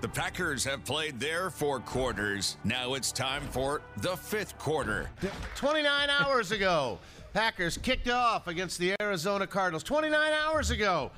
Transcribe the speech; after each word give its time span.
The 0.00 0.08
Packers 0.08 0.64
have 0.64 0.82
played 0.86 1.20
their 1.20 1.50
four 1.50 1.78
quarters. 1.78 2.56
Now 2.64 2.94
it's 2.94 3.12
time 3.12 3.42
for 3.50 3.82
the 3.98 4.16
fifth 4.16 4.56
quarter. 4.56 5.10
29 5.56 6.08
hours 6.08 6.52
ago, 6.52 6.98
Packers 7.34 7.76
kicked 7.76 8.08
off 8.08 8.46
against 8.46 8.78
the 8.78 8.94
Arizona 9.02 9.46
Cardinals. 9.46 9.82
29 9.82 10.32
hours 10.32 10.70
ago. 10.70 11.10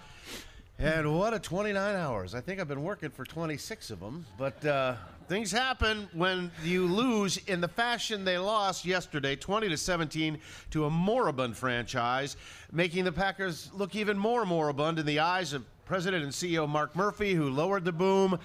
And 0.80 1.16
what 1.16 1.32
a 1.32 1.38
29 1.38 1.95
hours. 1.95 2.34
I 2.34 2.40
think 2.40 2.60
I've 2.60 2.66
been 2.66 2.82
working 2.82 3.10
for 3.10 3.24
26 3.24 3.90
of 3.92 4.00
them. 4.00 4.26
But 4.37 4.64
uh, 4.67 4.96
things 5.28 5.53
happen 5.53 6.08
when 6.12 6.51
you 6.64 6.87
lose 6.87 7.37
in 7.37 7.60
the 7.60 7.69
fashion 7.69 8.24
they 8.24 8.37
lost 8.37 8.85
yesterday, 8.85 9.37
20 9.37 9.69
to 9.69 9.76
17, 9.76 10.38
to 10.72 10.87
a 10.87 10.90
moribund 10.90 11.56
franchise, 11.56 12.37
making 12.72 13.04
the 13.04 13.12
Packers 13.12 13.71
look 13.72 13.94
even 13.94 14.19
more 14.19 14.44
moribund 14.44 14.99
in 14.99 15.06
the 15.06 15.21
eyes 15.21 15.53
of 15.53 15.64
President 15.85 16.24
and 16.24 16.33
CEO 16.33 16.69
Mark 16.69 16.96
Murphy, 16.96 17.34
who 17.34 17.51
lowered 17.51 17.84
the 17.84 17.92
boom, 17.92 18.38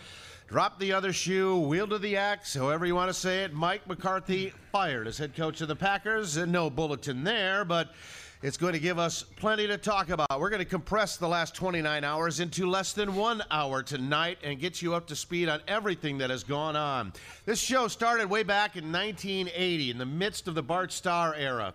dropped 0.47 0.79
the 0.79 0.93
other 0.93 1.11
shoe, 1.11 1.57
wielded 1.57 2.01
the 2.01 2.15
axe, 2.15 2.53
however 2.53 2.85
you 2.85 2.95
want 2.95 3.09
to 3.09 3.13
say 3.13 3.43
it. 3.43 3.53
Mike 3.53 3.85
McCarthy 3.85 4.53
fired 4.71 5.05
as 5.05 5.17
head 5.17 5.35
coach 5.35 5.59
of 5.59 5.67
the 5.67 5.75
Packers. 5.75 6.37
No 6.37 6.69
bulletin 6.69 7.23
there, 7.25 7.65
but 7.65 7.93
it's 8.41 8.55
going 8.55 8.71
to 8.71 8.79
give 8.79 8.97
us 8.97 9.23
plenty 9.23 9.67
to 9.67 9.77
talk 9.77 10.09
about. 10.09 10.39
We're 10.39 10.49
going 10.49 10.59
to 10.59 10.65
compress 10.65 11.17
the 11.17 11.27
last 11.27 11.53
29 11.53 12.03
hours 12.05 12.39
into 12.39 12.69
less 12.69 12.93
than 12.93 13.15
one 13.15 13.43
hour 13.51 13.83
tonight 13.83 14.37
and 14.41 14.57
get 14.57 14.81
you 14.81 14.95
up 14.95 15.07
to 15.07 15.17
speed 15.17 15.49
on 15.49 15.59
everything 15.67 16.17
that 16.19 16.29
has 16.29 16.45
gone 16.45 16.77
on. 16.77 17.11
This 17.45 17.59
show 17.59 17.89
started 17.89 18.29
way 18.29 18.43
back 18.43 18.77
in 18.77 18.89
1980 18.89 19.91
in 19.91 19.97
the 19.97 20.05
midst 20.05 20.47
of 20.47 20.55
the 20.55 20.63
Bart 20.63 20.93
Starr 20.93 21.35
era. 21.35 21.73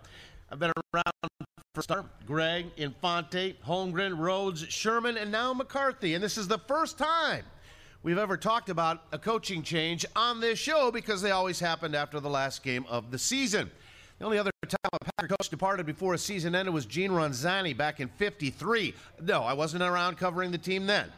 I've 0.51 0.59
been 0.59 0.71
around 0.93 1.03
for 1.75 1.81
Starr, 1.83 2.05
Gregg, 2.25 2.67
Infante, 2.77 3.55
Holmgren, 3.67 4.17
Rhodes, 4.17 4.65
Sherman, 4.67 5.17
and 5.17 5.31
now 5.31 5.53
McCarthy. 5.53 6.15
And 6.15 6.23
this 6.23 6.39
is 6.39 6.47
the 6.47 6.59
first 6.59 6.97
time 6.97 7.43
we've 8.03 8.17
ever 8.17 8.35
talked 8.37 8.69
about 8.69 9.03
a 9.13 9.17
coaching 9.17 9.63
change 9.63 10.05
on 10.15 10.41
this 10.41 10.59
show 10.59 10.91
because 10.91 11.21
they 11.21 11.31
always 11.31 11.59
happened 11.59 11.95
after 11.95 12.19
the 12.19 12.29
last 12.29 12.61
game 12.61 12.85
of 12.89 13.09
the 13.09 13.17
season. 13.17 13.71
The 14.19 14.25
only 14.25 14.37
other 14.37 14.51
time 14.67 14.77
a 14.93 14.99
Packer 14.99 15.35
coach 15.35 15.49
departed 15.49 15.85
before 15.85 16.13
a 16.13 16.17
season 16.17 16.53
ended 16.53 16.73
was 16.73 16.85
Gene 16.85 17.11
Ronzani 17.11 17.75
back 17.75 17.99
in 17.99 18.09
53. 18.09 18.93
No, 19.21 19.41
I 19.41 19.53
wasn't 19.53 19.83
around 19.83 20.17
covering 20.17 20.51
the 20.51 20.57
team 20.57 20.85
then. 20.85 21.09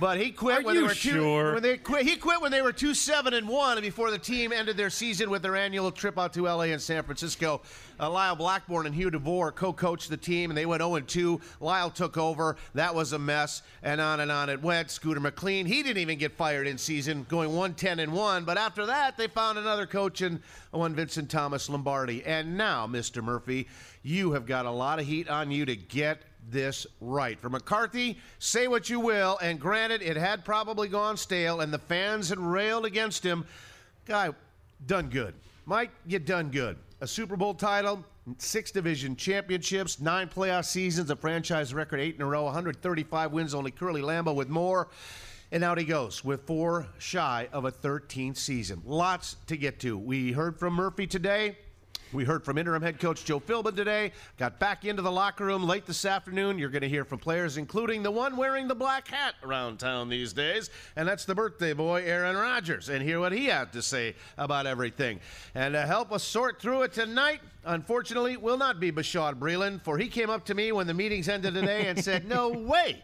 But 0.00 0.18
he 0.18 0.30
quit 0.30 0.60
Are 0.60 0.62
when 0.62 0.76
they 0.76 0.82
were 0.82 0.88
two, 0.94 1.10
sure? 1.10 1.52
when 1.54 1.62
they 1.62 1.76
quit. 1.76 2.06
He 2.06 2.16
quit 2.16 2.40
when 2.40 2.50
they 2.50 2.62
were 2.62 2.72
two 2.72 2.94
seven 2.94 3.34
and 3.34 3.46
one, 3.46 3.76
and 3.76 3.82
before 3.84 4.10
the 4.10 4.18
team 4.18 4.50
ended 4.50 4.78
their 4.78 4.88
season 4.88 5.28
with 5.28 5.42
their 5.42 5.56
annual 5.56 5.92
trip 5.92 6.18
out 6.18 6.32
to 6.34 6.48
L.A. 6.48 6.72
and 6.72 6.80
San 6.80 7.02
Francisco. 7.02 7.60
Uh, 8.00 8.10
Lyle 8.10 8.34
Blackburn 8.34 8.86
and 8.86 8.94
Hugh 8.94 9.10
DeVore 9.10 9.52
co-coached 9.52 10.08
the 10.08 10.16
team, 10.16 10.50
and 10.50 10.56
they 10.56 10.66
went 10.66 10.80
0 10.80 10.96
and 10.96 11.06
2. 11.06 11.40
Lyle 11.60 11.90
took 11.90 12.16
over. 12.16 12.56
That 12.74 12.94
was 12.94 13.12
a 13.12 13.18
mess, 13.18 13.62
and 13.82 14.00
on 14.00 14.20
and 14.20 14.32
on 14.32 14.48
it 14.48 14.62
went. 14.62 14.90
Scooter 14.90 15.20
McLean, 15.20 15.66
he 15.66 15.82
didn't 15.82 15.98
even 15.98 16.18
get 16.18 16.32
fired 16.32 16.66
in 16.66 16.78
season, 16.78 17.26
going 17.28 17.50
110 17.50 18.00
and 18.00 18.12
one. 18.12 18.44
But 18.44 18.56
after 18.56 18.86
that, 18.86 19.18
they 19.18 19.28
found 19.28 19.58
another 19.58 19.86
coach 19.86 20.22
in 20.22 20.40
one 20.70 20.94
Vincent 20.94 21.30
Thomas 21.30 21.68
Lombardi. 21.68 22.24
And 22.24 22.56
now, 22.56 22.86
Mr. 22.86 23.22
Murphy, 23.22 23.68
you 24.02 24.32
have 24.32 24.46
got 24.46 24.64
a 24.66 24.70
lot 24.70 24.98
of 24.98 25.06
heat 25.06 25.28
on 25.28 25.50
you 25.50 25.66
to 25.66 25.76
get 25.76 26.22
this 26.50 26.86
right. 27.00 27.38
For 27.40 27.48
McCarthy, 27.48 28.18
say 28.38 28.68
what 28.68 28.88
you 28.90 29.00
will, 29.00 29.38
and 29.42 29.60
granted, 29.60 30.02
it 30.02 30.16
had 30.16 30.44
probably 30.44 30.88
gone 30.88 31.16
stale, 31.16 31.60
and 31.60 31.72
the 31.72 31.78
fans 31.78 32.28
had 32.28 32.38
railed 32.38 32.84
against 32.84 33.24
him. 33.24 33.44
Guy, 34.06 34.30
done 34.86 35.08
good. 35.08 35.34
Mike, 35.66 35.90
you 36.06 36.18
done 36.18 36.50
good. 36.50 36.76
A 37.00 37.06
Super 37.06 37.36
Bowl 37.36 37.54
title, 37.54 38.04
six 38.38 38.70
division 38.70 39.16
championships, 39.16 40.00
nine 40.00 40.28
playoff 40.28 40.64
seasons, 40.64 41.10
a 41.10 41.16
franchise 41.16 41.72
record 41.74 42.00
eight 42.00 42.16
in 42.16 42.22
a 42.22 42.26
row, 42.26 42.44
135 42.44 43.32
wins, 43.32 43.54
only 43.54 43.70
Curly 43.70 44.02
Lambeau 44.02 44.34
with 44.34 44.48
more. 44.48 44.88
And 45.52 45.62
out 45.62 45.78
he 45.78 45.84
goes 45.84 46.24
with 46.24 46.46
four 46.46 46.88
shy 46.98 47.48
of 47.52 47.64
a 47.64 47.70
13th 47.70 48.36
season. 48.36 48.82
Lots 48.84 49.36
to 49.46 49.56
get 49.56 49.78
to. 49.80 49.96
We 49.96 50.32
heard 50.32 50.58
from 50.58 50.74
Murphy 50.74 51.06
today. 51.06 51.56
We 52.12 52.24
heard 52.24 52.44
from 52.44 52.58
interim 52.58 52.82
head 52.82 53.00
coach 53.00 53.24
Joe 53.24 53.40
Philbin 53.40 53.74
today. 53.74 54.12
Got 54.38 54.58
back 54.58 54.84
into 54.84 55.02
the 55.02 55.10
locker 55.10 55.44
room 55.44 55.64
late 55.64 55.86
this 55.86 56.04
afternoon. 56.04 56.58
You're 56.58 56.68
going 56.68 56.82
to 56.82 56.88
hear 56.88 57.04
from 57.04 57.18
players, 57.18 57.56
including 57.56 58.02
the 58.02 58.10
one 58.10 58.36
wearing 58.36 58.68
the 58.68 58.74
black 58.74 59.08
hat 59.08 59.34
around 59.42 59.78
town 59.78 60.08
these 60.08 60.32
days, 60.32 60.70
and 60.96 61.08
that's 61.08 61.24
the 61.24 61.34
birthday 61.34 61.72
boy, 61.72 62.02
Aaron 62.04 62.36
Rodgers, 62.36 62.88
and 62.88 63.02
hear 63.02 63.18
what 63.18 63.32
he 63.32 63.46
had 63.46 63.72
to 63.72 63.82
say 63.82 64.14
about 64.38 64.66
everything. 64.66 65.18
And 65.54 65.74
to 65.74 65.82
help 65.82 66.12
us 66.12 66.22
sort 66.22 66.60
through 66.60 66.82
it 66.82 66.92
tonight, 66.92 67.40
unfortunately, 67.64 68.36
will 68.36 68.58
not 68.58 68.78
be 68.78 68.92
Bashaud 68.92 69.34
Breeland, 69.34 69.82
for 69.82 69.98
he 69.98 70.06
came 70.06 70.30
up 70.30 70.44
to 70.46 70.54
me 70.54 70.72
when 70.72 70.86
the 70.86 70.94
meetings 70.94 71.28
ended 71.28 71.54
today 71.54 71.86
and 71.86 72.02
said, 72.02 72.28
No 72.28 72.50
way 72.50 73.02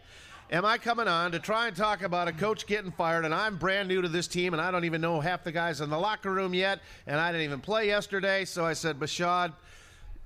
am 0.50 0.64
I 0.64 0.78
coming 0.78 1.08
on 1.08 1.32
to 1.32 1.38
try 1.38 1.68
and 1.68 1.76
talk 1.76 2.02
about 2.02 2.28
a 2.28 2.32
coach 2.32 2.66
getting 2.66 2.90
fired, 2.90 3.24
and 3.24 3.34
I'm 3.34 3.56
brand 3.56 3.88
new 3.88 4.02
to 4.02 4.08
this 4.08 4.26
team, 4.26 4.52
and 4.52 4.60
I 4.60 4.70
don't 4.70 4.84
even 4.84 5.00
know 5.00 5.20
half 5.20 5.44
the 5.44 5.52
guys 5.52 5.80
in 5.80 5.90
the 5.90 5.98
locker 5.98 6.32
room 6.32 6.54
yet, 6.54 6.80
and 7.06 7.18
I 7.18 7.32
didn't 7.32 7.44
even 7.44 7.60
play 7.60 7.86
yesterday. 7.86 8.44
So 8.44 8.64
I 8.64 8.72
said, 8.72 8.98
Bashaud, 8.98 9.52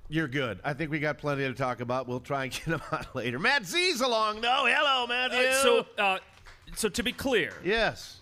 you're 0.09 0.27
good. 0.27 0.59
I 0.63 0.73
think 0.73 0.91
we 0.91 0.99
got 0.99 1.17
plenty 1.17 1.43
to 1.43 1.53
talk 1.53 1.79
about. 1.79 2.07
We'll 2.07 2.19
try 2.19 2.43
and 2.45 2.51
get 2.53 2.63
him 2.63 2.81
on 2.91 3.05
later. 3.13 3.39
Matt 3.39 3.65
Z's 3.65 4.01
along, 4.01 4.41
though. 4.41 4.65
Hello, 4.67 5.07
Matthew. 5.07 5.39
Uh, 5.39 5.53
so, 5.53 5.85
uh, 5.97 6.17
so 6.75 6.89
to 6.89 7.03
be 7.03 7.11
clear, 7.11 7.53
yes. 7.63 8.19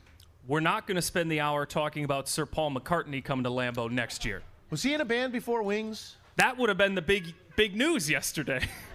we're 0.48 0.60
not 0.60 0.88
going 0.88 0.96
to 0.96 1.02
spend 1.02 1.32
the 1.32 1.40
hour 1.40 1.66
talking 1.66 2.04
about 2.04 2.28
Sir 2.28 2.46
Paul 2.46 2.72
McCartney 2.72 3.24
coming 3.24 3.44
to 3.44 3.50
Lambeau 3.50 3.90
next 3.90 4.26
year. 4.26 4.44
Was 4.70 4.84
he 4.84 4.94
in 4.94 5.02
a 5.02 5.06
band 5.06 5.32
before 5.32 5.64
Wings? 5.64 6.18
That 6.36 6.58
would 6.58 6.70
have 6.70 6.80
been 6.80 6.96
the 6.96 7.02
big, 7.02 7.34
big 7.56 7.76
news 7.76 8.10
yesterday. 8.10 8.68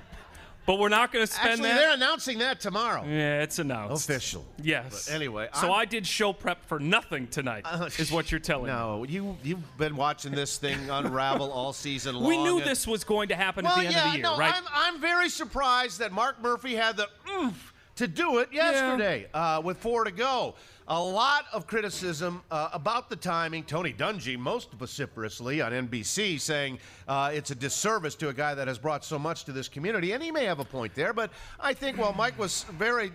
but 0.68 0.78
we're 0.78 0.90
not 0.90 1.10
going 1.10 1.26
to 1.26 1.32
spend 1.32 1.48
Actually, 1.52 1.70
that. 1.70 1.78
they're 1.78 1.94
announcing 1.94 2.38
that 2.40 2.60
tomorrow. 2.60 3.02
Yeah, 3.02 3.40
it's 3.40 3.58
announced. 3.58 4.04
Official. 4.06 4.44
Yes. 4.62 5.06
But 5.06 5.14
anyway, 5.14 5.48
so 5.54 5.68
I'm- 5.68 5.72
I 5.72 5.84
did 5.86 6.06
show 6.06 6.34
prep 6.34 6.62
for 6.66 6.78
nothing 6.78 7.26
tonight. 7.28 7.64
is 7.98 8.12
what 8.12 8.30
you're 8.30 8.38
telling 8.38 8.66
me. 8.66 8.72
No, 8.72 9.02
you 9.04 9.38
you've 9.42 9.78
been 9.78 9.96
watching 9.96 10.30
this 10.32 10.58
thing 10.58 10.90
unravel 10.90 11.50
all 11.50 11.72
season 11.72 12.16
long. 12.16 12.26
We 12.28 12.36
knew 12.36 12.58
and- 12.58 12.66
this 12.66 12.86
was 12.86 13.02
going 13.02 13.28
to 13.28 13.34
happen 13.34 13.64
Well, 13.64 13.76
at 13.76 13.80
the 13.80 13.86
end 13.86 13.94
yeah, 13.94 14.04
of 14.04 14.10
the 14.12 14.18
year, 14.18 14.22
no, 14.24 14.36
right? 14.36 14.54
I'm, 14.54 14.64
I'm 14.74 15.00
very 15.00 15.30
surprised 15.30 16.00
that 16.00 16.12
Mark 16.12 16.42
Murphy 16.42 16.74
had 16.74 16.98
the 16.98 17.08
oomph 17.30 17.72
to 17.96 18.06
do 18.06 18.36
it 18.38 18.52
yesterday 18.52 19.26
uh, 19.32 19.62
with 19.64 19.78
four 19.78 20.04
to 20.04 20.10
go. 20.10 20.54
A 20.90 20.98
lot 20.98 21.44
of 21.52 21.66
criticism 21.66 22.42
uh, 22.50 22.70
about 22.72 23.10
the 23.10 23.16
timing. 23.16 23.62
Tony 23.64 23.92
Dungy, 23.92 24.38
most 24.38 24.72
vociferously 24.72 25.60
on 25.60 25.72
NBC, 25.72 26.40
saying 26.40 26.78
uh, 27.06 27.30
it's 27.34 27.50
a 27.50 27.54
disservice 27.54 28.14
to 28.14 28.30
a 28.30 28.32
guy 28.32 28.54
that 28.54 28.68
has 28.68 28.78
brought 28.78 29.04
so 29.04 29.18
much 29.18 29.44
to 29.44 29.52
this 29.52 29.68
community. 29.68 30.12
And 30.12 30.22
he 30.22 30.30
may 30.30 30.44
have 30.44 30.60
a 30.60 30.64
point 30.64 30.94
there, 30.94 31.12
but 31.12 31.30
I 31.60 31.74
think 31.74 31.98
while 31.98 32.14
Mike 32.14 32.38
was 32.38 32.64
very 32.70 33.12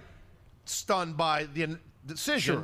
stunned 0.66 1.18
by 1.18 1.46
the 1.46 1.80
decision, 2.06 2.64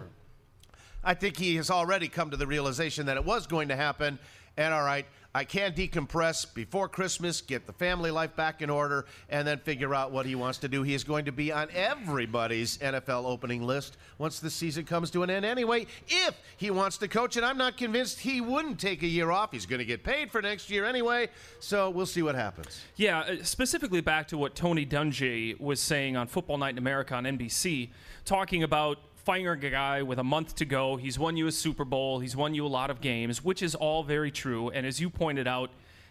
I 1.03 1.15
think 1.15 1.37
he 1.37 1.55
has 1.55 1.71
already 1.71 2.07
come 2.07 2.29
to 2.29 2.37
the 2.37 2.45
realization 2.45 3.07
that 3.07 3.17
it 3.17 3.25
was 3.25 3.47
going 3.47 3.69
to 3.69 3.75
happen. 3.75 4.19
And 4.57 4.75
all 4.75 4.83
right, 4.83 5.07
I 5.39 5.45
can 5.45 5.71
decompress 5.71 6.53
before 6.53 6.89
Christmas, 6.89 7.39
get 7.39 7.65
the 7.65 7.71
family 7.71 8.11
life 8.11 8.35
back 8.35 8.61
in 8.61 8.69
order, 8.69 9.05
and 9.29 9.47
then 9.47 9.59
figure 9.59 9.95
out 9.95 10.11
what 10.11 10.25
he 10.25 10.35
wants 10.35 10.57
to 10.57 10.67
do. 10.67 10.83
He 10.83 10.93
is 10.93 11.05
going 11.05 11.23
to 11.23 11.31
be 11.31 11.49
on 11.49 11.69
everybody's 11.73 12.77
NFL 12.79 13.23
opening 13.23 13.63
list 13.63 13.95
once 14.17 14.41
the 14.41 14.49
season 14.49 14.83
comes 14.83 15.09
to 15.11 15.23
an 15.23 15.29
end 15.29 15.45
anyway, 15.45 15.87
if 16.09 16.37
he 16.57 16.71
wants 16.71 16.97
to 16.97 17.07
coach. 17.07 17.37
And 17.37 17.45
I'm 17.45 17.57
not 17.57 17.77
convinced 17.77 18.19
he 18.19 18.41
wouldn't 18.41 18.81
take 18.81 19.01
a 19.01 19.07
year 19.07 19.31
off. 19.31 19.53
He's 19.53 19.65
going 19.65 19.79
to 19.79 19.85
get 19.85 20.03
paid 20.03 20.29
for 20.29 20.41
next 20.41 20.69
year 20.69 20.83
anyway. 20.83 21.29
So 21.61 21.89
we'll 21.89 22.05
see 22.05 22.21
what 22.21 22.35
happens. 22.35 22.81
Yeah, 22.97 23.19
uh, 23.19 23.41
specifically 23.41 24.01
back 24.01 24.27
to 24.27 24.37
what 24.37 24.55
Tony 24.55 24.85
Dungy 24.85 25.57
was 25.57 25.79
saying 25.79 26.17
on 26.17 26.27
Football 26.27 26.57
Night 26.57 26.71
in 26.71 26.79
America 26.79 27.15
on 27.15 27.23
NBC, 27.23 27.91
talking 28.25 28.63
about 28.63 28.97
firing 29.29 29.63
a 29.63 29.69
guy 29.69 30.01
with 30.01 30.17
a 30.17 30.23
month 30.23 30.55
to 30.55 30.65
go. 30.65 30.95
He's 30.95 31.19
won 31.19 31.37
you 31.37 31.45
a 31.45 31.51
Super 31.51 31.85
Bowl. 31.85 32.19
He's 32.19 32.35
won 32.35 32.55
you 32.55 32.65
a 32.65 32.67
lot 32.67 32.89
of 32.89 32.99
games, 32.99 33.43
which 33.43 33.61
is 33.61 33.75
all 33.75 34.01
very 34.01 34.31
true. 34.31 34.69
And 34.69 34.87
as 34.87 34.99
you 34.99 35.07
pointed 35.11 35.47
out, 35.47 35.69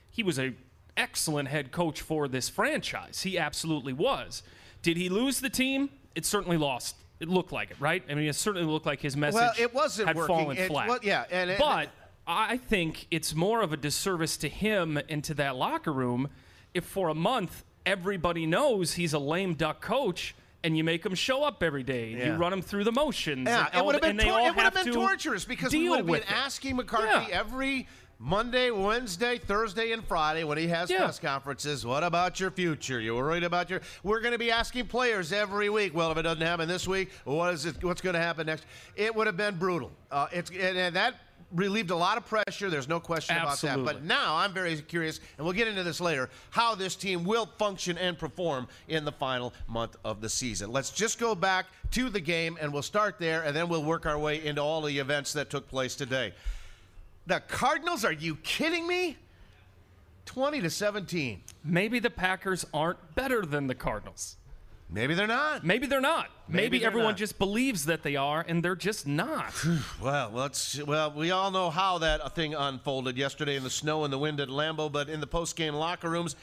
he 0.09 0.23
was 0.23 0.39
a 0.39 0.53
excellent 0.97 1.49
head 1.49 1.73
coach 1.73 2.01
for 2.01 2.29
this 2.29 2.49
franchise. 2.49 3.23
He 3.23 3.37
absolutely 3.37 3.93
was. 3.93 4.45
Did 4.83 4.97
he 4.97 5.09
lose 5.09 5.41
the 5.41 5.51
team? 5.51 5.91
It 6.15 6.25
certainly 6.27 6.57
lost. 6.57 6.95
It 7.19 7.29
looked 7.29 7.51
like 7.51 7.73
it, 7.73 7.77
right? 7.81 8.05
I 8.09 8.15
mean, 8.15 8.29
it 8.29 8.37
certainly 8.37 8.71
looked 8.71 8.87
like 8.87 9.01
his 9.01 9.17
message 9.17 9.35
Well, 9.41 9.53
it 9.59 9.75
wasn't 9.75 10.07
had 10.07 10.17
working. 10.17 10.37
fallen 10.37 10.57
It- 10.57 10.69
flat. 10.69 10.89
well, 10.89 11.01
yeah, 11.03 11.25
and 11.29 11.57
but 11.59 11.91
I 12.25 12.57
think 12.57 13.09
it's 13.11 13.35
more 13.35 13.63
of 13.63 13.73
a 13.73 13.77
disservice 13.77 14.37
to 14.37 14.49
him 14.49 14.97
and 15.09 15.25
to 15.25 15.35
that 15.35 15.57
locker 15.57 15.93
room 15.93 16.29
if 16.73 16.85
for 16.85 17.09
a 17.09 17.15
month 17.17 17.65
everybody 17.85 18.47
knows 18.47 18.95
he's 18.95 19.13
a 19.13 19.19
lame 19.19 19.55
duck 19.55 19.81
coach 19.81 20.37
and 20.65 20.77
you 20.77 20.85
make 20.85 21.03
them 21.03 21.15
show 21.15 21.45
up 21.45 21.63
every 21.63 21.83
day. 21.83 22.11
Yeah. 22.11 22.27
You 22.27 22.33
run 22.35 22.51
them 22.51 22.63
through 22.63 22.85
the 22.85 22.93
motions. 22.93 23.47
Yeah, 23.49 23.67
and 23.73 23.77
it 23.81 23.85
would 23.85 23.95
have 23.95 24.03
been 24.03 24.19
tor- 24.19 24.41
it 24.41 24.45
have 24.55 24.57
have 24.57 24.75
been 24.75 24.87
to 24.87 24.93
torturous 24.93 25.45
because 25.45 25.73
we 25.73 25.89
would 25.89 25.99
have 25.99 26.07
been 26.07 26.23
asking 26.25 26.77
McCarthy 26.77 27.31
Yeah. 27.31 27.39
every 27.39 27.87
Monday, 28.21 28.73
Wednesday, 28.73 29.39
Thursday, 29.39 29.93
and 29.93 30.05
Friday 30.05 30.43
when 30.43 30.59
he 30.59 30.67
has 30.67 30.91
Yeah. 30.91 30.99
press 31.05 31.21
conferences. 31.21 31.87
What 31.87 32.03
about 32.03 32.41
your 32.41 32.51
future? 32.51 32.99
You 33.01 33.15
worried 33.15 33.45
about 33.45 33.71
your? 33.71 33.81
We're 34.03 34.19
going 34.21 34.33
to 34.33 34.39
be 34.39 34.51
asking 34.51 34.89
players 34.89 35.33
every 35.33 35.69
week. 35.71 35.95
Well, 35.95 36.11
if 36.11 36.19
it 36.19 36.23
doesn't 36.23 36.43
happen 36.45 36.67
this 36.69 36.89
week, 36.89 37.11
what 37.25 37.55
is 37.55 37.65
it? 37.65 37.83
What's 37.85 38.01
going 38.01 38.15
to 38.15 38.21
happen 38.21 38.47
next? 38.47 38.65
It 38.97 39.15
would 39.15 39.29
have 39.29 39.37
been 39.37 39.57
brutal. 39.57 39.93
Uh, 40.11 40.27
it's 40.33 40.51
and, 40.51 40.77
and 40.77 40.97
that 40.97 41.15
relieved 41.53 41.91
a 41.91 41.97
lot 41.97 42.17
of 42.17 42.27
pressure. 42.27 42.71
There's 42.71 42.89
no 42.89 43.01
question 43.01 43.37
Absolutely. 43.37 43.83
about 43.83 43.93
that. 43.95 44.01
But 44.01 44.05
now 44.07 44.37
I'm 44.37 44.53
very 44.53 44.77
curious, 44.77 45.21
and 45.37 45.45
we'll 45.45 45.55
get 45.55 45.69
into 45.69 45.83
this 45.83 46.01
later, 46.01 46.29
how 46.51 46.75
this 46.75 46.95
team 46.95 47.25
will 47.25 47.47
function 47.59 47.97
and 47.99 48.19
perform 48.19 48.69
in 48.89 49.05
the 49.05 49.13
final 49.13 49.53
month 49.67 49.97
of 50.05 50.21
the 50.21 50.29
season. 50.29 50.73
Let's 50.73 50.91
just 50.91 51.19
go 51.19 51.35
back 51.35 51.67
to 51.93 52.11
the 52.11 52.21
game, 52.21 52.59
and 52.61 52.73
we'll 52.73 52.83
start 52.83 53.19
there, 53.19 53.43
and 53.43 53.57
then 53.57 53.69
we'll 53.69 53.85
work 53.85 54.07
our 54.07 54.19
way 54.19 54.45
into 54.45 54.61
all 54.63 54.83
the 54.83 54.99
events 54.99 55.33
that 55.33 55.51
took 55.51 55.69
place 55.69 55.95
today. 55.95 56.33
The 57.27 57.41
Cardinals? 57.41 58.05
Are 58.05 58.13
you 58.13 58.37
kidding 58.37 58.87
me? 58.87 59.17
20 60.27 60.61
to 60.61 60.71
17. 60.71 61.43
Maybe 61.65 61.99
the 61.99 62.11
Packers 62.11 62.67
aren't 62.75 63.15
better 63.15 63.47
than 63.47 63.67
the 63.67 63.75
Cardinals. 63.75 64.37
Maybe 64.91 65.15
they're 65.15 65.27
not. 65.27 65.65
Maybe 65.65 65.87
they're 65.87 66.01
not. 66.01 66.31
Maybe 66.49 66.63
Maybe, 66.63 66.79
they're 66.79 66.87
everyone 66.87 67.11
not. 67.11 67.19
just 67.19 67.39
believes 67.39 67.85
that 67.87 68.03
they 68.03 68.17
are, 68.17 68.43
and 68.47 68.63
they're 68.63 68.75
just 68.75 69.07
not. 69.07 69.53
Well, 70.01 70.31
let's. 70.33 70.83
Well, 70.83 71.13
we 71.13 71.31
all 71.31 71.51
know 71.51 71.69
how 71.69 71.99
that 71.99 72.35
thing 72.35 72.55
unfolded 72.55 73.19
yesterday 73.19 73.57
in 73.57 73.65
the 73.65 73.71
snow 73.71 74.05
and 74.05 74.13
the 74.13 74.19
wind 74.19 74.41
at 74.41 74.49
Lambeau, 74.49 74.91
but 74.91 75.11
in 75.11 75.21
the 75.21 75.27
post-game 75.27 75.75
locker 75.75 76.09
rooms, 76.09 76.37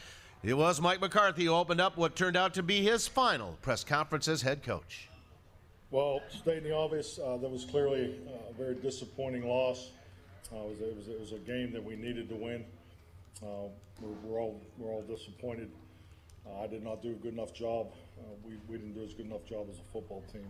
it 0.44 0.54
was 0.54 0.80
Mike 0.80 1.02
McCarthy 1.02 1.46
who 1.46 1.54
opened 1.54 1.82
up 1.82 1.98
what 1.98 2.16
turned 2.16 2.38
out 2.38 2.54
to 2.54 2.62
be 2.62 2.84
his 2.84 3.08
final 3.08 3.58
press 3.64 3.84
conference 3.84 4.28
as 4.28 4.44
head 4.44 4.62
coach. 4.62 5.10
Well, 5.90 6.22
stating 6.30 6.66
the 6.66 6.76
obvious, 6.76 7.18
uh, 7.18 7.38
that 7.38 7.50
was 7.50 7.66
clearly 7.66 8.20
uh, 8.28 8.52
a 8.52 8.54
very 8.54 8.76
disappointing 8.76 9.48
loss. 9.48 9.90
Uh, 10.54 10.58
it, 10.58 10.70
was, 10.70 10.80
it, 10.82 10.96
was, 10.96 11.08
it 11.08 11.20
was 11.20 11.32
a 11.32 11.40
game 11.40 11.72
that 11.72 11.84
we 11.84 11.96
needed 11.96 12.30
to 12.30 12.36
win. 12.36 12.64
Uh, 13.42 13.70
we're, 14.02 14.10
we're 14.24 14.40
all 14.40 14.62
we're 14.78 14.92
all 14.92 15.02
disappointed. 15.02 15.72
Uh, 16.46 16.62
I 16.62 16.68
did 16.68 16.84
not 16.84 17.02
do 17.02 17.10
a 17.10 17.14
good 17.14 17.34
enough 17.34 17.54
job. 17.54 17.88
Uh, 18.18 18.24
we, 18.44 18.54
we 18.68 18.78
didn't 18.78 18.94
do 18.94 19.04
as 19.04 19.14
good 19.14 19.26
enough 19.26 19.46
job 19.46 19.68
as 19.70 19.80
a 19.80 19.84
football 19.92 20.24
team. 20.32 20.48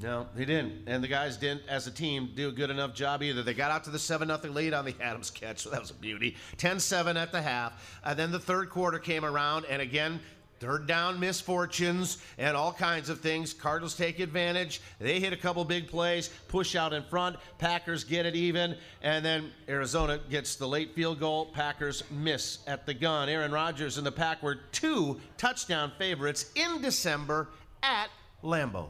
No, 0.00 0.28
he 0.36 0.44
didn't, 0.44 0.84
and 0.86 1.02
the 1.02 1.08
guys 1.08 1.36
didn't, 1.36 1.62
as 1.68 1.88
a 1.88 1.90
team, 1.90 2.30
do 2.36 2.48
a 2.48 2.52
good 2.52 2.70
enough 2.70 2.94
job 2.94 3.20
either. 3.20 3.42
They 3.42 3.54
got 3.54 3.72
out 3.72 3.82
to 3.84 3.90
the 3.90 3.98
seven 3.98 4.28
nothing 4.28 4.54
lead 4.54 4.72
on 4.72 4.84
the 4.84 4.94
Adams 5.00 5.30
catch, 5.30 5.58
so 5.58 5.70
that 5.70 5.80
was 5.80 5.90
a 5.90 5.94
beauty. 5.94 6.36
10-7 6.56 7.16
at 7.16 7.32
the 7.32 7.42
half, 7.42 7.98
and 8.04 8.16
then 8.16 8.30
the 8.30 8.38
third 8.38 8.70
quarter 8.70 8.98
came 8.98 9.24
around, 9.24 9.64
and 9.66 9.82
again. 9.82 10.20
Third 10.60 10.88
down 10.88 11.20
misfortunes 11.20 12.18
and 12.36 12.56
all 12.56 12.72
kinds 12.72 13.08
of 13.08 13.20
things. 13.20 13.52
Cardinals 13.52 13.94
take 13.96 14.18
advantage. 14.18 14.80
They 14.98 15.20
hit 15.20 15.32
a 15.32 15.36
couple 15.36 15.64
big 15.64 15.86
plays, 15.86 16.30
push 16.48 16.74
out 16.74 16.92
in 16.92 17.04
front. 17.04 17.36
Packers 17.58 18.02
get 18.02 18.26
it 18.26 18.34
even, 18.34 18.76
and 19.02 19.24
then 19.24 19.52
Arizona 19.68 20.18
gets 20.28 20.56
the 20.56 20.66
late 20.66 20.94
field 20.94 21.20
goal. 21.20 21.46
Packers 21.46 22.02
miss 22.10 22.58
at 22.66 22.86
the 22.86 22.94
gun. 22.94 23.28
Aaron 23.28 23.52
Rodgers 23.52 23.98
and 23.98 24.06
the 24.06 24.12
Pack 24.12 24.42
were 24.42 24.56
two 24.72 25.20
touchdown 25.36 25.92
favorites 25.96 26.50
in 26.56 26.82
December 26.82 27.48
at 27.84 28.08
Lambeau. 28.42 28.88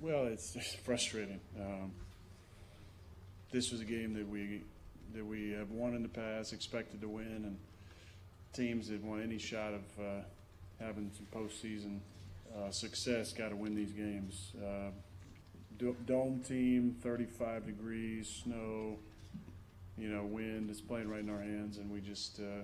Well, 0.00 0.26
it's, 0.26 0.56
frustrating. 0.84 1.40
Um, 1.58 1.92
this 3.52 3.70
was 3.70 3.80
a 3.80 3.84
game 3.84 4.14
that 4.14 4.28
we 4.28 4.62
that 5.14 5.24
we 5.24 5.52
have 5.52 5.70
won 5.70 5.94
in 5.94 6.02
the 6.02 6.08
past, 6.08 6.52
expected 6.52 7.00
to 7.00 7.08
win, 7.08 7.26
and 7.26 7.56
teams 8.52 8.88
that 8.88 9.02
want 9.02 9.22
any 9.22 9.38
shot 9.38 9.72
of 9.72 9.82
uh, 9.98 10.22
having 10.80 11.10
some 11.14 11.26
postseason 11.34 11.98
uh, 12.56 12.70
success 12.70 13.32
got 13.32 13.50
to 13.50 13.56
win 13.56 13.74
these 13.74 13.92
games. 13.92 14.52
Uh, 14.62 14.90
dome 16.06 16.40
team, 16.40 16.96
35 17.02 17.66
degrees, 17.66 18.42
snow, 18.44 18.96
you 19.96 20.08
know, 20.08 20.24
wind 20.24 20.70
is 20.70 20.80
playing 20.80 21.08
right 21.08 21.20
in 21.20 21.30
our 21.30 21.40
hands, 21.40 21.78
and 21.78 21.90
we 21.90 22.00
just 22.00 22.40
uh, 22.40 22.62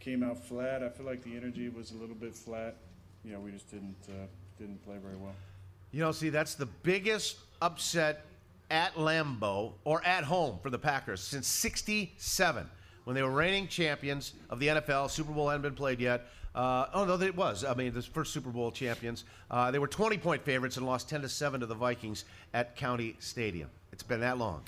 came 0.00 0.22
out 0.22 0.44
flat. 0.44 0.82
I 0.82 0.88
feel 0.88 1.06
like 1.06 1.22
the 1.22 1.36
energy 1.36 1.68
was 1.68 1.90
a 1.90 1.96
little 1.96 2.14
bit 2.14 2.34
flat. 2.34 2.76
You 3.24 3.32
know, 3.32 3.40
we 3.40 3.50
just 3.50 3.70
didn't 3.70 3.96
uh, 4.08 4.26
didn't 4.58 4.84
play 4.84 4.96
very 5.02 5.16
well. 5.16 5.34
You 5.90 6.00
know, 6.00 6.12
see, 6.12 6.28
that's 6.28 6.54
the 6.54 6.66
biggest 6.66 7.38
upset 7.62 8.24
at 8.70 8.94
Lambeau 8.94 9.72
or 9.84 10.04
at 10.04 10.24
home 10.24 10.58
for 10.62 10.70
the 10.70 10.78
Packers 10.78 11.20
since 11.20 11.46
67 11.46 12.68
when 13.04 13.14
they 13.14 13.22
were 13.22 13.30
reigning 13.30 13.68
champions 13.68 14.32
of 14.50 14.58
the 14.58 14.68
NFL. 14.68 15.10
Super 15.10 15.32
Bowl 15.32 15.48
hadn't 15.48 15.62
been 15.62 15.74
played 15.74 16.00
yet. 16.00 16.26
Uh, 16.54 16.86
oh, 16.94 17.04
no, 17.04 17.20
it 17.20 17.36
was. 17.36 17.64
I 17.64 17.74
mean, 17.74 17.92
the 17.92 18.02
first 18.02 18.32
Super 18.32 18.50
Bowl 18.50 18.70
champions. 18.70 19.24
Uh, 19.50 19.70
they 19.70 19.78
were 19.78 19.88
20 19.88 20.18
point 20.18 20.42
favorites 20.44 20.76
and 20.76 20.86
lost 20.86 21.08
10 21.08 21.22
to 21.22 21.28
7 21.28 21.60
to 21.60 21.66
the 21.66 21.74
Vikings 21.74 22.24
at 22.52 22.76
County 22.76 23.16
Stadium. 23.18 23.68
It's 23.92 24.02
been 24.02 24.20
that 24.20 24.38
long. 24.38 24.62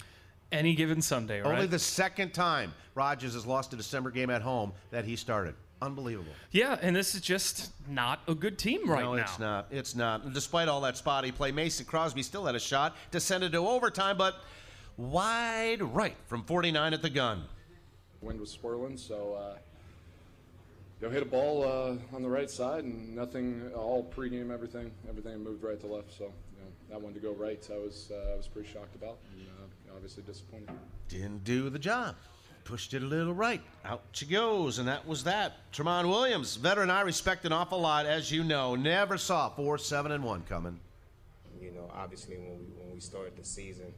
Any 0.52 0.74
given 0.74 1.02
Sunday, 1.02 1.40
right? 1.40 1.52
Only 1.52 1.66
the 1.66 1.78
second 1.78 2.32
time 2.32 2.72
Rodgers 2.94 3.34
has 3.34 3.46
lost 3.46 3.72
a 3.72 3.76
December 3.76 4.10
game 4.10 4.30
at 4.30 4.42
home 4.42 4.72
that 4.90 5.04
he 5.04 5.16
started. 5.16 5.54
Unbelievable. 5.82 6.32
yeah, 6.52 6.78
and 6.80 6.96
this 6.96 7.14
is 7.14 7.20
just 7.20 7.70
not 7.86 8.20
a 8.28 8.34
good 8.34 8.58
team 8.58 8.88
right 8.88 9.02
now. 9.02 9.12
no, 9.12 9.16
now. 9.16 9.22
it's 9.22 9.38
not. 9.38 9.66
It's 9.70 9.94
not. 9.94 10.24
And 10.24 10.32
despite 10.32 10.68
all 10.68 10.80
that 10.80 10.96
spotty 10.96 11.30
play, 11.30 11.52
Mason 11.52 11.84
Crosby 11.84 12.22
still 12.22 12.46
had 12.46 12.54
a 12.54 12.60
shot 12.60 12.96
to 13.10 13.20
send 13.20 13.44
it 13.44 13.50
to 13.50 13.58
overtime, 13.58 14.16
but 14.16 14.36
wide 14.96 15.82
right 15.82 16.16
from 16.28 16.44
49 16.44 16.94
at 16.94 17.02
the 17.02 17.10
gun. 17.10 17.42
wind 18.22 18.40
was 18.40 18.50
swirling, 18.50 18.96
so 18.96 19.34
uh, 19.34 19.58
you 21.00 21.06
know, 21.06 21.12
hit 21.12 21.22
a 21.22 21.26
ball 21.26 21.62
uh, 21.64 22.14
on 22.14 22.22
the 22.22 22.28
right 22.28 22.50
side, 22.50 22.84
and 22.84 23.14
nothing. 23.14 23.70
All 23.74 24.10
pregame, 24.16 24.50
everything, 24.50 24.90
everything 25.08 25.42
moved 25.42 25.62
right 25.62 25.78
to 25.80 25.86
left. 25.86 26.16
So 26.16 26.24
you 26.24 26.62
know, 26.62 26.70
that 26.90 27.00
one 27.00 27.12
to 27.14 27.20
go 27.20 27.32
right, 27.32 27.66
I 27.72 27.78
was 27.78 28.10
uh, 28.12 28.32
I 28.32 28.36
was 28.36 28.48
pretty 28.48 28.68
shocked 28.68 28.94
about, 28.94 29.18
and 29.34 29.46
uh, 29.48 29.94
obviously 29.94 30.22
disappointed. 30.22 30.70
Didn't 31.08 31.44
do 31.44 31.68
the 31.68 31.78
job. 31.78 32.16
Pushed 32.64 32.94
it 32.94 33.02
a 33.02 33.06
little 33.06 33.34
right. 33.34 33.62
Out 33.84 34.02
she 34.12 34.26
goes, 34.26 34.78
and 34.78 34.88
that 34.88 35.06
was 35.06 35.24
that. 35.24 35.70
Tramon 35.72 36.08
Williams, 36.08 36.56
veteran 36.56 36.90
I 36.90 37.02
respect 37.02 37.44
an 37.44 37.52
awful 37.52 37.80
lot, 37.80 38.06
as 38.06 38.32
you 38.32 38.42
know. 38.42 38.74
Never 38.74 39.18
saw 39.18 39.50
4 39.50 39.78
7 39.78 40.10
and 40.10 40.24
1 40.24 40.42
coming. 40.48 40.80
You 41.60 41.72
know, 41.72 41.90
obviously 41.94 42.36
when 42.36 42.58
we 42.58 42.64
when 42.80 42.92
we 42.94 43.00
started 43.00 43.36
the 43.36 43.44
season, 43.44 43.92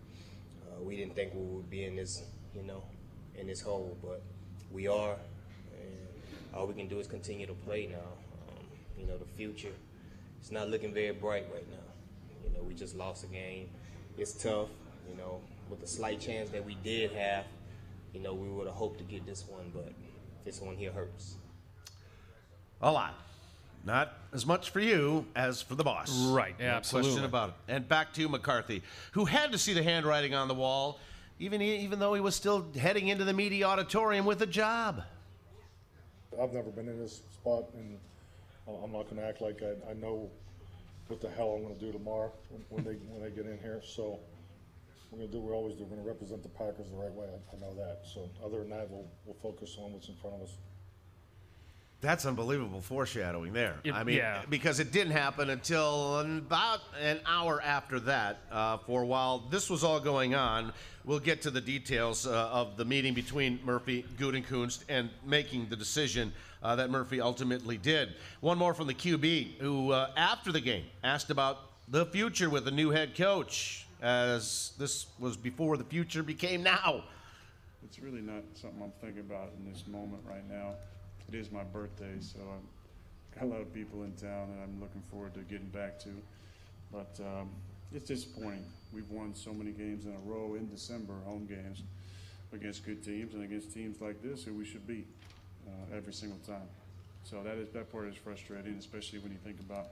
uh, 0.66 0.82
we 0.82 0.96
didn't 0.96 1.14
think 1.14 1.32
we 1.32 1.42
would 1.42 1.70
be 1.70 1.84
in 1.84 1.96
this, 1.96 2.24
you 2.54 2.62
know, 2.62 2.82
in 3.36 3.46
this 3.46 3.60
hole, 3.60 3.96
but 4.02 4.22
we 4.70 4.86
are, 4.86 5.12
and 5.12 5.20
all 6.58 6.66
we 6.66 6.74
can 6.74 6.88
do 6.88 6.98
is 6.98 7.06
continue 7.06 7.46
to 7.46 7.54
play 7.54 7.86
now. 7.86 7.98
Um, 8.48 8.64
you 8.98 9.06
know, 9.06 9.16
the 9.16 9.24
future, 9.24 9.72
it's 10.40 10.50
not 10.50 10.68
looking 10.68 10.92
very 10.92 11.12
bright 11.12 11.46
right 11.54 11.70
now. 11.70 11.76
You 12.44 12.56
know, 12.56 12.64
we 12.64 12.74
just 12.74 12.96
lost 12.96 13.22
a 13.22 13.28
game. 13.28 13.70
It's 14.16 14.32
tough. 14.32 14.68
You 15.08 15.16
know, 15.16 15.40
with 15.70 15.80
the 15.80 15.86
slight 15.86 16.20
chance 16.20 16.50
that 16.50 16.64
we 16.64 16.76
did 16.82 17.12
have, 17.12 17.44
you 18.12 18.20
know, 18.20 18.34
we 18.34 18.48
would 18.48 18.66
have 18.66 18.74
hoped 18.74 18.98
to 18.98 19.04
get 19.04 19.24
this 19.24 19.44
one, 19.46 19.70
but 19.72 19.92
this 20.44 20.60
one 20.60 20.74
here 20.76 20.90
hurts. 20.90 21.36
A 22.82 22.90
lot. 22.90 23.14
Not 23.84 24.12
as 24.32 24.44
much 24.44 24.70
for 24.70 24.80
you 24.80 25.26
as 25.36 25.62
for 25.62 25.76
the 25.76 25.84
boss. 25.84 26.26
Right, 26.26 26.58
No 26.58 26.66
absolutely. 26.66 27.10
question 27.10 27.24
about 27.24 27.50
it. 27.50 27.54
And 27.68 27.88
back 27.88 28.12
to 28.14 28.28
McCarthy, 28.28 28.82
who 29.12 29.24
had 29.24 29.52
to 29.52 29.58
see 29.58 29.72
the 29.72 29.82
handwriting 29.82 30.34
on 30.34 30.48
the 30.48 30.54
wall, 30.54 30.98
even, 31.38 31.62
even 31.62 32.00
though 32.00 32.14
he 32.14 32.20
was 32.20 32.34
still 32.34 32.66
heading 32.76 33.08
into 33.08 33.24
the 33.24 33.32
media 33.32 33.66
auditorium 33.66 34.26
with 34.26 34.42
a 34.42 34.46
job. 34.46 35.04
I've 36.40 36.52
never 36.52 36.70
been 36.70 36.88
in 36.88 36.98
this 36.98 37.22
spot, 37.32 37.64
and 37.74 37.98
I'm 38.66 38.92
not 38.92 39.04
going 39.04 39.16
to 39.16 39.24
act 39.24 39.40
like 39.40 39.62
I, 39.62 39.90
I 39.90 39.94
know 39.94 40.30
what 41.08 41.20
the 41.20 41.28
hell 41.28 41.54
I'm 41.56 41.62
going 41.62 41.74
to 41.74 41.80
do 41.80 41.92
tomorrow 41.92 42.32
when, 42.50 42.64
when 42.68 42.84
they 42.84 43.00
when 43.10 43.22
they 43.22 43.34
get 43.34 43.46
in 43.50 43.58
here. 43.58 43.80
So 43.82 44.20
we're 45.10 45.18
going 45.18 45.30
to 45.30 45.36
do 45.36 45.40
what 45.40 45.50
we 45.50 45.56
always 45.56 45.76
do. 45.76 45.84
We're 45.84 45.96
going 45.96 46.02
to 46.02 46.08
represent 46.08 46.42
the 46.42 46.50
Packers 46.50 46.90
the 46.90 46.96
right 46.96 47.12
way. 47.12 47.26
I, 47.26 47.56
I 47.56 47.58
know 47.58 47.74
that. 47.74 48.02
So 48.12 48.28
other 48.44 48.58
than 48.58 48.70
that, 48.70 48.90
we'll 48.90 49.08
we'll 49.24 49.40
focus 49.42 49.76
on 49.78 49.92
what's 49.92 50.08
in 50.08 50.16
front 50.16 50.36
of 50.36 50.42
us. 50.42 50.56
That's 52.00 52.24
unbelievable 52.26 52.80
foreshadowing 52.80 53.52
there. 53.52 53.74
It- 53.82 53.92
I 53.92 54.04
mean, 54.04 54.16
yeah. 54.16 54.42
because 54.48 54.78
it 54.78 54.92
didn't 54.92 55.12
happen 55.12 55.50
until 55.50 56.20
about 56.20 56.80
an 57.00 57.20
hour 57.26 57.60
after 57.60 57.98
that. 58.00 58.38
Uh, 58.52 58.78
for 58.78 59.04
while 59.04 59.40
this 59.50 59.68
was 59.68 59.82
all 59.82 59.98
going 59.98 60.34
on, 60.34 60.72
we'll 61.04 61.18
get 61.18 61.42
to 61.42 61.50
the 61.50 61.60
details 61.60 62.24
uh, 62.24 62.30
of 62.52 62.76
the 62.76 62.84
meeting 62.84 63.14
between 63.14 63.58
Murphy, 63.64 64.04
Gutekunst, 64.16 64.84
and 64.88 65.10
making 65.26 65.68
the 65.70 65.76
decision 65.76 66.32
uh, 66.62 66.76
that 66.76 66.88
Murphy 66.88 67.20
ultimately 67.20 67.76
did. 67.76 68.14
One 68.40 68.58
more 68.58 68.74
from 68.74 68.86
the 68.86 68.94
QB, 68.94 69.58
who 69.58 69.90
uh, 69.90 70.10
after 70.16 70.52
the 70.52 70.60
game 70.60 70.84
asked 71.02 71.30
about 71.30 71.58
the 71.88 72.06
future 72.06 72.48
with 72.48 72.64
the 72.64 72.70
new 72.70 72.90
head 72.90 73.16
coach, 73.16 73.86
as 74.00 74.70
this 74.78 75.06
was 75.18 75.36
before 75.36 75.76
the 75.76 75.84
future 75.84 76.22
became 76.22 76.62
now. 76.62 77.02
It's 77.82 77.98
really 77.98 78.20
not 78.20 78.42
something 78.54 78.82
I'm 78.82 78.92
thinking 79.00 79.20
about 79.20 79.50
in 79.58 79.68
this 79.72 79.84
moment 79.88 80.22
right 80.28 80.48
now. 80.48 80.74
It 81.30 81.34
is 81.34 81.52
my 81.52 81.62
birthday, 81.62 82.14
so 82.20 82.38
I've 82.40 83.38
got 83.38 83.44
a 83.44 83.50
lot 83.52 83.60
of 83.60 83.74
people 83.74 84.04
in 84.04 84.12
town 84.12 84.48
that 84.48 84.62
I'm 84.62 84.80
looking 84.80 85.02
forward 85.10 85.34
to 85.34 85.40
getting 85.40 85.68
back 85.68 85.98
to. 86.00 86.08
But 86.90 87.20
um, 87.20 87.50
it's 87.94 88.06
disappointing. 88.06 88.64
We've 88.94 89.10
won 89.10 89.34
so 89.34 89.52
many 89.52 89.72
games 89.72 90.06
in 90.06 90.14
a 90.14 90.18
row 90.24 90.54
in 90.54 90.70
December, 90.70 91.12
home 91.26 91.44
games, 91.46 91.82
against 92.54 92.86
good 92.86 93.04
teams 93.04 93.34
and 93.34 93.44
against 93.44 93.74
teams 93.74 94.00
like 94.00 94.22
this 94.22 94.42
who 94.42 94.54
we 94.54 94.64
should 94.64 94.86
beat 94.86 95.06
uh, 95.66 95.94
every 95.94 96.14
single 96.14 96.38
time. 96.46 96.66
So 97.24 97.42
that 97.42 97.58
is 97.58 97.68
that 97.74 97.92
part 97.92 98.08
is 98.08 98.16
frustrating, 98.16 98.76
especially 98.78 99.18
when 99.18 99.30
you 99.30 99.38
think 99.44 99.60
about 99.60 99.88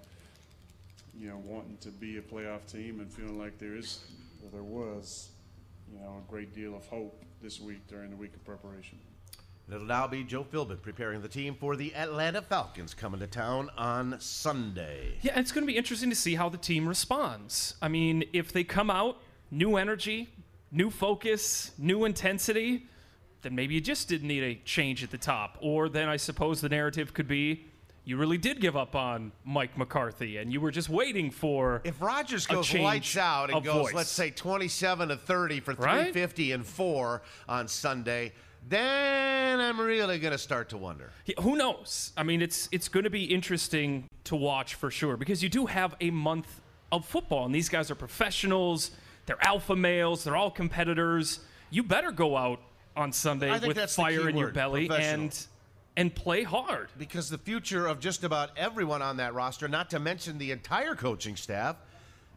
you 1.21 1.29
know 1.29 1.43
wanting 1.45 1.77
to 1.83 1.91
be 1.91 2.17
a 2.17 2.23
playoff 2.23 2.65
team 2.73 3.01
and 3.01 3.13
feeling 3.13 3.39
like 3.39 3.59
there 3.59 3.77
is, 3.77 4.01
there 4.55 4.63
was, 4.63 5.29
you 5.93 5.99
know, 5.99 6.23
a 6.27 6.31
great 6.31 6.55
deal 6.55 6.75
of 6.75 6.87
hope 6.87 7.23
this 7.43 7.61
week 7.61 7.87
during 7.89 8.09
the 8.09 8.17
week 8.17 8.33
of 8.35 8.43
preparation. 8.47 8.99
It'll 9.69 9.85
now 9.85 10.07
be 10.07 10.23
Joe 10.23 10.45
Philbin 10.45 10.81
preparing 10.81 11.23
the 11.23 11.29
team 11.29 11.57
for 11.59 11.75
the 11.75 11.93
Atlanta 11.97 12.41
Falcons 12.41 12.95
coming 12.95 13.19
to 13.19 13.27
town 13.27 13.69
on 13.77 14.15
Sunday. 14.21 15.15
Yeah, 15.23 15.41
it's 15.41 15.51
going 15.51 15.67
to 15.67 15.73
be 15.73 15.77
interesting 15.77 16.09
to 16.09 16.15
see 16.15 16.37
how 16.37 16.49
the 16.49 16.57
team 16.57 16.89
responds. 16.89 17.75
I 17.83 17.89
mean, 17.89 18.23
if 18.33 18.53
they 18.53 18.63
come 18.63 18.91
out, 18.91 19.21
new 19.51 19.75
energy, 19.75 20.29
new 20.71 20.89
focus, 20.89 21.73
new 21.79 22.05
intensity, 22.05 22.87
then 23.43 23.57
maybe 23.57 23.75
you 23.75 23.81
just 23.81 24.09
didn't 24.09 24.29
need 24.29 24.45
a 24.45 24.55
change 24.65 25.03
at 25.03 25.11
the 25.11 25.19
top. 25.19 25.59
Or 25.61 25.89
then 25.89 26.09
I 26.09 26.17
suppose 26.17 26.61
the 26.61 26.69
narrative 26.69 27.13
could 27.13 27.27
be 27.27 27.67
you 28.07 28.17
really 28.17 28.39
did 28.39 28.61
give 28.61 28.77
up 28.77 28.95
on 28.95 29.33
Mike 29.45 29.77
McCarthy 29.77 30.37
and 30.37 30.53
you 30.53 30.61
were 30.61 30.71
just 30.71 30.89
waiting 30.89 31.31
for 31.31 31.83
If 31.85 32.01
Rodgers 32.01 32.47
goes 32.47 32.73
lights 32.73 33.17
out 33.17 33.51
and 33.51 33.63
goes, 33.65 33.87
voice. 33.87 33.95
let's 33.95 34.11
say 34.11 34.31
27 34.31 35.09
to 35.09 35.17
30 35.17 35.61
for 35.61 35.73
Right? 35.75 36.13
350 36.13 36.53
and 36.53 36.65
four 36.65 37.23
on 37.49 37.67
Sunday, 37.67 38.33
then 38.69 39.61
I'm 39.61 39.81
really 39.81 40.21
going 40.21 40.33
to 40.33 40.39
start 40.39 40.69
to 40.71 40.77
wonder. 40.77 41.11
Yeah, 41.25 41.41
who 41.41 41.57
knows? 41.57 42.13
I 42.17 42.23
mean, 42.23 42.43
it's 42.43 42.69
it's 42.71 42.89
going 42.89 43.05
to 43.05 43.11
be 43.11 43.25
interesting 43.25 44.09
to 44.25 44.37
watch 44.37 44.75
for 44.75 44.91
sure 44.91 45.17
because 45.17 45.43
you 45.43 45.49
do 45.49 45.67
have 45.67 45.95
a 46.01 46.11
month 46.11 46.61
of 46.93 47.05
football, 47.05 47.45
and 47.45 47.55
these 47.55 47.69
guys 47.69 47.91
are 47.91 47.95
professionals. 47.97 48.93
They're 49.27 49.45
alpha 49.45 49.75
males. 49.75 50.23
They're 50.25 50.37
all 50.37 50.51
competitors. 50.53 51.41
You 51.71 51.83
better 51.83 52.13
go 52.13 52.37
out 52.37 52.61
on 52.97 53.13
Sunday 53.13 53.51
with 53.67 53.79
fire 53.91 54.29
in 54.29 54.37
your 54.37 54.53
belly 54.53 54.89
and 54.89 55.37
and 55.97 56.15
play 56.15 56.43
hard. 56.43 56.89
Because 56.99 57.29
the 57.29 57.39
future 57.39 57.87
of 57.87 58.01
just 58.01 58.25
about 58.25 58.51
everyone 58.57 59.03
on 59.03 59.17
that 59.17 59.35
roster, 59.35 59.69
not 59.69 59.91
to 59.91 59.99
mention 59.99 60.39
the 60.39 60.51
entire 60.51 60.95
coaching 60.95 61.37
staff, 61.37 61.77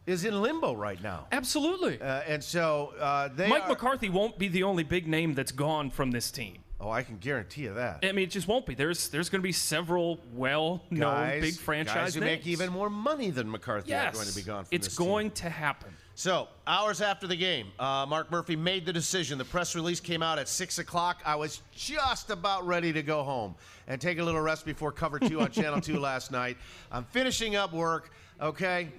is 0.05 0.25
in 0.25 0.41
limbo 0.41 0.73
right 0.73 1.01
now. 1.03 1.27
Absolutely. 1.31 2.01
Uh, 2.01 2.21
and 2.27 2.43
so 2.43 2.93
uh, 2.99 3.27
they 3.35 3.47
Mike 3.47 3.63
are- 3.63 3.69
McCarthy 3.69 4.09
won't 4.09 4.39
be 4.39 4.47
the 4.47 4.63
only 4.63 4.83
big 4.83 5.07
name 5.07 5.33
that's 5.33 5.51
gone 5.51 5.89
from 5.89 6.11
this 6.11 6.31
team. 6.31 6.57
Oh, 6.81 6.89
I 6.89 7.03
can 7.03 7.17
guarantee 7.17 7.63
you 7.63 7.73
that. 7.73 7.99
I 8.03 8.13
mean, 8.13 8.23
it 8.23 8.31
just 8.31 8.47
won't 8.47 8.65
be. 8.65 8.73
There's 8.73 9.09
there's 9.09 9.29
going 9.29 9.41
to 9.41 9.43
be 9.43 9.51
several 9.51 10.19
well-known 10.33 10.99
guys, 10.99 11.41
big 11.41 11.55
franchise 11.55 11.93
guys 11.95 12.15
who 12.15 12.21
make 12.21 12.47
even 12.47 12.71
more 12.71 12.89
money 12.89 13.31
than 13.31 13.51
McCarthy 13.51 13.89
yes, 13.89 14.13
are 14.13 14.17
going 14.17 14.27
to 14.27 14.35
be 14.35 14.41
gone 14.41 14.63
from 14.63 14.75
it's 14.75 14.87
this 14.87 14.95
team. 14.95 15.07
going 15.07 15.31
to 15.31 15.49
happen. 15.49 15.93
So, 16.15 16.49
hours 16.67 17.01
after 17.01 17.27
the 17.27 17.35
game, 17.35 17.67
uh, 17.79 18.05
Mark 18.05 18.29
Murphy 18.29 18.55
made 18.55 18.85
the 18.85 18.91
decision. 18.91 19.37
The 19.37 19.45
press 19.45 19.73
release 19.73 20.01
came 20.01 20.21
out 20.21 20.37
at 20.37 20.49
6 20.49 20.79
o'clock. 20.79 21.21
I 21.25 21.35
was 21.35 21.61
just 21.73 22.29
about 22.29 22.67
ready 22.67 22.91
to 22.91 23.01
go 23.01 23.23
home 23.23 23.55
and 23.87 24.01
take 24.01 24.19
a 24.19 24.23
little 24.23 24.41
rest 24.41 24.65
before 24.65 24.91
cover 24.91 25.17
two 25.17 25.39
on 25.39 25.49
Channel 25.51 25.79
2 25.79 25.97
last 25.97 26.29
night. 26.29 26.57
I'm 26.91 27.05
finishing 27.05 27.55
up 27.55 27.71
work, 27.71 28.11
okay? 28.41 28.89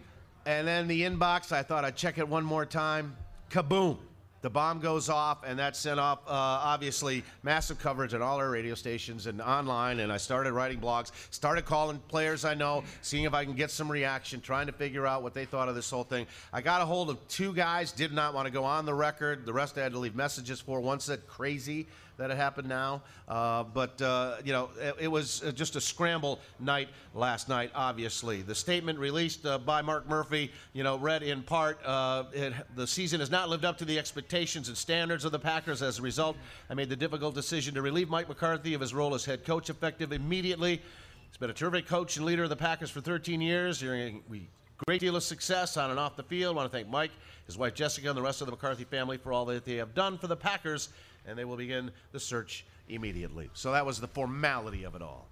And 0.47 0.67
then 0.67 0.89
the 0.89 1.03
inbox, 1.03 1.53
I 1.53 1.63
thought 1.63 1.85
I'd 1.85 1.97
check 1.97 2.17
it 2.17 2.27
one 2.27 2.45
more 2.45 2.65
time. 2.65 3.15
Kaboom. 3.51 3.99
The 4.43 4.51
bomb 4.51 4.81
goes 4.81 5.09
off, 5.09 5.45
and 5.45 5.59
that 5.59 5.77
sent 5.77 6.01
off, 6.01 6.21
uh, 6.27 6.31
obviously, 6.33 7.25
massive 7.43 7.79
coverage 7.79 8.15
at 8.15 8.23
all 8.23 8.39
our 8.39 8.51
radio 8.51 8.75
stations 8.75 9.27
and 9.27 9.41
online. 9.43 10.01
And 10.01 10.11
I 10.11 10.17
started 10.17 10.53
writing 10.53 10.81
blogs, 10.81 11.13
started 11.31 11.67
calling 11.67 11.99
players 12.09 12.45
I 12.45 12.55
know, 12.55 12.85
seeing 13.03 13.25
if 13.25 13.35
I 13.35 13.45
can 13.45 13.55
get 13.55 13.71
some 13.71 13.91
reaction, 13.91 14.41
trying 14.41 14.67
to 14.67 14.73
figure 14.73 15.07
out 15.07 15.23
what 15.23 15.35
they 15.35 15.45
thought 15.45 15.69
of 15.69 15.75
this 15.75 15.91
whole 15.91 16.05
thing. 16.05 16.27
I 16.53 16.63
got 16.63 16.81
a 16.81 16.87
hold 16.87 17.11
of 17.11 17.29
two 17.29 17.53
guys, 17.53 17.93
did 17.93 18.13
not 18.13 18.33
want 18.33 18.47
to 18.47 18.53
go 18.53 18.65
on 18.65 18.87
the 18.87 18.95
record. 18.95 19.45
The 19.45 19.53
rest 19.53 19.77
I 19.77 19.83
had 19.83 19.93
to 19.93 19.99
leave 19.99 20.15
messages 20.15 20.61
for. 20.61 20.81
One 20.81 21.01
said 21.01 21.27
crazy 21.27 21.87
that 22.21 22.31
it 22.31 22.37
happened 22.37 22.69
now. 22.69 23.03
Uh, 23.27 23.65
but, 23.65 24.01
uh, 24.03 24.37
you 24.45 24.53
know, 24.53 24.69
it, 24.79 24.95
it 25.01 25.09
was 25.09 25.43
uh, 25.43 25.51
just 25.53 25.75
a 25.75 25.81
scramble 25.81 26.39
night 26.61 26.91
last 27.15 27.49
night, 27.49 27.71
obviously. 27.75 28.43
The 28.43 28.55
statement 28.55 28.99
released 28.99 29.47
uh, 29.47 29.57
by 29.59 29.81
Mark 29.81 30.07
Murphy, 30.07 30.53
you 30.75 30.85
know, 30.85 30.99
read 30.99 31.23
in 31.23 31.43
part 31.43 31.81
uh, 31.85 32.25
it, 32.35 32.53
the 32.77 32.87
season 32.87 33.21
has 33.21 33.31
not 33.31 33.49
lived 33.49 33.65
up 33.65 33.79
to 33.79 33.87
the 33.87 33.99
expectations 33.99 34.69
and 34.69 34.77
standards 34.77 35.25
of 35.25 35.33
the 35.33 35.39
Packers. 35.39 35.81
As 35.81 35.99
a 35.99 36.03
result, 36.03 36.37
I 36.69 36.75
made 36.75 36.91
the 36.91 36.97
difficult 36.97 37.35
decision 37.35 37.75
to 37.75 37.83
relieve 37.83 38.11
Mike 38.11 38.29
McCarthy 38.29 38.75
of 38.75 38.83
his 38.83 38.93
role 38.93 39.15
as 39.15 39.25
head 39.25 39.47
coach 39.47 39.71
effective 39.71 40.13
immediately. 40.13 40.83
He's 41.29 41.39
been 41.39 41.49
a 41.49 41.55
terrific 41.55 41.87
coach 41.87 42.19
and 42.19 42.27
leader 42.27 42.43
of 42.43 42.51
the 42.51 42.57
Packers 42.57 42.91
for 42.91 43.01
13 43.01 43.41
years. 43.41 43.83
We 43.83 44.47
great 44.87 45.01
deal 45.01 45.17
of 45.17 45.23
success 45.23 45.77
on 45.77 45.91
and 45.91 46.01
off 46.01 46.17
the 46.17 46.23
field. 46.23 46.55
I 46.55 46.57
want 46.57 46.73
to 46.73 46.77
thank 46.77 46.89
Mike, 46.89 47.11
his 47.47 47.59
wife 47.59 47.75
Jessica, 47.75 48.09
and 48.09 48.17
the 48.17 48.23
rest 48.23 48.41
of 48.41 48.47
the 48.47 48.53
McCarthy 48.53 48.85
family 48.85 49.19
for 49.19 49.33
all 49.33 49.45
that 49.47 49.65
they 49.65 49.77
have 49.77 49.95
done 49.95 50.17
for 50.17 50.27
the 50.27 50.37
Packers, 50.37 50.89
and 51.31 51.39
they 51.39 51.45
will 51.47 51.57
begin 51.57 51.91
the 52.13 52.21
search 52.21 52.65
immediately. 52.89 53.49
So 53.55 53.73
that 53.73 53.87
was 53.87 54.01
the 54.01 54.09
formality 54.09 54.85
of 54.85 54.95
it 54.95 55.03
all. 55.03 55.29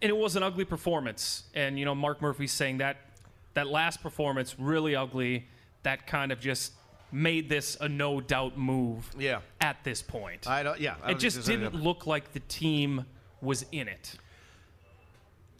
and 0.00 0.08
it 0.10 0.16
was 0.16 0.36
an 0.36 0.42
ugly 0.42 0.64
performance. 0.64 1.44
And 1.54 1.78
you 1.78 1.84
know, 1.84 1.94
Mark 1.94 2.22
Murphy's 2.22 2.52
saying 2.52 2.78
that 2.78 2.96
that 3.54 3.66
last 3.66 4.02
performance 4.02 4.56
really 4.58 4.94
ugly. 4.96 5.46
That 5.82 6.06
kind 6.06 6.32
of 6.32 6.40
just 6.40 6.72
made 7.12 7.48
this 7.48 7.76
a 7.80 7.88
no 7.88 8.20
doubt 8.20 8.56
move. 8.58 9.10
Yeah. 9.18 9.40
At 9.60 9.84
this 9.84 10.00
point, 10.02 10.46
I 10.48 10.62
don't. 10.62 10.80
Yeah, 10.80 10.94
I 11.02 11.08
don't 11.08 11.16
it 11.16 11.20
just 11.20 11.44
didn't 11.46 11.74
look 11.74 12.06
like 12.06 12.32
the 12.32 12.40
team 12.40 13.04
was 13.42 13.66
in 13.72 13.86
it. 13.88 14.16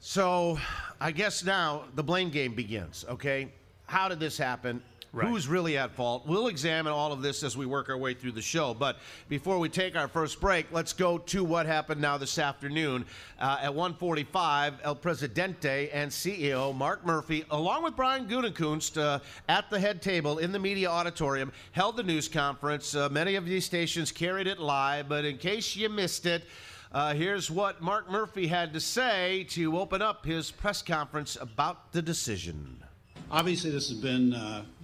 So 0.00 0.59
I 1.00 1.11
guess 1.12 1.45
now 1.45 1.85
the 1.95 2.02
blame 2.02 2.31
game 2.31 2.54
begins. 2.54 3.04
Okay, 3.09 3.52
how 3.87 4.09
did 4.09 4.21
this 4.21 4.37
happen? 4.37 4.83
Right. 5.14 5.28
Who's 5.28 5.47
really 5.47 5.78
at 5.78 5.92
fault? 5.92 6.26
We'll 6.26 6.49
examine 6.49 6.92
all 6.92 7.12
of 7.12 7.23
this 7.23 7.44
as 7.44 7.56
we 7.56 7.66
work 7.66 7.88
our 7.88 7.97
way 7.97 8.14
through 8.14 8.33
the 8.33 8.42
show. 8.42 8.75
But 8.75 8.97
before 9.28 9.61
we 9.61 9.68
take 9.68 9.94
our 9.94 10.09
first 10.09 10.40
break, 10.40 10.66
let's 10.73 10.92
go 10.92 11.18
to 11.18 11.44
what 11.44 11.66
happened 11.66 12.00
now 12.00 12.18
this 12.18 12.37
afternoon 12.37 13.04
uh, 13.38 13.59
at 13.62 13.71
1:45. 13.71 14.75
El 14.83 14.97
Presidente 14.97 15.88
and 15.90 16.11
CEO 16.11 16.75
Mark 16.75 17.06
Murphy, 17.06 17.44
along 17.52 17.85
with 17.85 17.94
Brian 17.94 18.26
Gutekunst, 18.26 19.00
uh, 19.00 19.21
at 19.49 19.71
the 19.71 19.78
head 19.78 20.02
table 20.02 20.38
in 20.38 20.50
the 20.50 20.59
media 20.59 20.90
auditorium, 20.90 21.52
held 21.71 21.97
the 21.97 22.02
news 22.02 22.26
conference. 22.26 22.97
Uh, 22.97 23.09
many 23.09 23.37
of 23.37 23.47
these 23.47 23.64
stations 23.64 24.11
carried 24.11 24.49
it 24.49 24.59
live, 24.59 25.09
but 25.09 25.25
in 25.25 25.38
case 25.38 25.76
you 25.76 25.88
missed 25.88 26.26
it. 26.26 26.42
Uh, 26.90 27.14
here's 27.14 27.52
what 27.52 27.80
Mark 27.80 28.11
Murphy 28.11 28.49
had 28.49 28.73
to 28.73 28.80
say 28.80 29.44
to 29.50 29.78
open 29.78 30.02
up 30.02 30.25
his 30.25 30.50
press 30.50 30.83
conference 30.83 31.37
about 31.40 31.92
the 31.92 32.02
decision. 32.02 32.83
Obviously, 33.30 33.71
this 33.71 33.88
has 33.88 33.99
been 33.99 34.33
uh, 34.33 34.64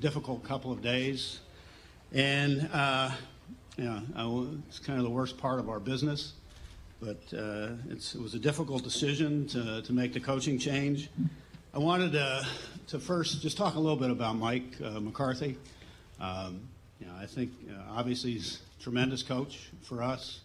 difficult 0.00 0.44
couple 0.44 0.72
of 0.72 0.82
days, 0.82 1.40
and 2.12 2.68
uh, 2.72 3.10
yeah, 3.76 4.00
it's 4.68 4.78
kind 4.78 4.98
of 4.98 5.04
the 5.04 5.10
worst 5.10 5.38
part 5.38 5.58
of 5.58 5.68
our 5.68 5.80
business. 5.80 6.34
But 7.00 7.18
uh, 7.36 7.72
it 7.90 8.16
was 8.20 8.34
a 8.34 8.38
difficult 8.38 8.82
decision 8.82 9.46
to, 9.48 9.82
to 9.82 9.92
make 9.92 10.14
the 10.14 10.20
coaching 10.20 10.58
change. 10.58 11.10
I 11.74 11.78
wanted 11.78 12.12
to, 12.12 12.46
to 12.86 12.98
first 12.98 13.42
just 13.42 13.58
talk 13.58 13.74
a 13.74 13.78
little 13.78 13.98
bit 13.98 14.10
about 14.10 14.36
Mike 14.36 14.80
uh, 14.82 14.98
McCarthy. 14.98 15.58
Um, 16.18 16.62
you 16.98 17.06
know, 17.06 17.12
I 17.20 17.26
think 17.26 17.52
uh, 17.70 17.98
obviously 17.98 18.32
he's 18.32 18.60
a 18.78 18.82
tremendous 18.82 19.22
coach 19.22 19.68
for 19.82 20.02
us. 20.02 20.40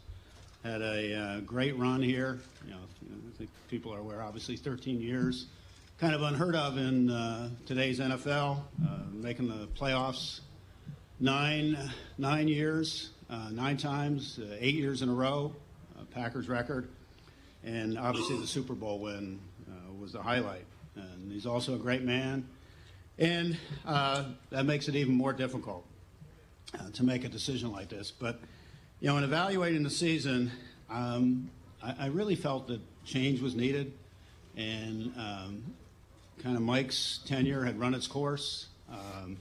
Had 0.64 0.82
a 0.82 1.16
uh, 1.16 1.40
great 1.40 1.78
run 1.78 2.02
here. 2.02 2.40
You 2.66 2.72
know, 2.72 2.80
I 2.80 3.38
think 3.38 3.50
people 3.70 3.94
are 3.94 4.00
aware. 4.00 4.22
Obviously, 4.22 4.58
13 4.58 5.00
years, 5.00 5.46
kind 6.02 6.16
of 6.16 6.24
unheard 6.24 6.56
of 6.56 6.80
in 6.80 7.12
uh, 7.12 7.48
today's 7.68 8.00
NFL. 8.00 8.58
Uh, 8.84 8.98
making 9.14 9.48
the 9.48 9.68
playoffs 9.80 10.40
nine 11.20 11.78
nine 12.18 12.48
years, 12.48 13.12
uh, 13.30 13.50
nine 13.52 13.78
times, 13.78 14.40
uh, 14.40 14.58
eight 14.60 14.74
years 14.74 15.04
in 15.04 15.10
a 15.10 15.14
row. 15.14 15.54
Packers 16.10 16.50
record, 16.50 16.90
and 17.64 17.98
obviously 17.98 18.38
the 18.38 18.48
Super 18.48 18.74
Bowl 18.74 19.00
win 19.00 19.40
was 20.00 20.12
the 20.12 20.22
highlight. 20.22 20.66
And 20.96 21.32
he's 21.32 21.46
also 21.46 21.76
a 21.76 21.78
great 21.78 22.02
man, 22.02 22.48
and 23.20 23.56
that 23.86 24.66
makes 24.66 24.88
it 24.90 24.96
even 24.96 25.14
more 25.14 25.32
difficult 25.32 25.86
to 26.94 27.04
make 27.04 27.24
a 27.24 27.30
decision 27.30 27.72
like 27.72 27.90
this. 27.90 28.10
But 28.10 28.42
you 29.00 29.08
know, 29.08 29.18
in 29.18 29.24
evaluating 29.24 29.84
the 29.84 29.92
season, 29.92 30.52
um, 30.90 31.52
I, 31.82 31.96
I 32.00 32.06
really 32.08 32.36
felt 32.36 32.68
that 32.70 32.82
change 33.06 33.40
was 33.40 33.56
needed, 33.56 33.94
and 34.58 35.14
um, 35.16 35.64
kind 36.42 36.56
of 36.56 36.62
Mike's 36.64 37.20
tenure 37.26 37.64
had 37.64 37.80
run 37.80 37.94
its 37.94 38.08
course. 38.08 38.68
Um, 38.92 39.38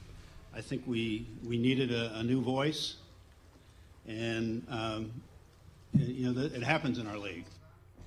I 0.55 0.61
think 0.61 0.83
we 0.87 1.27
we 1.45 1.59
needed 1.59 1.93
a, 1.93 2.19
a 2.19 2.23
new 2.23 2.41
voice, 2.41 2.97
and 4.07 4.67
um, 4.71 5.13
you 5.95 6.33
know, 6.33 6.41
th- 6.41 6.53
it 6.53 6.63
happens 6.63 6.99
in 6.99 7.07
our 7.07 7.19
league. 7.19 7.45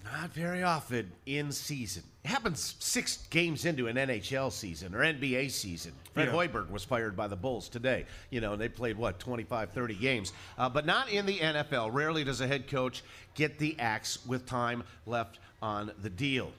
Not 0.04 0.32
very 0.32 0.64
often 0.64 1.12
in 1.26 1.52
season. 1.54 2.04
It 2.26 2.28
happens 2.28 2.76
six 2.80 3.26
games 3.30 3.64
into 3.66 3.88
an 3.88 3.96
NHL 3.96 4.52
season 4.52 4.94
or 4.94 5.00
NBA 5.00 5.50
season. 5.50 5.94
Fred 6.14 6.28
Yeah. 6.28 6.34
Hoiberg 6.34 6.70
was 6.70 6.84
fired 6.84 7.16
by 7.16 7.28
the 7.28 7.38
Bulls 7.38 7.70
today. 7.70 8.06
You 8.30 8.42
know, 8.42 8.52
and 8.52 8.62
they 8.62 8.68
played, 8.68 8.98
what, 8.98 9.18
25, 9.20 9.72
30 9.72 9.96
games. 9.96 10.34
Uh, 10.58 10.68
but 10.68 10.86
not 10.86 11.10
in 11.10 11.26
the 11.26 11.40
NFL. 11.40 11.94
Rarely 11.94 12.26
does 12.26 12.42
a 12.42 12.48
head 12.48 12.68
coach 12.68 13.02
get 13.34 13.60
the 13.60 13.80
axe 13.80 14.20
with 14.26 14.46
time 14.46 14.84
left 15.06 15.40
on 15.62 15.92
the 16.02 16.10
deal. 16.10 16.52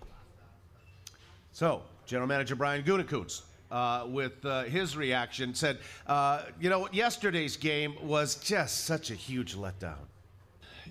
So, 1.52 1.82
General 2.06 2.28
Manager 2.28 2.54
Brian 2.54 2.82
Gutekunst, 2.82 3.42
uh, 3.70 4.06
with 4.08 4.44
uh, 4.44 4.64
his 4.64 4.96
reaction, 4.96 5.54
said, 5.54 5.78
uh, 6.06 6.42
"You 6.60 6.70
know, 6.70 6.88
yesterday's 6.92 7.56
game 7.56 7.94
was 8.02 8.36
just 8.36 8.84
such 8.84 9.10
a 9.10 9.14
huge 9.14 9.56
letdown." 9.56 9.96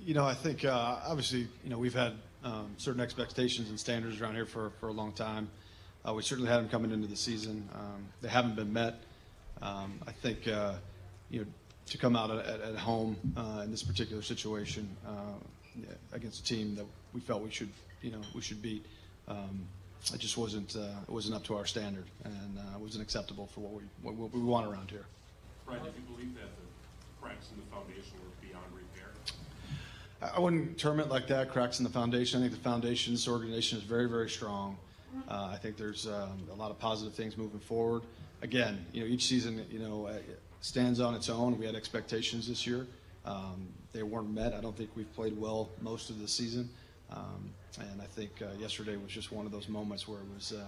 You 0.03 0.13
know, 0.13 0.25
I 0.25 0.33
think 0.33 0.65
uh, 0.65 0.99
obviously, 1.05 1.47
you 1.63 1.69
know, 1.69 1.77
we've 1.77 1.93
had 1.93 2.13
um, 2.43 2.73
certain 2.77 3.01
expectations 3.01 3.69
and 3.69 3.79
standards 3.79 4.19
around 4.19 4.35
here 4.35 4.45
for, 4.45 4.71
for 4.79 4.89
a 4.89 4.91
long 4.91 5.13
time. 5.13 5.47
Uh, 6.05 6.13
we 6.13 6.23
certainly 6.23 6.49
had 6.49 6.57
them 6.59 6.67
coming 6.67 6.91
into 6.91 7.07
the 7.07 7.15
season. 7.15 7.69
Um, 7.73 8.05
they 8.21 8.27
haven't 8.27 8.55
been 8.55 8.73
met. 8.73 8.95
Um, 9.61 9.99
I 10.05 10.11
think, 10.11 10.47
uh, 10.47 10.73
you 11.29 11.41
know, 11.41 11.45
to 11.85 11.97
come 11.97 12.15
out 12.15 12.31
at, 12.31 12.59
at 12.59 12.75
home 12.75 13.15
in 13.63 13.71
this 13.71 13.83
particular 13.83 14.21
situation 14.21 14.89
against 16.11 16.41
a 16.41 16.43
team 16.43 16.75
that 16.75 16.85
we 17.13 17.21
felt 17.21 17.41
we 17.41 17.51
should, 17.51 17.69
you 18.01 18.11
know, 18.11 18.21
we 18.35 18.41
should 18.41 18.61
beat. 18.61 18.85
It 20.11 20.19
just 20.19 20.37
wasn't 20.37 20.75
uh, 20.75 21.01
it 21.07 21.11
wasn't 21.11 21.35
up 21.35 21.43
to 21.45 21.55
our 21.55 21.65
standard 21.65 22.05
and 22.23 22.57
uh, 22.57 22.75
it 22.75 22.81
wasn't 22.81 23.03
acceptable 23.03 23.47
for 23.47 23.61
what 23.61 23.73
we 23.73 23.81
what, 24.01 24.15
what 24.15 24.33
we 24.33 24.41
want 24.41 24.67
around 24.67 24.89
here. 24.89 25.05
Brian, 25.65 25.83
did 25.83 25.93
you 25.95 26.01
believe 26.13 26.33
that 26.35 26.49
the 26.57 27.21
cracks 27.21 27.47
in 27.51 27.57
the 27.57 27.75
foundation 27.75 28.17
were 28.19 28.47
beyond 28.47 28.65
repair? 28.73 29.11
I 30.35 30.39
wouldn't 30.39 30.77
term 30.77 30.99
it 30.99 31.07
like 31.07 31.27
that, 31.27 31.51
cracks 31.51 31.79
in 31.79 31.83
the 31.83 31.89
foundation. 31.89 32.39
I 32.39 32.43
think 32.43 32.53
the 32.53 32.69
foundation, 32.69 33.13
this 33.13 33.27
organization 33.27 33.77
is 33.77 33.83
very, 33.83 34.09
very 34.09 34.29
strong. 34.29 34.77
Uh, 35.29 35.49
I 35.53 35.57
think 35.57 35.77
there's 35.77 36.07
um, 36.07 36.47
a 36.51 36.55
lot 36.55 36.71
of 36.71 36.79
positive 36.79 37.13
things 37.13 37.37
moving 37.37 37.59
forward. 37.59 38.01
Again, 38.41 38.85
you 38.91 39.01
know, 39.01 39.07
each 39.07 39.25
season, 39.25 39.65
you 39.69 39.79
know, 39.79 40.07
uh, 40.07 40.13
stands 40.61 40.99
on 40.99 41.13
its 41.13 41.29
own. 41.29 41.57
We 41.57 41.65
had 41.65 41.75
expectations 41.75 42.47
this 42.47 42.65
year. 42.65 42.87
Um, 43.25 43.67
they 43.93 44.03
weren't 44.03 44.31
met. 44.31 44.53
I 44.53 44.59
don't 44.59 44.75
think 44.75 44.89
we've 44.95 45.13
played 45.13 45.37
well 45.39 45.69
most 45.81 46.09
of 46.09 46.19
the 46.19 46.27
season. 46.27 46.69
Um, 47.13 47.53
and 47.79 48.01
I 48.01 48.05
think 48.05 48.31
uh, 48.41 48.45
yesterday 48.59 48.97
was 48.97 49.11
just 49.11 49.31
one 49.31 49.45
of 49.45 49.51
those 49.51 49.69
moments 49.69 50.07
where 50.07 50.19
it 50.19 50.27
was, 50.33 50.53
uh, 50.53 50.65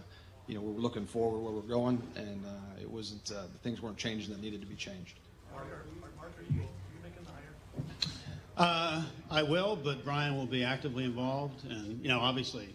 you 0.48 0.56
know, 0.56 0.62
we 0.62 0.74
were 0.74 0.80
looking 0.80 1.06
forward 1.06 1.40
where 1.40 1.52
we're 1.54 1.62
going, 1.62 2.02
and 2.16 2.44
uh, 2.46 2.82
it 2.82 2.90
wasn't, 2.90 3.32
uh, 3.32 3.44
the 3.52 3.60
things 3.60 3.82
weren't 3.82 3.98
changing 3.98 4.34
that 4.34 4.42
needed 4.42 4.62
to 4.62 4.68
be 4.68 4.76
changed. 4.76 5.20
Uh, 8.58 9.04
I 9.30 9.44
will, 9.44 9.76
but 9.76 10.04
Brian 10.06 10.36
will 10.36 10.46
be 10.46 10.64
actively 10.64 11.04
involved, 11.04 11.66
and, 11.70 12.02
you 12.02 12.08
know, 12.08 12.20
obviously, 12.20 12.70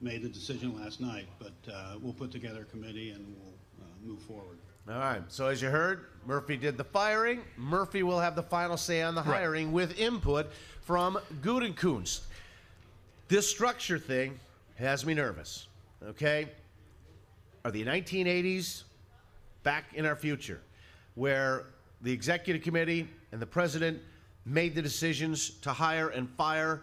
made 0.00 0.22
the 0.22 0.28
decision 0.28 0.76
last 0.82 1.00
night, 1.00 1.26
but 1.38 1.52
uh, 1.72 1.94
we'll 2.00 2.12
put 2.12 2.32
together 2.32 2.62
a 2.62 2.64
committee 2.64 3.10
and 3.10 3.24
we'll 3.36 3.54
uh, 3.80 3.84
move 4.04 4.20
forward. 4.22 4.58
All 4.88 4.98
right. 4.98 5.22
So 5.28 5.46
as 5.46 5.62
you 5.62 5.68
heard, 5.68 6.06
Murphy 6.26 6.56
did 6.56 6.76
the 6.76 6.82
firing. 6.82 7.42
Murphy 7.56 8.02
will 8.02 8.18
have 8.18 8.34
the 8.34 8.42
final 8.42 8.76
say 8.76 9.00
on 9.02 9.14
the 9.14 9.22
hiring 9.22 9.70
with 9.70 9.96
input 9.96 10.50
from 10.84 11.18
Gutekunst. 11.42 12.22
This 13.28 13.48
structure 13.48 13.98
thing 13.98 14.38
has 14.76 15.06
me 15.06 15.14
nervous. 15.14 15.68
Okay? 16.04 16.48
Are 17.64 17.70
the 17.70 17.84
1980s 17.84 18.82
back 19.62 19.84
in 19.94 20.04
our 20.04 20.16
future 20.16 20.60
where 21.14 21.64
the 22.00 22.12
executive 22.12 22.62
committee 22.62 23.08
and 23.30 23.40
the 23.40 23.46
president 23.46 24.00
made 24.44 24.74
the 24.74 24.82
decisions 24.82 25.50
to 25.60 25.72
hire 25.72 26.08
and 26.08 26.28
fire 26.30 26.82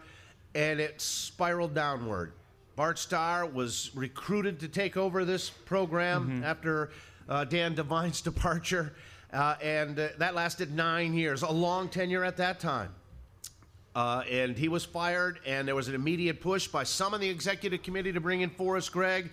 and 0.56 0.79
it 0.79 1.00
spiraled 1.01 1.74
downward. 1.74 2.32
Bart 2.75 2.98
Starr 2.98 3.46
was 3.46 3.91
recruited 3.94 4.60
to 4.62 4.68
take 4.68 4.96
over 4.96 5.25
this 5.25 5.50
program 5.50 6.41
after 6.46 6.91
uh, 7.27 7.44
Dan 7.44 7.75
Devine's 7.75 8.22
departure, 8.32 8.94
uh, 9.34 9.56
and 9.62 10.00
uh, 10.00 10.08
that 10.18 10.34
lasted 10.34 10.74
nine 10.74 11.13
years, 11.13 11.41
a 11.41 11.51
long 11.51 11.89
tenure 11.89 12.24
at 12.24 12.38
that 12.38 12.60
time. 12.60 12.96
Uh, 14.00 14.24
and 14.32 14.58
he 14.58 14.70
was 14.70 14.86
fired, 14.86 15.39
and 15.46 15.68
there 15.68 15.75
was 15.75 15.89
an 15.89 15.94
immediate 15.94 16.39
push 16.39 16.70
by 16.70 16.86
some 16.86 17.13
in 17.13 17.20
the 17.20 17.27
executive 17.27 17.84
committee 17.84 18.13
to 18.13 18.22
bring 18.22 18.39
in 18.39 18.50
Forrest 18.50 18.94
Gregg. 18.94 19.29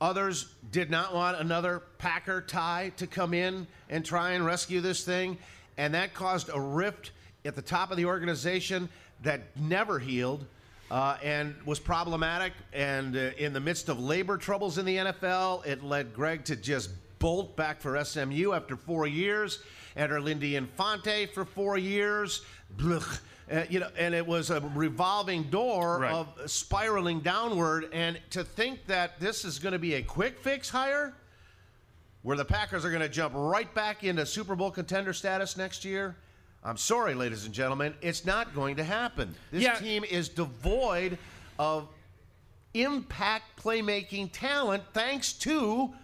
Others 0.00 0.46
did 0.70 0.92
not 0.92 1.12
want 1.12 1.40
another 1.40 1.82
Packer 1.98 2.40
tie 2.40 2.92
to 2.98 3.08
come 3.08 3.34
in 3.34 3.66
and 3.90 4.04
try 4.04 4.30
and 4.34 4.46
rescue 4.46 4.80
this 4.80 5.04
thing, 5.04 5.36
and 5.76 5.92
that 5.94 6.14
caused 6.14 6.50
a 6.54 6.60
rift 6.60 7.10
at 7.44 7.56
the 7.56 7.62
top 7.62 7.90
of 7.90 7.96
the 7.96 8.04
organization 8.04 8.88
that 9.24 9.40
never 9.56 9.98
healed 9.98 10.46
uh, 10.92 11.16
and 11.20 11.56
was 11.64 11.80
problematic. 11.80 12.52
And 12.72 13.16
uh, 13.16 13.30
in 13.38 13.52
the 13.52 13.60
midst 13.60 13.88
of 13.88 13.98
labor 13.98 14.36
troubles 14.36 14.78
in 14.78 14.84
the 14.84 14.98
NFL, 14.98 15.66
it 15.66 15.82
led 15.82 16.14
Gregg 16.14 16.44
to 16.44 16.54
just 16.54 16.90
bolt 17.18 17.56
back 17.56 17.80
for 17.80 18.04
SMU 18.04 18.52
after 18.52 18.76
four 18.76 19.08
years, 19.08 19.64
enter 19.96 20.20
Lindy 20.20 20.54
Infante 20.54 21.26
for 21.26 21.44
four 21.44 21.76
years. 21.76 22.42
Blech. 22.76 23.18
Uh, 23.50 23.62
you 23.70 23.78
know, 23.78 23.88
and 23.96 24.12
it 24.14 24.26
was 24.26 24.50
a 24.50 24.60
revolving 24.74 25.44
door 25.44 26.00
Right. 26.00 26.12
of 26.12 26.28
spiraling 26.50 27.20
downward. 27.20 27.88
And 27.92 28.20
to 28.30 28.42
think 28.42 28.86
that 28.86 29.20
this 29.20 29.44
is 29.44 29.58
going 29.60 29.72
to 29.72 29.78
be 29.78 29.94
a 29.94 30.02
quick 30.02 30.40
fix 30.40 30.68
hire, 30.68 31.14
where 32.22 32.36
the 32.36 32.44
Packers 32.44 32.84
are 32.84 32.90
going 32.90 33.02
to 33.02 33.08
jump 33.08 33.34
right 33.36 33.72
back 33.72 34.02
into 34.02 34.26
Super 34.26 34.56
Bowl 34.56 34.72
contender 34.72 35.12
status 35.12 35.56
next 35.56 35.84
year. 35.84 36.16
I'm 36.64 36.76
sorry, 36.76 37.14
ladies 37.14 37.44
and 37.44 37.54
gentlemen, 37.54 37.94
it's 38.02 38.24
not 38.24 38.52
going 38.52 38.76
to 38.76 38.84
happen. 38.84 39.32
This 39.52 39.62
Yeah. 39.62 39.76
team 39.76 40.02
is 40.02 40.28
devoid 40.28 41.16
of 41.56 41.88
impact 42.74 43.62
playmaking 43.62 44.30
talent 44.32 44.82
thanks 44.92 45.32
to 45.34 45.94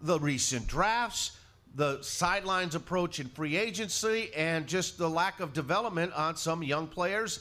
the 0.00 0.18
recent 0.18 0.66
drafts, 0.66 1.32
the 1.74 2.02
sidelines 2.02 2.74
approach 2.74 3.20
in 3.20 3.28
free 3.28 3.56
agency, 3.56 4.30
and 4.36 4.66
just 4.66 4.98
the 4.98 5.08
lack 5.08 5.40
of 5.40 5.52
development 5.52 6.12
on 6.12 6.36
some 6.36 6.62
young 6.62 6.86
players. 6.86 7.40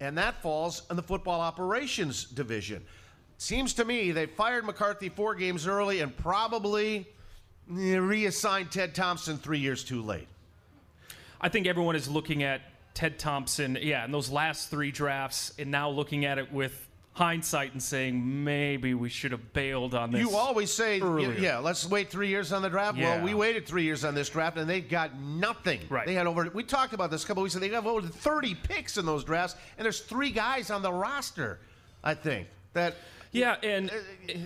And 0.00 0.16
that 0.18 0.42
falls 0.42 0.82
in 0.90 0.96
the 0.96 1.02
football 1.02 1.40
operations 1.40 2.24
division. 2.24 2.84
Seems 3.38 3.74
to 3.74 3.84
me 3.84 4.12
they 4.12 4.26
fired 4.26 4.64
McCarthy 4.64 5.08
four 5.08 5.34
games 5.34 5.66
early 5.66 6.00
and 6.00 6.16
probably 6.16 7.06
eh, 7.70 7.96
reassigned 7.96 8.70
Ted 8.70 8.94
Thompson 8.94 9.36
three 9.36 9.58
years 9.58 9.84
too 9.84 10.02
late. 10.02 10.28
I 11.40 11.50
think 11.50 11.66
everyone 11.66 11.96
is 11.96 12.08
looking 12.08 12.42
at 12.42 12.62
Ted 12.94 13.18
Thompson, 13.18 13.76
yeah, 13.80 14.06
in 14.06 14.10
those 14.10 14.30
last 14.30 14.70
three 14.70 14.90
drafts, 14.90 15.52
and 15.58 15.70
now 15.70 15.90
looking 15.90 16.24
at 16.24 16.38
it 16.38 16.50
with 16.50 16.85
hindsight 17.16 17.72
and 17.72 17.82
saying 17.82 18.44
maybe 18.44 18.92
we 18.92 19.08
should 19.08 19.32
have 19.32 19.54
bailed 19.54 19.94
on 19.94 20.10
this. 20.10 20.20
You 20.20 20.36
always 20.36 20.70
say, 20.70 21.00
earlier. 21.00 21.32
yeah, 21.32 21.56
let's 21.58 21.88
wait 21.88 22.10
three 22.10 22.28
years 22.28 22.52
on 22.52 22.60
the 22.60 22.68
draft. 22.68 22.98
Yeah. 22.98 23.16
Well, 23.16 23.24
we 23.24 23.32
waited 23.32 23.66
three 23.66 23.84
years 23.84 24.04
on 24.04 24.14
this 24.14 24.28
draft, 24.28 24.58
and 24.58 24.68
they 24.68 24.82
got 24.82 25.18
nothing. 25.18 25.80
Right. 25.88 26.06
They 26.06 26.12
had 26.12 26.26
over. 26.26 26.50
We 26.52 26.62
talked 26.62 26.92
about 26.92 27.10
this 27.10 27.24
a 27.24 27.26
couple 27.26 27.42
weeks 27.42 27.54
ago. 27.54 27.66
They 27.66 27.74
have 27.74 27.86
over 27.86 28.06
30 28.06 28.54
picks 28.56 28.98
in 28.98 29.06
those 29.06 29.24
drafts, 29.24 29.56
and 29.78 29.84
there's 29.86 30.00
three 30.00 30.30
guys 30.30 30.70
on 30.70 30.82
the 30.82 30.92
roster. 30.92 31.58
I 32.04 32.12
think 32.12 32.48
that. 32.74 32.94
Yeah, 33.32 33.56
and 33.62 33.90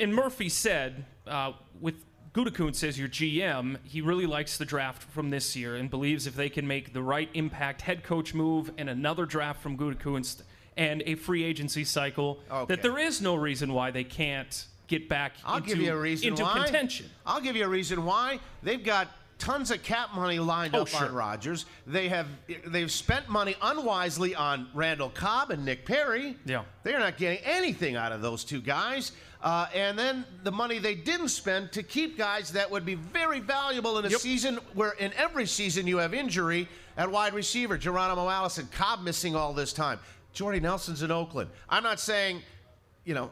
and 0.00 0.14
Murphy 0.14 0.48
said 0.48 1.04
uh, 1.26 1.52
with 1.80 1.94
Gutekunst 2.35 2.76
says 2.76 2.96
your 2.96 3.09
GM, 3.09 3.78
he 3.83 4.00
really 4.00 4.26
likes 4.26 4.59
the 4.59 4.64
draft 4.64 5.02
from 5.02 5.30
this 5.30 5.56
year 5.56 5.74
and 5.74 5.90
believes 5.90 6.28
if 6.28 6.37
they 6.37 6.48
can 6.48 6.66
make 6.68 6.92
the 6.92 7.02
right 7.02 7.28
impact 7.35 7.83
head 7.83 8.04
coach 8.04 8.33
move 8.33 8.70
and 8.78 8.88
another 8.88 9.26
draft 9.26 9.61
from 9.61 9.76
Gutekunst 9.76 10.42
and 10.76 11.02
a 11.06 11.14
free 11.14 11.44
agency 11.44 11.85
cycle, 11.85 12.40
Okay. 12.50 12.74
that 12.74 12.83
there 12.83 12.98
is 12.98 13.20
no 13.20 13.35
reason 13.35 13.72
why 13.72 13.90
they 13.90 14.04
can't 14.04 14.66
get 14.87 15.09
back 15.09 15.35
I'll 15.44 15.59
into, 15.59 15.68
give 15.68 15.78
you 15.78 15.92
a 15.92 15.96
reason 15.98 16.28
into 16.28 16.42
why. 16.42 16.62
contention. 16.64 17.06
I'll 17.26 17.40
give 17.40 17.56
you 17.56 17.64
a 17.64 17.68
reason 17.68 18.04
why. 18.04 18.40
They've 18.62 18.83
got 18.83 19.09
tons 19.38 19.70
of 19.70 19.83
cap 19.83 20.14
money 20.14 20.38
lined 20.38 20.74
Oh, 20.74 20.83
up 20.83 20.88
sure. 20.88 21.06
on 21.06 21.14
Rodgers. 21.14 21.64
They 21.87 22.09
have 22.09 22.26
they've 22.66 22.90
spent 22.90 23.28
money 23.28 23.56
unwisely 23.62 24.35
on 24.35 24.68
Randall 24.74 25.09
Cobb 25.11 25.50
and 25.50 25.64
Nick 25.64 25.87
Perry. 25.87 26.37
Yeah. 26.44 26.64
They're 26.83 26.98
not 26.98 27.16
getting 27.16 27.38
anything 27.44 27.96
out 27.96 28.12
of 28.12 28.20
those 28.20 28.44
two 28.44 28.61
guys. 28.61 29.12
Uh, 29.42 29.66
and 29.74 29.98
then 29.98 30.26
the 30.42 30.52
money 30.52 30.78
they 30.78 30.94
didn't 30.94 31.28
spend 31.30 31.72
to 31.72 31.83
keep 31.83 32.18
guys 32.18 32.52
that 32.52 32.70
would 32.70 32.85
be 32.85 32.96
very 32.96 33.40
valuable 33.40 33.96
in 33.98 34.04
a 34.04 34.09
Yep. 34.11 34.20
season 34.20 34.56
where 34.74 34.90
in 34.92 35.12
every 35.14 35.46
season 35.46 35.87
you 35.87 35.96
have 35.96 36.12
injury 36.12 36.68
at 36.98 37.11
wide 37.11 37.33
receiver. 37.33 37.78
Geronimo 37.78 38.28
Allison, 38.28 38.68
Cobb 38.72 39.00
missing 39.02 39.35
all 39.35 39.54
this 39.54 39.72
time. 39.72 39.98
Jordy 40.33 40.61
Nelson's 40.61 41.03
in 41.03 41.11
Oakland. 41.11 41.51
I'm 41.69 41.83
not 41.83 42.01
saying, 42.01 42.43
you 43.05 43.14
know, 43.14 43.31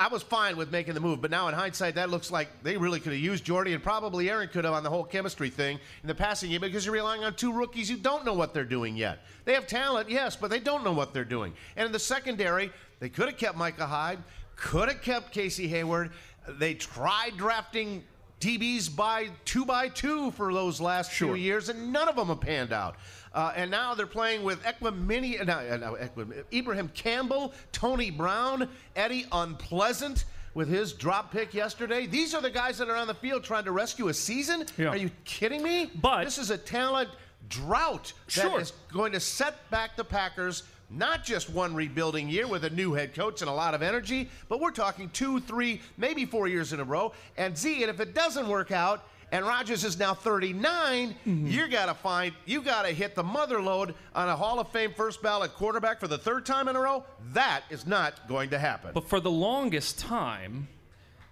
I 0.00 0.06
was 0.06 0.22
fine 0.22 0.56
with 0.56 0.70
making 0.70 0.94
the 0.94 1.00
move, 1.00 1.20
but 1.20 1.30
now 1.32 1.48
in 1.48 1.54
hindsight, 1.54 1.96
that 1.96 2.08
looks 2.08 2.30
like 2.30 2.62
they 2.62 2.76
really 2.76 3.00
could 3.00 3.12
have 3.12 3.20
used 3.20 3.44
Jordy 3.44 3.72
and 3.72 3.82
probably 3.82 4.30
Aaron 4.30 4.48
could 4.48 4.64
have 4.64 4.74
on 4.74 4.84
the 4.84 4.90
whole 4.90 5.02
chemistry 5.02 5.50
thing 5.50 5.80
in 6.02 6.06
the 6.06 6.14
passing 6.14 6.50
game 6.50 6.60
because 6.60 6.86
you're 6.86 6.94
relying 6.94 7.24
on 7.24 7.34
two 7.34 7.52
rookies 7.52 7.88
who 7.88 7.96
don't 7.96 8.24
know 8.24 8.32
what 8.32 8.54
they're 8.54 8.64
doing 8.64 8.96
yet. 8.96 9.24
They 9.44 9.54
have 9.54 9.66
talent, 9.66 10.08
yes, 10.08 10.36
but 10.36 10.50
they 10.50 10.60
don't 10.60 10.84
know 10.84 10.92
what 10.92 11.12
they're 11.12 11.24
doing. 11.24 11.52
And 11.76 11.86
in 11.86 11.90
the 11.90 11.98
secondary, 11.98 12.70
they 13.00 13.08
could 13.08 13.26
have 13.26 13.36
kept 13.36 13.58
Micah 13.58 13.86
Hyde, 13.86 14.20
could 14.54 14.88
have 14.88 15.02
kept 15.02 15.32
Casey 15.32 15.66
Hayward. 15.66 16.12
They 16.48 16.74
tried 16.74 17.36
drafting 17.36 18.04
DBs 18.40 18.94
by 18.94 19.28
two 19.44 19.64
by 19.64 19.88
two 19.88 20.30
for 20.32 20.52
those 20.52 20.80
last 20.80 21.10
few 21.10 21.34
years, 21.34 21.68
and 21.68 21.92
none 21.92 22.08
of 22.08 22.16
them 22.16 22.28
have 22.28 22.40
panned 22.40 22.72
out. 22.72 22.96
Uh, 23.34 23.52
and 23.56 23.70
now 23.70 23.94
they're 23.94 24.06
playing 24.06 24.42
with 24.42 24.62
Equimini, 24.62 25.40
uh, 25.40 25.44
no, 25.44 25.76
no, 25.76 26.34
Ibraheim 26.52 26.88
Campbell, 26.94 27.52
Tony 27.72 28.10
Brown, 28.10 28.68
Eddie 28.96 29.26
Unpleasant 29.32 30.24
with 30.54 30.68
his 30.68 30.92
drop 30.92 31.30
pick 31.30 31.52
yesterday. 31.52 32.06
These 32.06 32.34
are 32.34 32.40
the 32.40 32.50
guys 32.50 32.78
that 32.78 32.88
are 32.88 32.96
on 32.96 33.06
the 33.06 33.14
field 33.14 33.44
trying 33.44 33.64
to 33.64 33.72
rescue 33.72 34.08
a 34.08 34.14
season. 34.14 34.64
Yeah. 34.76 34.88
Are 34.88 34.96
you 34.96 35.10
kidding 35.24 35.62
me? 35.62 35.90
But- 36.00 36.24
this 36.24 36.38
is 36.38 36.50
a 36.50 36.58
talent 36.58 37.10
drought 37.48 38.12
that 38.34 38.60
is 38.60 38.68
Sure. 38.68 38.76
going 38.92 39.12
to 39.12 39.20
set 39.20 39.68
back 39.70 39.96
the 39.96 40.04
Packers. 40.04 40.62
Not 40.90 41.22
just 41.22 41.50
one 41.50 41.74
rebuilding 41.74 42.28
year 42.28 42.46
with 42.46 42.64
a 42.64 42.70
new 42.70 42.94
head 42.94 43.14
coach 43.14 43.42
and 43.42 43.50
a 43.50 43.52
lot 43.52 43.74
of 43.74 43.82
energy, 43.82 44.30
but 44.48 44.60
we're 44.60 44.70
talking 44.70 45.10
two, 45.10 45.40
three, 45.40 45.82
maybe 45.98 46.24
four 46.24 46.48
years 46.48 46.72
in 46.72 46.80
a 46.80 46.84
row. 46.84 47.12
And 47.36 47.56
Z, 47.56 47.82
and 47.82 47.90
if 47.90 48.00
it 48.00 48.14
doesn't 48.14 48.48
work 48.48 48.72
out, 48.72 49.04
and 49.30 49.44
Rodgers 49.46 49.84
is 49.84 49.98
now 49.98 50.14
39, 50.14 51.10
mm-hmm. 51.10 51.46
you 51.46 51.68
got 51.68 51.86
to 51.86 51.94
find, 51.94 52.32
you 52.46 52.62
got 52.62 52.86
to 52.86 52.92
hit 52.92 53.14
the 53.14 53.22
mother 53.22 53.60
load 53.60 53.94
on 54.14 54.28
a 54.28 54.36
Hall 54.36 54.58
of 54.58 54.68
Fame 54.70 54.92
first 54.96 55.22
ballot 55.22 55.54
quarterback 55.54 56.00
for 56.00 56.08
the 56.08 56.16
third 56.16 56.46
time 56.46 56.68
in 56.68 56.76
a 56.76 56.80
row. 56.80 57.04
That 57.32 57.62
is 57.68 57.86
not 57.86 58.26
going 58.26 58.50
to 58.50 58.58
happen. 58.58 58.92
But 58.94 59.08
for 59.08 59.20
the 59.20 59.30
longest 59.30 59.98
time, 59.98 60.68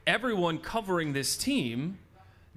everyone 0.07 0.59
covering 0.59 1.15
this 1.15 1.37
team 1.39 1.99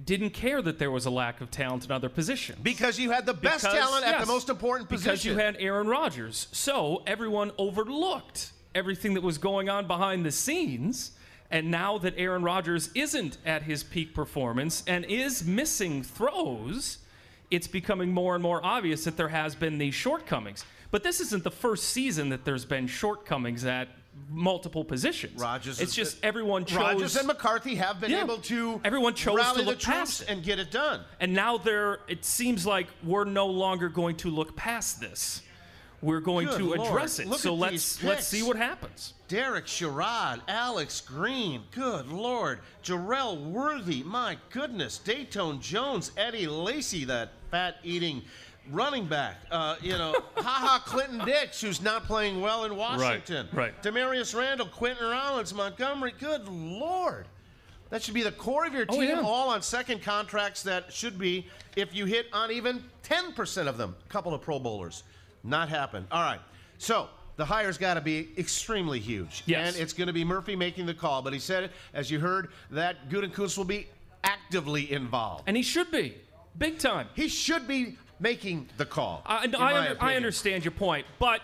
didn't 0.04 0.30
care 0.32 0.62
that 0.62 0.80
there 0.80 0.92
was 0.92 1.06
a 1.06 1.10
lack 1.10 1.42
of 1.42 1.52
talent 1.52 1.86
in 1.86 1.92
other 1.92 2.10
positions. 2.10 2.58
because 2.64 2.98
you 3.00 3.12
had 3.12 3.26
the 3.26 3.34
best 3.34 3.64
Because- 3.64 3.78
talent 3.78 4.06
at 4.06 4.12
yes, 4.12 4.22
the 4.26 4.32
most 4.32 4.50
important 4.50 4.90
position. 4.90 5.12
Because 5.12 5.26
you 5.26 5.36
had 5.36 5.58
Aaron 5.60 5.88
Rodgers. 5.88 6.48
So 6.52 7.04
everyone 7.06 7.52
overlooked 7.58 8.52
everything 8.76 9.14
that 9.16 9.24
was 9.24 9.38
going 9.38 9.68
on 9.70 9.88
behind 9.88 10.26
the 10.26 10.32
scenes. 10.32 11.12
And 11.52 11.72
now 11.72 11.98
that 11.98 12.14
Aaron 12.18 12.44
Rodgers 12.44 12.92
isn't 12.94 13.40
at 13.46 13.64
his 13.64 13.84
peak 13.84 14.14
performance 14.14 14.84
and 14.88 15.04
is 15.06 15.44
missing 15.44 16.04
throws, 16.04 17.00
it's 17.50 17.68
becoming 17.68 18.14
more 18.14 18.36
and 18.36 18.44
more 18.44 18.64
obvious 18.64 19.04
that 19.06 19.18
there 19.18 19.30
has 19.30 19.56
been 19.56 19.80
these 19.80 19.96
shortcomings. 19.96 20.64
But 20.92 21.04
this 21.04 21.20
isn't 21.20 21.44
the 21.44 21.52
first 21.52 21.86
season 21.86 22.30
that 22.30 22.46
there's 22.46 22.66
been 22.66 22.86
shortcomings 22.88 23.66
at 23.66 23.88
multiple 24.30 24.84
positions. 24.84 25.40
Rodgers 25.40 25.80
it's 25.80 25.96
just 25.96 26.18
everyone 26.24 26.66
chose. 26.66 26.78
Rodgers 26.78 27.16
and 27.16 27.28
McCarthy 27.28 27.76
have 27.76 28.00
been 28.02 28.12
Yeah. 28.12 28.24
able 28.24 28.38
to 28.40 28.82
Everyone 28.84 29.14
chose 29.14 29.36
rally 29.38 29.60
to 29.60 29.64
the 29.66 29.70
look 29.72 29.80
troops 29.80 29.98
past 29.98 30.22
it. 30.24 30.30
and 30.30 30.44
get 30.44 30.60
it 30.60 30.72
done. 30.72 31.02
And 31.20 31.34
now 31.34 31.58
they're 31.58 32.00
it 32.08 32.26
seems 32.26 32.66
like 32.66 32.88
we're 33.04 33.26
no 33.26 33.48
longer 33.48 33.90
going 33.90 34.16
to 34.18 34.30
look 34.30 34.56
past 34.56 35.00
this. 35.00 35.42
We're 36.02 36.22
going 36.22 36.48
Good 36.48 36.60
to 36.60 36.76
Lord. 36.76 36.80
address 36.90 37.20
it. 37.20 37.28
Look 37.28 37.40
so 37.40 37.54
let's 37.54 38.02
let's 38.04 38.26
see 38.26 38.42
what 38.42 38.56
happens. 38.56 39.14
Derek 39.28 39.66
Sherrod, 39.66 40.40
Alex 40.48 41.02
Green, 41.02 41.64
good 41.72 42.08
lord, 42.08 42.60
Jerel 42.84 43.38
Worthy, 43.52 44.02
my 44.04 44.38
goodness, 44.50 45.00
Datone 45.04 45.60
Jones, 45.60 46.12
Eddie 46.16 46.48
Lacy, 46.48 47.04
that 47.06 47.34
fat-eating 47.52 48.24
running 48.72 49.06
back, 49.06 49.38
uh, 49.52 49.76
you 49.82 49.98
know, 49.98 50.14
Ha 50.38 50.42
Ha 50.44 50.84
Clinton 50.86 51.24
Dix, 51.26 51.62
who's 51.62 51.82
not 51.82 52.04
playing 52.06 52.42
well 52.42 52.66
in 52.66 52.76
Washington, 52.76 53.48
right. 53.52 53.74
right. 53.74 53.84
Damarious 53.84 54.36
Randall, 54.38 54.68
Quinten 54.68 55.02
Rollins, 55.10 55.54
Montgomery, 55.54 56.14
good 56.20 56.48
lord. 56.48 57.28
That 57.90 58.04
should 58.04 58.14
be 58.14 58.22
the 58.22 58.32
core 58.32 58.66
of 58.68 58.74
your 58.74 58.86
Oh, 58.88 58.96
team, 59.00 59.10
yeah. 59.10 59.22
all 59.22 59.50
on 59.50 59.62
second 59.62 60.04
contracts 60.04 60.62
that 60.64 60.94
should 60.94 61.18
be, 61.18 61.48
if 61.76 61.94
you 61.94 62.06
hit 62.06 62.28
on 62.32 62.52
even 62.52 62.84
10% 63.04 63.68
of 63.68 63.78
them, 63.78 63.96
a 64.06 64.10
couple 64.10 64.34
of 64.34 64.42
Pro 64.42 64.60
Bowlers. 64.60 65.04
Not 65.44 65.70
happen. 65.70 66.06
All 66.12 66.22
right. 66.22 66.40
So 66.78 67.08
the 67.38 67.46
hire's 67.46 67.78
got 67.80 67.96
to 67.96 68.02
be 68.02 68.30
extremely 68.38 69.00
huge. 69.00 69.42
Yes. 69.48 69.74
And 69.74 69.82
it's 69.82 69.94
going 69.94 70.08
to 70.08 70.14
be 70.14 70.24
Murphy 70.24 70.56
making 70.56 70.86
the 70.86 70.94
call. 70.94 71.22
But 71.24 71.34
he 71.34 71.40
said, 71.40 71.72
as 71.94 72.12
you 72.12 72.20
heard, 72.20 72.50
that 72.70 73.10
Gutekunst 73.10 73.58
will 73.58 73.66
be 73.66 73.88
actively 74.24 74.92
involved. 74.92 75.46
And 75.48 75.58
he 75.58 75.64
should 75.64 75.90
be 75.90 76.16
big 76.58 76.78
time. 76.78 77.08
He 77.16 77.28
should 77.28 77.68
be 77.68 77.98
making 78.20 78.70
the 78.78 78.86
call. 78.86 79.22
I, 79.26 79.46
in 79.46 79.56
I, 79.56 79.90
under- 79.90 80.04
I 80.04 80.16
understand 80.16 80.66
your 80.66 80.72
point, 80.72 81.06
but 81.20 81.42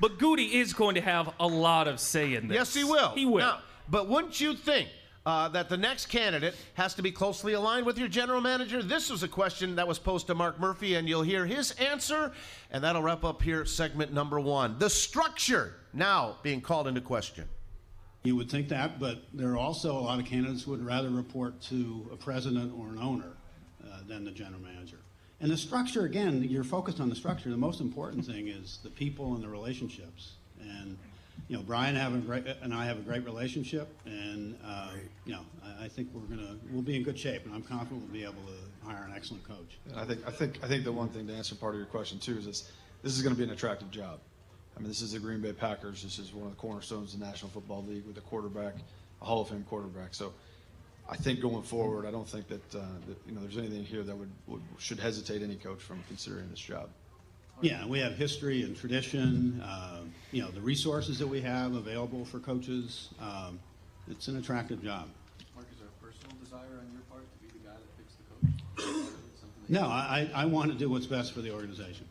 but 0.00 0.18
Goody 0.18 0.56
is 0.56 0.72
going 0.72 0.94
to 0.94 1.00
have 1.00 1.32
a 1.40 1.46
lot 1.46 1.88
of 1.88 1.98
say 1.98 2.34
in 2.34 2.48
this. 2.48 2.54
Yes, 2.54 2.74
he 2.74 2.84
will. 2.84 3.10
He 3.10 3.26
will. 3.26 3.38
Now, 3.38 3.60
but 3.88 4.08
wouldn't 4.08 4.40
you 4.40 4.54
think 4.54 4.88
uh, 5.26 5.48
that 5.48 5.68
the 5.68 5.76
next 5.76 6.06
candidate 6.06 6.54
has 6.74 6.94
to 6.94 7.02
be 7.02 7.10
closely 7.10 7.54
aligned 7.54 7.84
with 7.84 7.98
your 7.98 8.08
general 8.08 8.40
manager? 8.40 8.82
This 8.82 9.10
was 9.10 9.22
a 9.22 9.28
question 9.28 9.76
that 9.76 9.88
was 9.88 9.98
posed 9.98 10.28
to 10.28 10.34
Mark 10.34 10.60
Murphy, 10.60 10.94
and 10.94 11.08
you'll 11.08 11.22
hear 11.22 11.46
his 11.46 11.72
answer. 11.72 12.32
And 12.70 12.84
that'll 12.84 13.02
wrap 13.02 13.24
up 13.24 13.42
here 13.42 13.64
segment 13.64 14.12
number 14.12 14.38
one. 14.38 14.78
The 14.78 14.90
structure 14.90 15.74
now 15.92 16.36
being 16.42 16.60
called 16.60 16.86
into 16.86 17.00
question. 17.00 17.48
You 18.22 18.36
would 18.36 18.50
think 18.50 18.68
that, 18.68 18.98
but 18.98 19.22
there 19.32 19.50
are 19.50 19.56
also 19.56 19.96
a 19.96 20.00
lot 20.00 20.18
of 20.18 20.26
candidates 20.26 20.64
who 20.64 20.72
would 20.72 20.84
rather 20.84 21.08
report 21.08 21.60
to 21.62 22.08
a 22.12 22.16
president 22.16 22.72
or 22.78 22.88
an 22.88 22.98
owner 22.98 23.32
uh, 23.84 24.00
than 24.06 24.24
the 24.24 24.30
general 24.30 24.60
manager. 24.60 24.98
And 25.40 25.50
the 25.50 25.56
structure, 25.56 26.04
again, 26.04 26.42
you're 26.42 26.64
focused 26.64 27.00
on 27.00 27.08
the 27.08 27.14
structure. 27.14 27.48
The 27.48 27.56
most 27.56 27.80
important 27.80 28.26
thing 28.26 28.48
is 28.48 28.80
the 28.82 28.90
people 28.90 29.34
and 29.34 29.42
the 29.42 29.48
relationships. 29.48 30.32
And, 30.60 30.98
you 31.48 31.56
know, 31.56 31.62
Brian 31.62 32.20
great, 32.22 32.44
and 32.62 32.74
I 32.74 32.84
have 32.86 32.98
a 32.98 33.02
great 33.02 33.24
relationship, 33.24 33.88
and, 34.04 34.58
uh, 34.64 34.90
you 35.24 35.32
know, 35.32 35.42
I, 35.64 35.84
I 35.84 35.88
think 35.88 36.08
we're 36.12 36.22
gonna, 36.22 36.56
we'll 36.72 36.82
be 36.82 36.96
in 36.96 37.04
good 37.04 37.18
shape, 37.18 37.44
and 37.46 37.54
I'm 37.54 37.62
confident 37.62 38.02
we'll 38.02 38.12
be 38.12 38.24
able 38.24 38.34
to 38.34 38.86
hire 38.86 39.04
an 39.04 39.12
excellent 39.14 39.44
coach. 39.44 39.78
And 39.88 40.00
I 40.00 40.04
think 40.04 40.26
I 40.26 40.30
think 40.30 40.58
I 40.62 40.68
think 40.68 40.84
the 40.84 40.92
one 40.92 41.08
thing 41.08 41.26
to 41.28 41.34
answer 41.34 41.54
part 41.54 41.74
of 41.74 41.78
your 41.78 41.86
question 41.86 42.18
too 42.18 42.38
is 42.38 42.46
this: 42.46 42.72
this 43.02 43.16
is 43.16 43.22
going 43.22 43.34
to 43.34 43.38
be 43.38 43.44
an 43.44 43.50
attractive 43.50 43.90
job. 43.90 44.18
I 44.76 44.80
mean, 44.80 44.88
this 44.88 45.02
is 45.02 45.12
the 45.12 45.18
Green 45.18 45.40
Bay 45.40 45.52
Packers. 45.52 46.02
This 46.02 46.18
is 46.18 46.32
one 46.32 46.46
of 46.46 46.50
the 46.50 46.60
cornerstones 46.60 47.14
of 47.14 47.20
the 47.20 47.26
National 47.26 47.50
Football 47.50 47.84
League 47.84 48.06
with 48.06 48.16
a 48.18 48.22
quarterback, 48.22 48.74
a 49.20 49.24
Hall 49.24 49.42
of 49.42 49.48
Fame 49.48 49.64
quarterback. 49.68 50.14
So, 50.14 50.32
I 51.08 51.16
think 51.16 51.40
going 51.40 51.62
forward, 51.62 52.04
I 52.06 52.10
don't 52.10 52.28
think 52.28 52.48
that, 52.48 52.74
uh, 52.74 52.80
that 53.06 53.16
you 53.26 53.34
know 53.34 53.40
there's 53.40 53.56
anything 53.56 53.84
here 53.84 54.02
that 54.02 54.14
would, 54.16 54.30
would 54.46 54.60
should 54.78 55.00
hesitate 55.00 55.42
any 55.42 55.56
coach 55.56 55.80
from 55.80 56.02
considering 56.06 56.50
this 56.50 56.60
job. 56.60 56.90
Yeah, 57.60 57.86
we 57.86 57.98
have 57.98 58.14
history 58.14 58.62
and 58.62 58.76
tradition, 58.76 59.60
um, 59.64 60.12
you 60.30 60.42
know, 60.42 60.50
the 60.50 60.60
resources 60.60 61.18
that 61.18 61.26
we 61.26 61.40
have 61.40 61.74
available 61.74 62.24
for 62.24 62.38
coaches. 62.38 63.08
Um, 63.20 63.58
It's 64.08 64.28
an 64.28 64.36
attractive 64.38 64.82
job. 64.82 65.08
Mark, 65.54 65.66
is 65.72 65.78
there 65.78 65.88
a 65.88 66.04
personal 66.04 66.36
desire 66.42 66.78
on 66.80 66.86
your 66.92 67.02
part 67.10 67.24
to 67.28 67.38
be 67.42 67.48
the 67.58 67.64
guy 67.66 67.74
that 67.74 67.96
picks 67.98 68.14
the 68.14 68.24
coach? 68.82 69.12
No, 69.68 69.82
I, 69.82 70.30
I 70.34 70.42
I 70.42 70.44
want 70.46 70.70
to 70.72 70.78
do 70.78 70.88
what's 70.88 71.06
best 71.06 71.32
for 71.34 71.40
the 71.40 71.50
organization. 71.52 72.06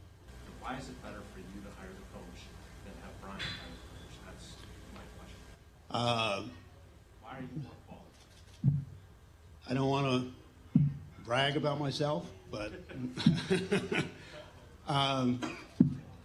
Why 0.62 0.76
is 0.78 0.90
it 0.90 1.02
better 1.02 1.22
for 1.34 1.40
you 1.40 1.62
to 1.64 1.72
hire 1.80 1.90
the 1.90 2.08
coach 2.18 2.40
than 2.84 2.94
have 3.04 3.14
Brian 3.22 3.40
hire 3.40 3.72
the 3.72 3.94
coach? 3.98 4.14
That's 4.28 4.48
my 4.94 5.06
question. 5.18 5.40
Uh, 5.90 6.44
Why 7.24 7.38
are 7.38 7.42
you 7.42 7.48
more 7.64 7.72
qualified? 7.72 7.77
I 9.69 9.73
don't 9.73 9.89
want 9.89 10.06
to 10.75 10.82
brag 11.25 11.58
about 11.58 11.77
myself, 11.77 12.25
but 12.49 12.71
um, 14.88 15.41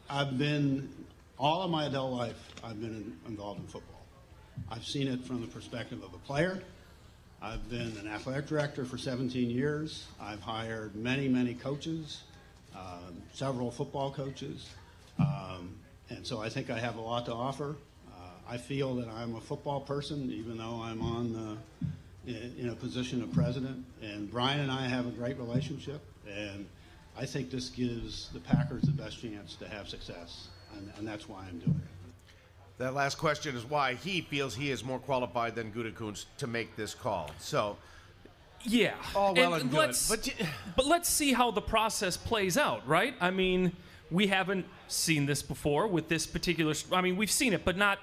I've 0.08 0.38
been, 0.38 0.88
all 1.38 1.62
of 1.62 1.70
my 1.70 1.86
adult 1.86 2.12
life, 2.12 2.36
I've 2.62 2.80
been 2.80 2.90
in- 2.94 3.18
involved 3.26 3.58
in 3.60 3.66
football. 3.66 4.06
I've 4.70 4.84
seen 4.84 5.08
it 5.08 5.24
from 5.24 5.40
the 5.40 5.48
perspective 5.48 6.04
of 6.04 6.14
a 6.14 6.18
player. 6.18 6.62
I've 7.42 7.68
been 7.68 7.96
an 8.00 8.06
athletic 8.06 8.46
director 8.46 8.84
for 8.84 8.96
17 8.96 9.50
years. 9.50 10.06
I've 10.20 10.40
hired 10.40 10.94
many, 10.94 11.26
many 11.28 11.54
coaches, 11.54 12.22
um, 12.76 13.22
several 13.32 13.72
football 13.72 14.12
coaches. 14.12 14.70
Um, 15.18 15.74
and 16.10 16.24
so 16.24 16.40
I 16.40 16.48
think 16.48 16.70
I 16.70 16.78
have 16.78 16.94
a 16.94 17.00
lot 17.00 17.26
to 17.26 17.32
offer. 17.32 17.74
Uh, 18.08 18.28
I 18.48 18.56
feel 18.56 18.94
that 18.96 19.08
I'm 19.08 19.34
a 19.34 19.40
football 19.40 19.80
person, 19.80 20.30
even 20.30 20.58
though 20.58 20.80
I'm 20.80 21.02
on 21.02 21.32
the, 21.32 21.86
in, 22.26 22.54
in 22.58 22.68
a 22.70 22.74
position 22.74 23.22
of 23.22 23.32
president. 23.32 23.84
And 24.02 24.30
Brian 24.30 24.60
and 24.60 24.70
I 24.70 24.86
have 24.86 25.06
a 25.06 25.10
great 25.10 25.38
relationship. 25.38 26.00
And 26.28 26.66
I 27.16 27.26
think 27.26 27.50
this 27.50 27.68
gives 27.68 28.28
the 28.32 28.40
Packers 28.40 28.82
the 28.82 28.92
best 28.92 29.20
chance 29.20 29.56
to 29.56 29.68
have 29.68 29.88
success. 29.88 30.48
And, 30.76 30.92
and 30.96 31.06
that's 31.06 31.28
why 31.28 31.40
I'm 31.48 31.58
doing 31.58 31.80
it. 31.82 31.92
That 32.78 32.94
last 32.94 33.18
question 33.18 33.54
is 33.54 33.64
why 33.64 33.94
he 33.94 34.22
feels 34.22 34.54
he 34.54 34.70
is 34.70 34.82
more 34.82 34.98
qualified 34.98 35.54
than 35.54 35.70
Gutekunst 35.72 36.24
to 36.38 36.46
make 36.46 36.74
this 36.74 36.94
call. 36.94 37.30
So, 37.38 37.76
Yeah. 38.64 38.94
All 39.14 39.34
well 39.34 39.54
and 39.54 39.70
good, 39.70 39.76
Let's, 39.76 40.08
but 40.08 40.34
but, 40.76 40.86
let's 40.86 41.08
see 41.08 41.32
how 41.32 41.50
the 41.50 41.60
process 41.60 42.16
plays 42.16 42.56
out, 42.56 42.86
right? 42.88 43.14
I 43.20 43.30
mean, 43.30 43.76
we 44.10 44.26
haven't 44.28 44.66
seen 44.88 45.26
this 45.26 45.42
before 45.42 45.86
with 45.86 46.08
this 46.08 46.26
particular. 46.26 46.74
I 46.90 47.02
mean, 47.02 47.16
we've 47.16 47.30
seen 47.30 47.52
it, 47.52 47.64
but 47.64 47.76
not 47.76 47.98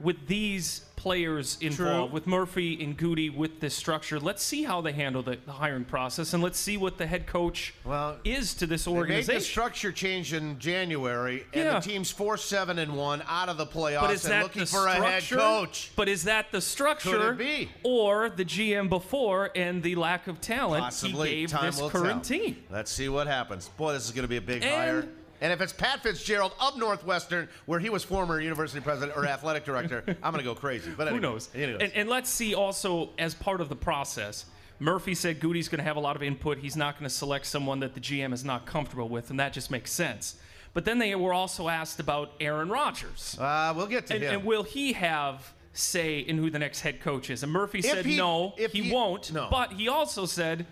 with 0.00 0.26
these 0.26 0.82
players 0.96 1.56
involved, 1.60 2.08
True. 2.10 2.14
with 2.14 2.26
Murphy 2.26 2.82
and 2.82 2.96
Goody, 2.96 3.30
with 3.30 3.60
this 3.60 3.74
structure. 3.74 4.18
Let's 4.18 4.42
see 4.42 4.64
how 4.64 4.80
they 4.80 4.92
handle 4.92 5.22
the, 5.22 5.38
the 5.46 5.52
hiring 5.52 5.84
process, 5.84 6.32
and 6.34 6.42
let's 6.42 6.58
see 6.58 6.76
what 6.76 6.98
the 6.98 7.06
head 7.06 7.26
coach 7.26 7.74
Well, 7.84 8.16
is 8.24 8.54
to 8.54 8.66
this 8.66 8.84
They 8.86 8.90
made 8.92 8.98
organization. 8.98 9.34
the 9.34 9.40
structure 9.44 9.92
change 9.92 10.32
in 10.32 10.58
January, 10.58 11.44
and 11.52 11.64
Yeah. 11.64 11.78
the 11.78 11.80
team's 11.86 12.10
four 12.10 12.36
seven 12.36 12.78
and 12.78 12.96
one 12.96 13.22
out 13.28 13.48
of 13.48 13.56
the 13.56 13.66
playoffs 13.66 14.00
But 14.00 14.10
is 14.10 14.24
and 14.24 14.42
looking 14.42 14.60
the 14.60 14.66
for 14.66 14.86
a 14.86 14.94
head 14.94 15.22
coach. 15.28 15.92
But 15.96 16.08
is 16.08 16.24
that 16.24 16.50
the 16.50 16.60
structure? 16.60 17.10
Could 17.10 17.20
it 17.32 17.38
be? 17.38 17.70
Or 17.82 18.28
the 18.30 18.44
GM 18.44 18.88
before 18.88 19.50
and 19.54 19.82
the 19.82 19.94
lack 19.94 20.26
of 20.26 20.40
talent 20.40 20.82
Possibly. 20.82 21.28
he 21.30 21.40
gave 21.42 21.50
Time 21.50 21.66
this 21.66 21.80
current 21.80 22.24
tell. 22.24 22.38
team? 22.38 22.56
Let's 22.70 22.90
see 22.90 23.08
what 23.08 23.26
happens. 23.26 23.68
Boy, 23.76 23.92
this 23.92 24.04
is 24.06 24.10
going 24.12 24.24
to 24.24 24.28
be 24.28 24.38
a 24.38 24.40
big 24.40 24.62
And- 24.62 24.74
hire. 24.74 25.08
And 25.40 25.52
if 25.52 25.60
it's 25.60 25.72
Pat 25.72 26.02
Fitzgerald 26.02 26.52
of 26.60 26.76
Northwestern, 26.78 27.48
where 27.66 27.78
he 27.80 27.90
was 27.90 28.02
former 28.04 28.40
university 28.40 28.80
president 28.80 29.16
or 29.16 29.26
athletic 29.26 29.64
director, 29.64 30.02
I'm 30.22 30.32
going 30.32 30.44
to 30.44 30.50
go 30.50 30.54
crazy. 30.54 30.90
But 30.96 31.08
Who 31.08 31.20
knows? 31.20 31.48
And, 31.54 31.82
and 31.82 32.08
let's 32.08 32.30
see 32.30 32.54
also, 32.54 33.10
as 33.18 33.34
part 33.34 33.60
of 33.60 33.68
the 33.68 33.76
process, 33.76 34.46
Murphy 34.78 35.14
said 35.14 35.40
Goody's 35.40 35.68
going 35.68 35.78
to 35.78 35.84
have 35.84 35.96
a 35.96 36.00
lot 36.00 36.16
of 36.16 36.22
input. 36.22 36.58
He's 36.58 36.76
not 36.76 36.94
going 36.98 37.08
to 37.08 37.14
select 37.14 37.46
someone 37.46 37.80
that 37.80 37.94
the 37.94 38.00
GM 38.00 38.32
is 38.32 38.44
not 38.44 38.66
comfortable 38.66 39.08
with, 39.08 39.30
and 39.30 39.38
that 39.40 39.52
just 39.52 39.70
makes 39.70 39.90
sense. 39.92 40.36
But 40.74 40.84
then 40.84 40.98
they 40.98 41.14
were 41.14 41.32
also 41.32 41.68
asked 41.68 42.00
about 42.00 42.32
Aaron 42.40 42.68
Rodgers. 42.68 43.36
uh, 43.40 43.72
we'll 43.74 43.86
get 43.86 44.06
to 44.08 44.14
And, 44.14 44.22
him. 44.22 44.34
and 44.34 44.44
will 44.44 44.62
he 44.62 44.92
have 44.92 45.52
say 45.72 46.18
in 46.18 46.36
who 46.38 46.50
the 46.50 46.58
next 46.58 46.80
head 46.80 47.00
coach 47.00 47.30
is? 47.30 47.42
And 47.42 47.50
Murphy 47.52 47.78
If 47.78 47.86
said 47.86 48.04
he- 48.04 48.16
no, 48.18 48.52
if 48.58 48.72
he, 48.72 48.82
he- 48.82 48.92
won't. 48.92 49.32
no. 49.32 49.48
But 49.50 49.72
he 49.72 49.88
also 49.88 50.26
said 50.26 50.66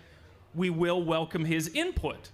we 0.53 0.69
will 0.69 1.03
welcome 1.03 1.43
his 1.45 1.67
input, 1.69 2.29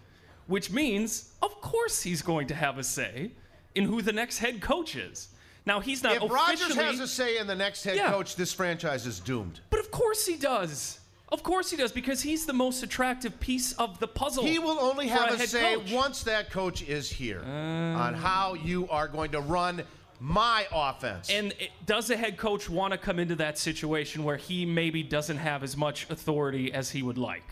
which 0.48 0.72
means, 0.72 1.34
of 1.42 1.60
course, 1.62 2.02
he's 2.02 2.22
going 2.22 2.48
to 2.48 2.56
have 2.56 2.78
a 2.78 2.84
say 2.84 3.32
in 3.76 3.86
who 3.86 4.02
the 4.02 4.14
next 4.14 4.40
head 4.40 4.62
coach 4.62 4.96
is. 4.96 5.30
Now 5.66 5.80
he's 5.80 6.02
not 6.04 6.16
if 6.16 6.32
Rodgers 6.32 6.62
officially, 6.62 6.86
has 6.86 7.00
a 7.00 7.08
say 7.08 7.38
in 7.38 7.48
the 7.48 7.56
next 7.56 7.84
head 7.84 7.96
Yeah. 7.98 8.12
coach, 8.12 8.36
this 8.36 8.52
franchise 8.52 9.06
is 9.06 9.20
doomed. 9.20 9.60
but 9.70 9.80
of 9.80 9.92
course 9.92 10.26
he 10.26 10.36
does. 10.36 11.00
Of 11.30 11.44
course 11.44 11.72
he 11.72 11.78
does 11.78 11.94
because 11.94 12.22
he's 12.22 12.46
the 12.46 12.54
most 12.54 12.84
attractive 12.84 13.40
piece 13.40 13.72
of 13.74 14.00
the 14.00 14.08
puzzle. 14.08 14.44
He 14.44 14.60
will 14.60 14.80
only 14.80 15.08
have 15.08 15.32
a 15.32 15.36
a, 15.36 15.48
say 15.48 15.76
coach. 15.76 15.92
once 15.92 16.24
that 16.24 16.50
coach 16.50 16.82
is 16.82 17.10
here 17.10 17.42
uh. 17.46 17.50
on 17.50 18.14
how 18.16 18.56
you 18.56 18.90
are 18.90 19.08
going 19.08 19.32
to 19.32 19.40
run 19.40 19.84
my 20.20 20.68
offense. 20.74 21.30
And 21.30 21.54
it- 21.60 21.72
does 21.86 22.10
a 22.10 22.18
head 22.18 22.38
coach 22.38 22.70
want 22.70 22.92
to 22.92 22.98
come 22.98 23.18
into 23.18 23.36
that 23.36 23.58
situation 23.58 24.24
where 24.24 24.38
he 24.38 24.66
maybe 24.66 25.04
doesn't 25.04 25.38
have 25.38 25.64
as 25.64 25.78
much 25.78 26.06
authority 26.10 26.74
as 26.74 26.92
he 26.92 27.02
would 27.02 27.18
like? 27.18 27.46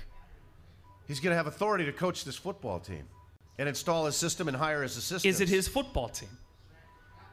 He's 1.10 1.20
going 1.20 1.32
to 1.32 1.36
have 1.38 1.48
authority 1.48 1.86
to 1.86 1.92
coach 1.92 2.24
this 2.24 2.36
football 2.36 2.80
team 2.80 3.04
and 3.58 3.68
install 3.68 4.06
his 4.06 4.16
system 4.16 4.48
and 4.48 4.56
hire 4.56 4.84
his 4.84 4.96
assistants. 4.96 5.26
Is 5.26 5.42
it 5.42 5.50
his 5.50 5.68
football 5.68 6.08
team? 6.08 6.30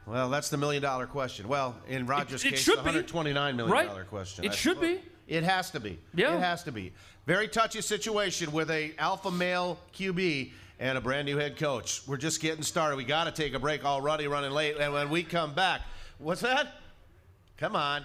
Well, 0.07 0.31
that's 0.31 0.49
the 0.49 0.57
million 0.57 0.81
dollar 0.81 1.05
question. 1.05 1.47
Well, 1.47 1.75
in 1.87 2.07
Rodgers' 2.07 2.43
it 2.43 2.49
case, 2.51 2.59
should 2.59 2.79
the 2.79 2.91
be. 2.91 3.03
$129 3.03 3.55
million 3.55 3.69
Right. 3.69 4.07
question. 4.07 4.45
It 4.45 4.51
I 4.51 4.55
should 4.55 4.77
suppose. 4.77 4.97
be. 4.97 5.03
It 5.27 5.43
has 5.43 5.69
to 5.71 5.79
be. 5.79 5.99
Yeah. 6.15 6.35
It 6.35 6.39
has 6.39 6.63
to 6.63 6.71
be. 6.71 6.91
Very 7.27 7.47
touchy 7.47 7.81
situation 7.81 8.51
with 8.51 8.71
a 8.71 8.93
alpha 8.97 9.29
male 9.29 9.77
QB 9.93 10.51
and 10.79 10.97
a 10.97 11.01
brand 11.01 11.27
new 11.27 11.37
head 11.37 11.55
coach. 11.57 12.01
We're 12.07 12.17
just 12.17 12.41
getting 12.41 12.63
started. 12.63 12.95
We 12.95 13.03
got 13.03 13.25
to 13.25 13.31
take 13.31 13.53
a 13.53 13.59
break 13.59 13.85
already, 13.85 14.27
running 14.27 14.51
late. 14.51 14.77
And 14.79 14.91
when 14.91 15.11
we 15.11 15.21
come 15.21 15.53
back, 15.53 15.81
what's 16.17 16.41
that? 16.41 16.67
Come 17.57 17.75
on. 17.75 18.03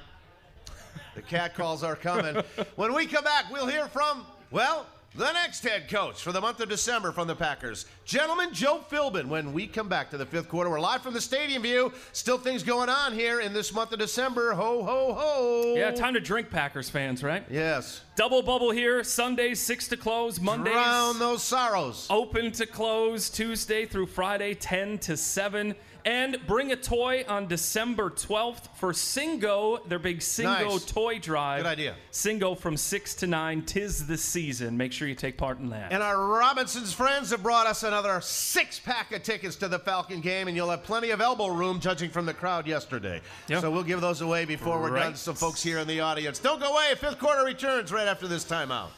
The 1.14 1.22
cat 1.22 1.54
calls 1.54 1.82
are 1.82 1.96
coming. 1.96 2.42
when 2.76 2.92
we 2.92 3.06
come 3.06 3.24
back, 3.24 3.46
we'll 3.50 3.68
hear 3.68 3.86
from, 3.88 4.26
well, 4.50 4.86
the 5.14 5.30
next 5.32 5.62
head 5.62 5.88
coach 5.88 6.22
for 6.22 6.32
the 6.32 6.40
month 6.40 6.60
of 6.60 6.68
December 6.68 7.12
from 7.12 7.28
the 7.28 7.34
Packers, 7.36 7.84
gentleman 8.04 8.52
Joe 8.52 8.80
Philbin. 8.90 9.26
When 9.28 9.52
we 9.52 9.66
come 9.66 9.88
back 9.88 10.10
to 10.10 10.16
the 10.16 10.24
fifth 10.24 10.48
quarter, 10.48 10.70
we're 10.70 10.80
live 10.80 11.02
from 11.02 11.12
the 11.12 11.20
Stadium 11.20 11.62
View. 11.62 11.92
Still 12.12 12.38
things 12.38 12.62
going 12.62 12.88
on 12.88 13.12
here 13.12 13.40
in 13.40 13.52
this 13.52 13.74
month 13.74 13.92
of 13.92 13.98
December. 13.98 14.52
Ho, 14.52 14.82
ho, 14.82 15.12
ho. 15.14 15.74
Yeah, 15.76 15.90
time 15.90 16.14
to 16.14 16.20
drink, 16.20 16.50
Packers 16.50 16.88
fans, 16.88 17.22
right? 17.22 17.44
Yes. 17.50 18.02
Double 18.16 18.42
bubble 18.42 18.70
here. 18.70 19.04
Sundays 19.04 19.60
six 19.60 19.88
to 19.88 19.96
close. 19.96 20.40
Mondays 20.40 20.72
Drown 20.72 21.18
those 21.18 21.42
sorrows. 21.42 22.06
open 22.10 22.50
to 22.52 22.66
close. 22.66 23.28
Tuesday 23.30 23.84
through 23.86 24.06
Friday, 24.06 24.54
ten 24.54 24.98
to 25.00 25.16
seven. 25.16 25.74
And 26.04 26.38
bring 26.46 26.72
a 26.72 26.76
toy 26.76 27.24
on 27.28 27.46
December 27.46 28.10
12th 28.10 28.74
for 28.76 28.92
Singo, 28.92 29.88
their 29.88 30.00
big 30.00 30.18
Singo 30.18 30.70
Nice. 30.72 30.84
toy 30.84 31.18
drive. 31.20 31.62
Good 31.62 31.68
idea. 31.68 31.94
Singo 32.10 32.58
from 32.58 32.76
6 32.76 33.14
to 33.16 33.26
9. 33.26 33.62
Tis 33.62 34.06
the 34.06 34.18
season. 34.18 34.76
Make 34.76 34.92
sure 34.92 35.06
you 35.06 35.14
take 35.14 35.38
part 35.38 35.58
in 35.60 35.70
that. 35.70 35.92
And 35.92 36.02
our 36.02 36.18
Robinson's 36.26 36.92
friends 36.92 37.30
have 37.30 37.42
brought 37.42 37.66
us 37.68 37.84
another 37.84 38.20
six 38.20 38.80
pack 38.80 39.12
of 39.12 39.22
tickets 39.22 39.54
to 39.56 39.68
the 39.68 39.78
Falcon 39.78 40.20
game, 40.20 40.48
and 40.48 40.56
you'll 40.56 40.70
have 40.70 40.82
plenty 40.82 41.10
of 41.10 41.20
elbow 41.20 41.46
room 41.48 41.78
judging 41.78 42.10
from 42.10 42.26
the 42.26 42.34
crowd 42.34 42.66
yesterday. 42.66 43.20
Yeah. 43.46 43.60
So 43.60 43.70
we'll 43.70 43.84
give 43.84 44.00
those 44.00 44.22
away 44.22 44.44
before 44.44 44.80
we're 44.80 44.88
done. 44.88 45.08
Right. 45.08 45.16
So, 45.16 45.34
folks 45.34 45.62
here 45.62 45.78
in 45.78 45.86
the 45.86 46.00
audience, 46.00 46.38
don't 46.40 46.60
go 46.60 46.72
away. 46.72 46.94
Fifth 46.96 47.18
quarter 47.20 47.44
returns 47.44 47.92
right 47.92 48.08
after 48.08 48.26
this 48.26 48.44
timeout. 48.44 48.88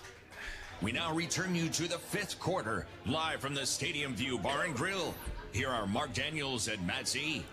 We 0.83 0.93
now 0.93 1.15
return 1.15 1.55
you 1.55 1.69
to 1.71 1.89
the 1.89 1.99
fifth 1.99 2.39
quarter, 2.39 2.87
live 3.07 3.41
from 3.41 3.55
the 3.55 3.65
Stadium 3.65 4.15
View 4.15 4.39
Bar 4.39 4.65
and 4.65 4.75
Grill. 4.75 5.15
Here 5.55 5.71
are 5.71 5.87
Mark 5.87 6.13
Daniels 6.13 6.67
and 6.67 6.85
Matt 6.85 7.07
Z. 7.07 7.45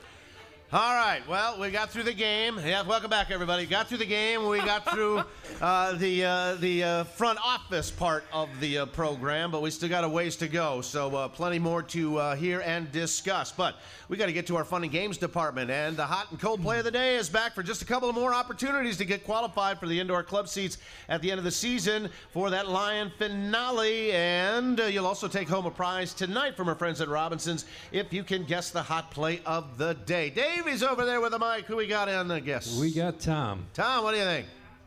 All 0.73 0.95
right. 0.95 1.19
Well, 1.27 1.59
we 1.59 1.69
got 1.69 1.89
through 1.89 2.03
the 2.03 2.13
game. 2.13 2.57
Yeah, 2.57 2.83
welcome 2.83 3.09
back, 3.09 3.29
everybody. 3.29 3.65
Got 3.65 3.89
through 3.89 3.97
the 3.97 4.05
game. 4.05 4.47
We 4.47 4.59
got 4.59 4.89
through 4.89 5.21
uh, 5.61 5.97
the 5.97 6.23
uh, 6.23 6.55
the 6.55 6.83
uh, 6.83 7.03
front 7.03 7.39
office 7.43 7.91
part 7.91 8.23
of 8.31 8.47
the 8.61 8.77
uh, 8.77 8.85
program, 8.85 9.51
but 9.51 9.61
we 9.61 9.69
still 9.69 9.89
got 9.89 10.05
a 10.05 10.07
ways 10.09 10.37
to 10.37 10.47
go. 10.47 10.79
So, 10.79 11.13
uh, 11.13 11.27
plenty 11.27 11.59
more 11.59 11.83
to 11.83 12.17
uh, 12.17 12.35
hear 12.37 12.61
and 12.61 12.89
discuss. 12.89 13.51
But 13.51 13.75
we 14.07 14.15
got 14.15 14.27
to 14.27 14.31
get 14.31 14.47
to 14.47 14.55
our 14.55 14.63
fun 14.63 14.83
and 14.83 14.91
games 14.93 15.17
department, 15.17 15.69
and 15.69 15.97
the 15.97 16.05
hot 16.05 16.27
and 16.31 16.39
cold 16.39 16.61
play 16.61 16.79
of 16.79 16.85
the 16.85 16.91
day 16.91 17.17
is 17.17 17.27
back 17.27 17.53
for 17.53 17.63
just 17.63 17.81
a 17.81 17.85
couple 17.85 18.07
of 18.07 18.15
more 18.15 18.33
opportunities 18.33 18.95
to 18.99 19.05
get 19.05 19.25
qualified 19.25 19.77
for 19.77 19.87
the 19.87 19.99
indoor 19.99 20.23
club 20.23 20.47
seats 20.47 20.77
at 21.09 21.21
the 21.21 21.31
end 21.31 21.37
of 21.37 21.43
the 21.43 21.51
season 21.51 22.09
for 22.31 22.49
that 22.49 22.69
Lion 22.69 23.11
finale. 23.17 24.13
And 24.13 24.79
uh, 24.79 24.85
you'll 24.85 25.05
also 25.05 25.27
take 25.27 25.49
home 25.49 25.65
a 25.65 25.71
prize 25.71 26.13
tonight 26.13 26.55
from 26.55 26.69
our 26.69 26.75
friends 26.75 27.01
at 27.01 27.09
Robinson's 27.09 27.65
if 27.91 28.13
you 28.13 28.23
can 28.23 28.45
guess 28.45 28.69
the 28.69 28.81
hot 28.81 29.11
play 29.11 29.41
of 29.45 29.77
the 29.77 29.95
day. 30.05 30.29
Davey's 30.63 30.83
over 30.83 31.05
there 31.05 31.19
with 31.19 31.31
the 31.31 31.39
mic. 31.39 31.65
Who 31.65 31.77
we 31.77 31.87
got 31.87 32.07
on 32.07 32.27
the 32.27 32.39
guess? 32.39 32.77
We 32.77 32.93
got 32.93 33.19
Tom. 33.19 33.65
Tom, 33.73 34.03
what 34.03 34.11
do 34.11 34.17
you 34.17 34.23
think? 34.23 34.45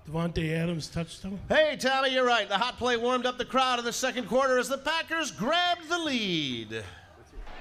Davante 0.09 0.53
Adams 0.57 0.87
touchdown. 0.87 1.41
Hey, 1.49 1.77
Tommy, 1.77 2.11
you're 2.11 2.25
right. 2.25 2.49
The 2.49 2.57
hot 2.57 2.79
play 2.79 2.97
warmed 2.97 3.27
up 3.27 3.39
the 3.39 3.45
crowd 3.45 3.81
in 3.81 3.85
the 3.85 3.93
second 3.93 4.29
quarter 4.29 4.59
as 4.59 4.69
the 4.69 4.79
Packers 4.79 5.33
grabbed 5.33 5.89
the 5.89 5.99
lead. 5.99 6.85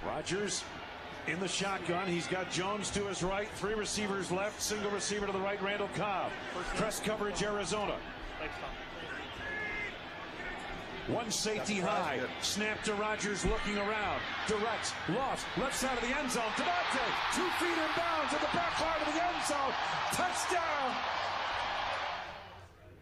Rodgers 0.06 0.64
in 1.28 1.40
the 1.40 1.48
shotgun. 1.48 2.06
He's 2.08 2.28
got 2.28 2.52
Jones 2.52 2.92
to 2.92 3.04
his 3.08 3.24
right, 3.24 3.48
three 3.56 3.74
receivers 3.74 4.30
left, 4.30 4.62
single 4.62 4.92
receiver 4.92 5.26
to 5.26 5.32
the 5.32 5.40
right, 5.40 5.62
Randall 5.64 5.90
Cobb. 5.96 6.32
Press 6.76 7.00
coverage, 7.00 7.42
Arizona. 7.42 7.96
One 11.08 11.30
safety 11.32 11.82
high. 11.82 12.22
Snap 12.42 12.82
to 12.84 12.94
Rodgers 12.94 13.44
looking 13.46 13.78
around. 13.78 14.22
Direct. 14.48 14.94
Lost. 15.10 15.46
Left 15.60 15.76
side 15.76 15.98
of 15.98 16.08
the 16.08 16.18
end 16.18 16.32
zone. 16.32 16.44
Davante. 16.56 17.04
Two 17.36 17.50
feet 17.60 17.76
in 17.76 17.92
bounds 17.98 18.34
at 18.34 18.40
the 18.40 18.56
back 18.56 18.72
part 18.72 19.02
of 19.06 19.14
the 19.14 19.24
end 19.24 19.44
zone. 19.46 19.74
Touchdown. 20.14 20.96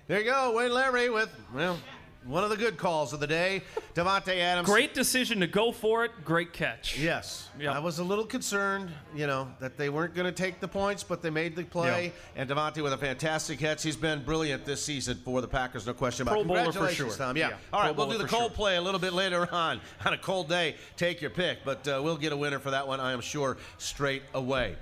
There 0.08 0.20
you 0.20 0.26
go, 0.26 0.52
Wayne 0.58 0.74
Larry 0.74 1.10
with, 1.10 1.30
well, 1.54 1.80
one 2.26 2.44
of 2.44 2.50
the 2.50 2.58
good 2.58 2.78
calls 2.78 3.14
of 3.14 3.20
the 3.20 3.28
day. 3.28 3.64
Davante 3.96 4.38
Adams. 4.38 4.68
Great 4.68 4.94
decision 4.94 5.40
to 5.40 5.48
go 5.48 5.72
for 5.72 6.06
it. 6.06 6.12
Great 6.24 6.54
catch. 6.54 6.98
Yes. 7.00 7.50
Yeah. 7.60 7.72
I 7.72 7.80
was 7.80 8.00
a 8.00 8.04
little 8.04 8.26
concerned, 8.26 8.92
you 9.16 9.28
know, 9.28 9.48
that 9.60 9.78
they 9.78 9.90
weren't 9.90 10.14
going 10.14 10.26
to 10.28 10.32
take 10.32 10.60
the 10.60 10.68
points, 10.68 11.04
but 11.04 11.22
they 11.22 11.30
made 11.30 11.56
the 11.56 11.64
play. 11.64 12.14
And 12.36 12.50
Davante 12.50 12.84
with 12.84 12.94
a 12.94 12.98
fantastic 12.98 13.60
catch. 13.60 13.84
He's 13.84 13.96
been 13.96 14.24
brilliant 14.24 14.66
this 14.66 14.84
season 14.84 15.20
for 15.24 15.42
the 15.42 15.48
Packers, 15.48 15.88
no 15.88 15.94
question 15.94 16.28
about 16.28 16.40
it. 16.40 16.46
Pro 16.46 16.56
bowler 16.56 16.72
for 16.72 16.90
sure. 16.90 17.12
Tom. 17.12 17.36
Yeah. 17.38 17.50
Yeah, 17.50 17.56
All 17.74 17.82
right, 17.82 17.96
Pro 17.96 18.06
we'll 18.06 18.18
do 18.18 18.24
the 18.24 18.30
cold 18.30 18.52
sure. 18.52 18.56
play 18.56 18.76
a 18.78 18.82
little 18.82 19.00
bit 19.00 19.14
later 19.14 19.48
on. 19.52 19.82
On 20.06 20.14
a 20.14 20.18
cold 20.18 20.48
day, 20.48 20.76
take 20.98 21.22
your 21.22 21.32
pick. 21.32 21.66
But 21.66 21.88
uh, 21.88 22.02
we'll 22.04 22.18
get 22.18 22.34
a 22.34 22.38
winner 22.38 22.60
for 22.60 22.72
that 22.72 22.88
one, 22.88 23.00
I 23.00 23.14
am 23.14 23.22
sure, 23.22 23.58
straight 23.78 24.24
away. 24.34 24.76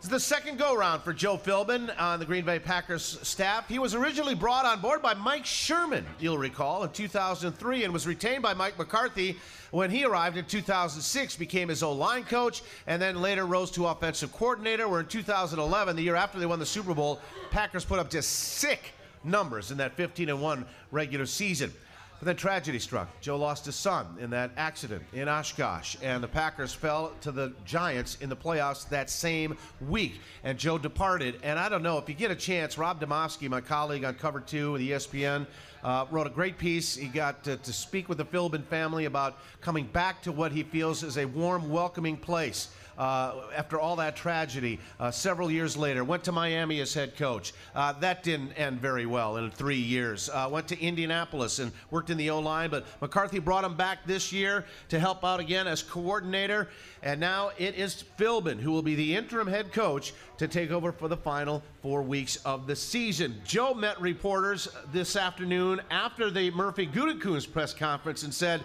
It's 0.00 0.08
the 0.08 0.18
second 0.18 0.58
go 0.58 0.74
round 0.74 1.02
for 1.02 1.12
Joe 1.12 1.36
Philbin 1.36 1.92
on 2.00 2.20
the 2.20 2.24
Green 2.24 2.46
Bay 2.46 2.58
Packers 2.58 3.18
staff. 3.22 3.68
He 3.68 3.78
was 3.78 3.94
originally 3.94 4.34
brought 4.34 4.64
on 4.64 4.80
board 4.80 5.02
by 5.02 5.12
Mike 5.12 5.44
Sherman, 5.44 6.06
you'll 6.18 6.38
recall, 6.38 6.82
in 6.84 6.90
2003 6.90 7.84
and 7.84 7.92
was 7.92 8.06
retained 8.06 8.42
by 8.42 8.54
Mike 8.54 8.78
McCarthy 8.78 9.36
when 9.72 9.90
he 9.90 10.06
arrived 10.06 10.38
in 10.38 10.46
2006, 10.46 11.36
became 11.36 11.68
his 11.68 11.82
O 11.82 11.92
line 11.92 12.24
coach, 12.24 12.62
and 12.86 13.00
then 13.00 13.20
later 13.20 13.44
rose 13.44 13.70
to 13.72 13.88
offensive 13.88 14.32
coordinator. 14.32 14.88
Where 14.88 15.00
in 15.00 15.06
2011, 15.06 15.96
the 15.96 16.02
year 16.02 16.16
after 16.16 16.38
they 16.38 16.46
won 16.46 16.60
the 16.60 16.64
Super 16.64 16.94
Bowl, 16.94 17.20
Packers 17.50 17.84
put 17.84 17.98
up 17.98 18.08
just 18.08 18.30
sick 18.30 18.94
numbers 19.22 19.70
in 19.70 19.76
that 19.76 19.92
15 19.96 20.30
and 20.30 20.40
1 20.40 20.64
regular 20.92 21.26
season. 21.26 21.74
But 22.20 22.26
then 22.26 22.36
tragedy 22.36 22.78
struck. 22.78 23.08
Joe 23.22 23.38
lost 23.38 23.64
his 23.64 23.76
son 23.76 24.06
in 24.20 24.28
that 24.30 24.50
accident 24.58 25.02
in 25.14 25.26
Oshkosh, 25.26 25.96
and 26.02 26.22
the 26.22 26.28
Packers 26.28 26.74
fell 26.74 27.14
to 27.22 27.32
the 27.32 27.54
Giants 27.64 28.18
in 28.20 28.28
the 28.28 28.36
playoffs 28.36 28.86
that 28.90 29.08
same 29.08 29.56
week. 29.88 30.20
And 30.44 30.58
Joe 30.58 30.76
departed. 30.76 31.40
And 31.42 31.58
I 31.58 31.70
don't 31.70 31.82
know 31.82 31.96
if 31.96 32.10
you 32.10 32.14
get 32.14 32.30
a 32.30 32.36
chance, 32.36 32.76
Rob 32.76 33.00
Demovsky, 33.00 33.48
my 33.48 33.62
colleague 33.62 34.04
on 34.04 34.16
Cover 34.16 34.40
Two 34.40 34.72
with 34.72 34.82
ESPN, 34.82 35.46
uh, 35.82 36.04
wrote 36.10 36.26
a 36.26 36.30
great 36.30 36.58
piece. 36.58 36.94
He 36.94 37.08
got 37.08 37.42
to, 37.44 37.56
to 37.56 37.72
speak 37.72 38.10
with 38.10 38.18
the 38.18 38.26
Philbin 38.26 38.66
family 38.66 39.06
about 39.06 39.38
coming 39.62 39.86
back 39.86 40.20
to 40.24 40.32
what 40.32 40.52
he 40.52 40.62
feels 40.62 41.02
is 41.02 41.16
a 41.16 41.24
warm, 41.24 41.70
welcoming 41.70 42.18
place 42.18 42.68
uh, 42.98 43.34
after 43.56 43.78
all 43.78 43.96
that 43.96 44.16
tragedy 44.16 44.78
uh, 44.98 45.10
several 45.10 45.50
years 45.50 45.76
later. 45.76 46.04
Went 46.04 46.24
to 46.24 46.32
Miami 46.32 46.80
as 46.80 46.94
head 46.94 47.16
coach. 47.16 47.52
Uh, 47.74 47.92
that 48.00 48.22
didn't 48.22 48.52
end 48.52 48.80
very 48.80 49.06
well 49.06 49.36
in 49.36 49.50
three 49.50 49.76
years. 49.76 50.28
Uh, 50.28 50.48
went 50.50 50.68
to 50.68 50.80
Indianapolis 50.80 51.58
and 51.58 51.72
worked 51.90 52.10
in 52.10 52.16
the 52.16 52.30
O 52.30 52.38
line, 52.38 52.70
but 52.70 52.86
McCarthy 53.00 53.38
brought 53.38 53.64
him 53.64 53.76
back 53.76 54.06
this 54.06 54.32
year 54.32 54.64
to 54.88 54.98
help 54.98 55.24
out 55.24 55.40
again 55.40 55.66
as 55.66 55.82
coordinator. 55.82 56.68
And 57.02 57.20
now 57.20 57.50
it 57.58 57.74
is 57.76 58.04
Philbin 58.18 58.58
who 58.60 58.72
will 58.72 58.82
be 58.82 58.94
the 58.94 59.16
interim 59.16 59.46
head 59.46 59.72
coach 59.72 60.12
to 60.38 60.48
take 60.48 60.70
over 60.70 60.92
for 60.92 61.08
the 61.08 61.16
final 61.16 61.62
four 61.82 62.02
weeks 62.02 62.36
of 62.44 62.66
the 62.66 62.76
season. 62.76 63.40
Joe 63.44 63.74
met 63.74 64.00
reporters 64.00 64.68
this 64.92 65.16
afternoon 65.16 65.80
after 65.90 66.30
the 66.30 66.50
Murphy 66.50 66.86
Gutekunst 66.86 67.52
press 67.52 67.74
conference 67.74 68.22
and 68.22 68.32
said, 68.32 68.62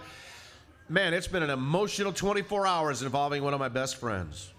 Man, 0.87 1.15
it's 1.15 1.27
been 1.27 1.41
an 1.41 1.49
emotional 1.49 2.13
24 2.13 2.67
hours 2.67 3.01
involving 3.01 3.43
one 3.43 3.55
of 3.55 3.59
my 3.59 3.69
best 3.69 3.95
friends. 3.95 4.53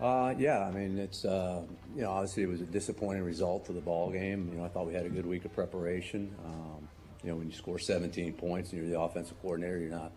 Uh, 0.00 0.34
yeah, 0.38 0.60
I 0.66 0.70
mean, 0.70 0.98
it's, 0.98 1.26
uh, 1.26 1.60
you 1.94 2.02
know, 2.02 2.10
obviously 2.10 2.42
it 2.42 2.48
was 2.48 2.62
a 2.62 2.66
disappointing 2.66 3.22
result 3.22 3.68
of 3.68 3.74
the 3.74 3.82
ball 3.82 4.10
game. 4.10 4.48
You 4.50 4.58
know, 4.58 4.64
I 4.64 4.68
thought 4.68 4.86
we 4.86 4.94
had 4.94 5.04
a 5.04 5.10
good 5.10 5.26
week 5.26 5.44
of 5.44 5.54
preparation. 5.54 6.34
Um, 6.42 6.88
you 7.22 7.30
know, 7.30 7.36
when 7.36 7.50
you 7.50 7.54
score 7.54 7.78
17 7.78 8.32
points 8.32 8.72
and 8.72 8.80
you're 8.80 8.90
the 8.90 8.98
offensive 8.98 9.38
coordinator, 9.42 9.78
you're 9.78 9.90
not 9.90 10.12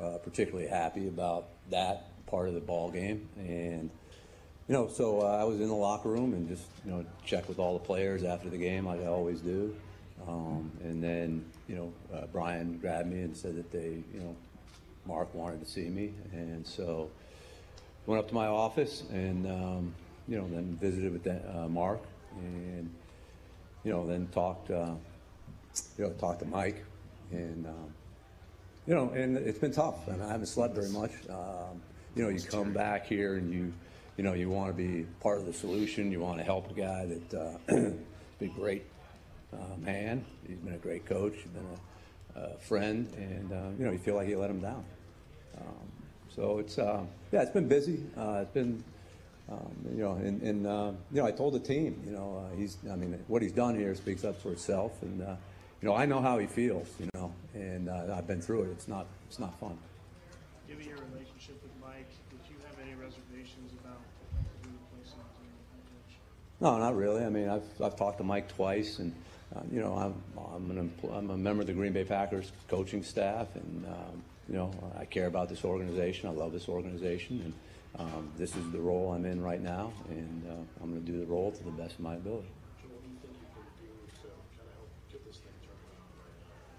uh, 0.00 0.16
particularly 0.22 0.66
happy 0.66 1.08
about 1.08 1.48
that 1.70 2.26
part 2.26 2.48
of 2.48 2.54
the 2.54 2.60
ball 2.60 2.90
game. 2.90 3.28
And, 3.36 3.90
you 4.66 4.72
know, 4.72 4.88
so 4.88 5.20
uh, 5.20 5.40
I 5.40 5.44
was 5.44 5.60
in 5.60 5.68
the 5.68 5.74
locker 5.74 6.08
room 6.08 6.32
and 6.32 6.48
just, 6.48 6.64
you 6.86 6.90
know, 6.90 7.04
checked 7.26 7.48
with 7.48 7.58
all 7.58 7.74
the 7.74 7.84
players 7.84 8.24
after 8.24 8.48
the 8.48 8.58
game, 8.58 8.86
like 8.86 9.02
I 9.02 9.08
always 9.08 9.40
do. 9.40 9.76
Um, 10.26 10.70
and 10.82 11.02
then, 11.02 11.44
you 11.68 11.74
know, 11.76 11.92
uh, 12.14 12.26
Brian 12.32 12.78
grabbed 12.78 13.10
me 13.10 13.20
and 13.20 13.36
said 13.36 13.56
that 13.56 13.70
they, 13.70 14.02
you 14.14 14.20
know, 14.20 14.34
Mark 15.06 15.34
wanted 15.34 15.64
to 15.64 15.70
see 15.70 15.88
me. 15.88 16.12
And 16.32 16.66
so, 16.66 17.10
went 18.06 18.20
up 18.20 18.28
to 18.28 18.34
my 18.34 18.46
office 18.46 19.04
and 19.10 19.46
um, 19.46 19.94
you 20.28 20.36
know 20.36 20.46
then 20.48 20.76
visited 20.80 21.12
with 21.12 21.24
the, 21.24 21.40
uh, 21.56 21.68
Mark 21.68 22.00
and 22.38 22.90
you 23.82 23.92
know 23.92 24.06
then 24.06 24.26
talked 24.28 24.70
uh, 24.70 24.94
you 25.98 26.04
know 26.04 26.10
talked 26.12 26.40
to 26.40 26.46
Mike 26.46 26.84
and 27.30 27.66
um, 27.66 27.94
you 28.86 28.94
know 28.94 29.10
and 29.10 29.36
it's 29.36 29.58
been 29.58 29.72
tough 29.72 30.08
and 30.08 30.22
I 30.22 30.28
haven't 30.28 30.46
slept 30.46 30.74
very 30.74 30.90
much. 30.90 31.12
Um, 31.30 31.80
you 32.14 32.22
know 32.22 32.28
you 32.28 32.40
come 32.40 32.72
back 32.72 33.06
here 33.06 33.36
and 33.36 33.52
you 33.52 33.72
you 34.16 34.24
know 34.24 34.34
you 34.34 34.48
want 34.48 34.68
to 34.68 34.74
be 34.74 35.06
part 35.20 35.38
of 35.38 35.46
the 35.46 35.52
solution. 35.52 36.10
You 36.10 36.20
want 36.20 36.38
to 36.38 36.44
help 36.44 36.70
a 36.70 36.74
guy 36.74 37.06
that 37.06 37.34
uh, 37.34 37.58
has 37.68 37.92
been 38.38 38.50
a 38.50 38.58
great 38.58 38.84
uh, 39.52 39.76
man. 39.78 40.24
He's 40.46 40.58
been 40.58 40.74
a 40.74 40.78
great 40.78 41.06
coach. 41.06 41.34
He's 41.34 41.52
been 41.52 41.64
a, 41.64 41.93
a 42.36 42.58
friend 42.58 43.08
and 43.16 43.52
uh, 43.52 43.70
you 43.78 43.84
know 43.84 43.92
you 43.92 43.98
feel 43.98 44.14
like 44.14 44.28
you 44.28 44.38
let 44.38 44.50
him 44.50 44.60
down. 44.60 44.84
Um, 45.58 45.88
so 46.28 46.58
it's 46.58 46.78
uh, 46.78 47.02
yeah, 47.32 47.42
it's 47.42 47.52
been 47.52 47.68
busy. 47.68 48.04
Uh, 48.16 48.40
it's 48.42 48.52
been 48.52 48.82
Um, 49.46 49.76
you 49.94 50.02
know, 50.02 50.12
and, 50.12 50.40
and 50.40 50.66
uh, 50.66 50.92
you 51.12 51.20
know, 51.20 51.26
I 51.28 51.30
told 51.30 51.52
the 51.52 51.60
team, 51.60 52.00
you 52.06 52.12
know, 52.12 52.40
uh, 52.40 52.56
he's, 52.56 52.78
I 52.90 52.96
mean, 52.96 53.12
what 53.28 53.42
he's 53.42 53.52
done 53.52 53.76
here 53.76 53.94
speaks 53.94 54.24
up 54.24 54.40
for 54.40 54.50
itself, 54.52 54.92
and 55.02 55.20
uh, 55.20 55.36
you 55.82 55.86
know, 55.86 55.94
I 55.94 56.06
know 56.06 56.22
how 56.22 56.38
he 56.38 56.46
feels, 56.46 56.88
you 56.98 57.10
know, 57.12 57.30
and 57.52 57.90
uh, 57.90 58.16
I've 58.16 58.26
been 58.26 58.40
through 58.40 58.62
it. 58.62 58.70
It's 58.70 58.88
not, 58.88 59.04
it's 59.28 59.38
not 59.38 59.52
fun. 59.60 59.76
Given 60.66 60.86
your 60.86 60.96
relationship 61.12 61.60
with 61.62 61.76
Mike, 61.78 62.08
did 62.30 62.40
you 62.48 62.56
have 62.64 62.76
any 62.80 62.94
reservations 62.96 63.76
about 63.84 64.00
replacing 64.64 65.20
him? 65.20 65.52
No, 66.62 66.78
not 66.78 66.96
really. 66.96 67.22
I 67.22 67.28
mean, 67.28 67.50
I've, 67.50 67.68
I've 67.84 67.96
talked 67.96 68.16
to 68.18 68.24
Mike 68.24 68.48
twice, 68.48 68.98
and 68.98 69.12
uh, 69.56 69.60
you 69.70 69.80
know, 69.80 69.94
I'm 69.94 70.14
I'm, 70.54 70.70
an 70.70 70.90
empl- 70.90 71.16
I'm 71.16 71.30
a 71.30 71.36
member 71.36 71.62
of 71.62 71.66
the 71.66 71.72
Green 71.72 71.92
Bay 71.92 72.04
Packers 72.04 72.52
coaching 72.68 73.02
staff, 73.02 73.54
and 73.54 73.86
um, 73.86 74.22
you 74.48 74.54
know, 74.54 74.70
I 74.98 75.04
care 75.04 75.26
about 75.26 75.48
this 75.48 75.64
organization. 75.64 76.28
I 76.28 76.32
love 76.32 76.52
this 76.52 76.68
organization, 76.68 77.40
and 77.44 77.54
um, 77.98 78.30
this 78.36 78.56
is 78.56 78.70
the 78.72 78.80
role 78.80 79.12
I'm 79.12 79.24
in 79.24 79.42
right 79.42 79.60
now, 79.60 79.92
and 80.08 80.44
uh, 80.48 80.82
I'm 80.82 80.90
going 80.90 81.04
to 81.04 81.12
do 81.12 81.18
the 81.18 81.26
role 81.26 81.52
to 81.52 81.64
the 81.64 81.70
best 81.70 81.94
of 81.94 82.00
my 82.00 82.14
ability. 82.14 82.48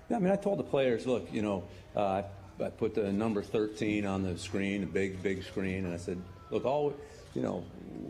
Yeah, 0.09 0.17
I 0.17 0.19
mean, 0.19 0.31
I 0.31 0.35
told 0.35 0.59
the 0.59 0.63
players, 0.63 1.07
look, 1.07 1.27
you 1.33 1.41
know, 1.41 1.63
uh, 1.95 2.21
I 2.63 2.69
put 2.69 2.93
the 2.93 3.11
number 3.11 3.41
13 3.41 4.05
on 4.05 4.21
the 4.21 4.38
screen, 4.38 4.83
a 4.83 4.85
big, 4.85 5.23
big 5.23 5.43
screen, 5.43 5.85
and 5.85 5.93
I 5.93 5.97
said, 5.97 6.21
look, 6.51 6.63
all, 6.63 6.93
you 7.35 7.41
know, 7.41 7.63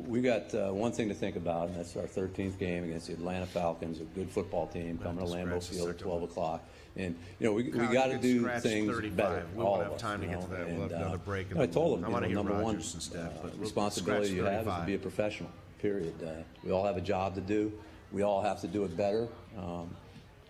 we 0.07 0.21
got 0.21 0.53
uh, 0.53 0.69
one 0.69 0.91
thing 0.91 1.09
to 1.09 1.15
think 1.15 1.35
about, 1.35 1.67
and 1.67 1.77
that's 1.77 1.97
our 1.97 2.03
13th 2.03 2.59
game 2.59 2.83
against 2.83 3.07
the 3.07 3.13
Atlanta 3.13 3.47
Falcons, 3.47 3.99
a 3.99 4.03
good 4.03 4.29
football 4.29 4.67
team, 4.67 4.99
coming 4.99 5.25
to 5.25 5.31
Lambeau 5.31 5.61
Field 5.61 5.89
at 5.89 5.97
12 5.97 6.23
o'clock. 6.23 6.63
And, 6.95 7.15
you 7.39 7.47
know, 7.47 7.53
we, 7.53 7.63
we 7.63 7.87
got 7.87 8.07
to 8.07 8.17
do 8.17 8.47
things 8.59 8.89
35. 8.89 9.17
better. 9.17 9.45
We 9.55 9.63
all 9.63 9.71
won't 9.71 9.81
of 9.81 9.87
have 9.87 9.95
us, 9.95 10.01
time 10.01 10.21
to 10.21 10.27
you 10.27 10.31
get 10.31 10.39
know, 10.41 10.45
to 10.45 10.51
that. 10.53 10.67
We'll 10.67 10.81
and, 10.83 10.91
have 10.91 11.01
another 11.01 11.15
uh, 11.15 11.17
break 11.17 11.49
you 11.49 11.61
I 11.61 11.65
told 11.65 12.01
them, 12.01 12.15
I 12.15 12.27
you 12.27 12.35
know, 12.35 12.43
number 12.43 12.63
one 12.63 12.79
Steph, 12.81 13.41
but 13.41 13.53
uh, 13.53 13.57
responsibility 13.57 14.33
you 14.33 14.43
have 14.43 14.67
is 14.67 14.73
to 14.73 14.83
be 14.85 14.93
a 14.93 14.99
professional, 14.99 15.49
period. 15.81 16.13
Uh, 16.23 16.43
we 16.63 16.71
all 16.71 16.85
have 16.85 16.97
a 16.97 17.01
job 17.01 17.35
to 17.35 17.41
do. 17.41 17.73
We 18.11 18.21
all 18.21 18.41
have 18.41 18.61
to 18.61 18.67
do 18.67 18.83
it 18.85 18.95
better. 18.95 19.27
Um, 19.57 19.89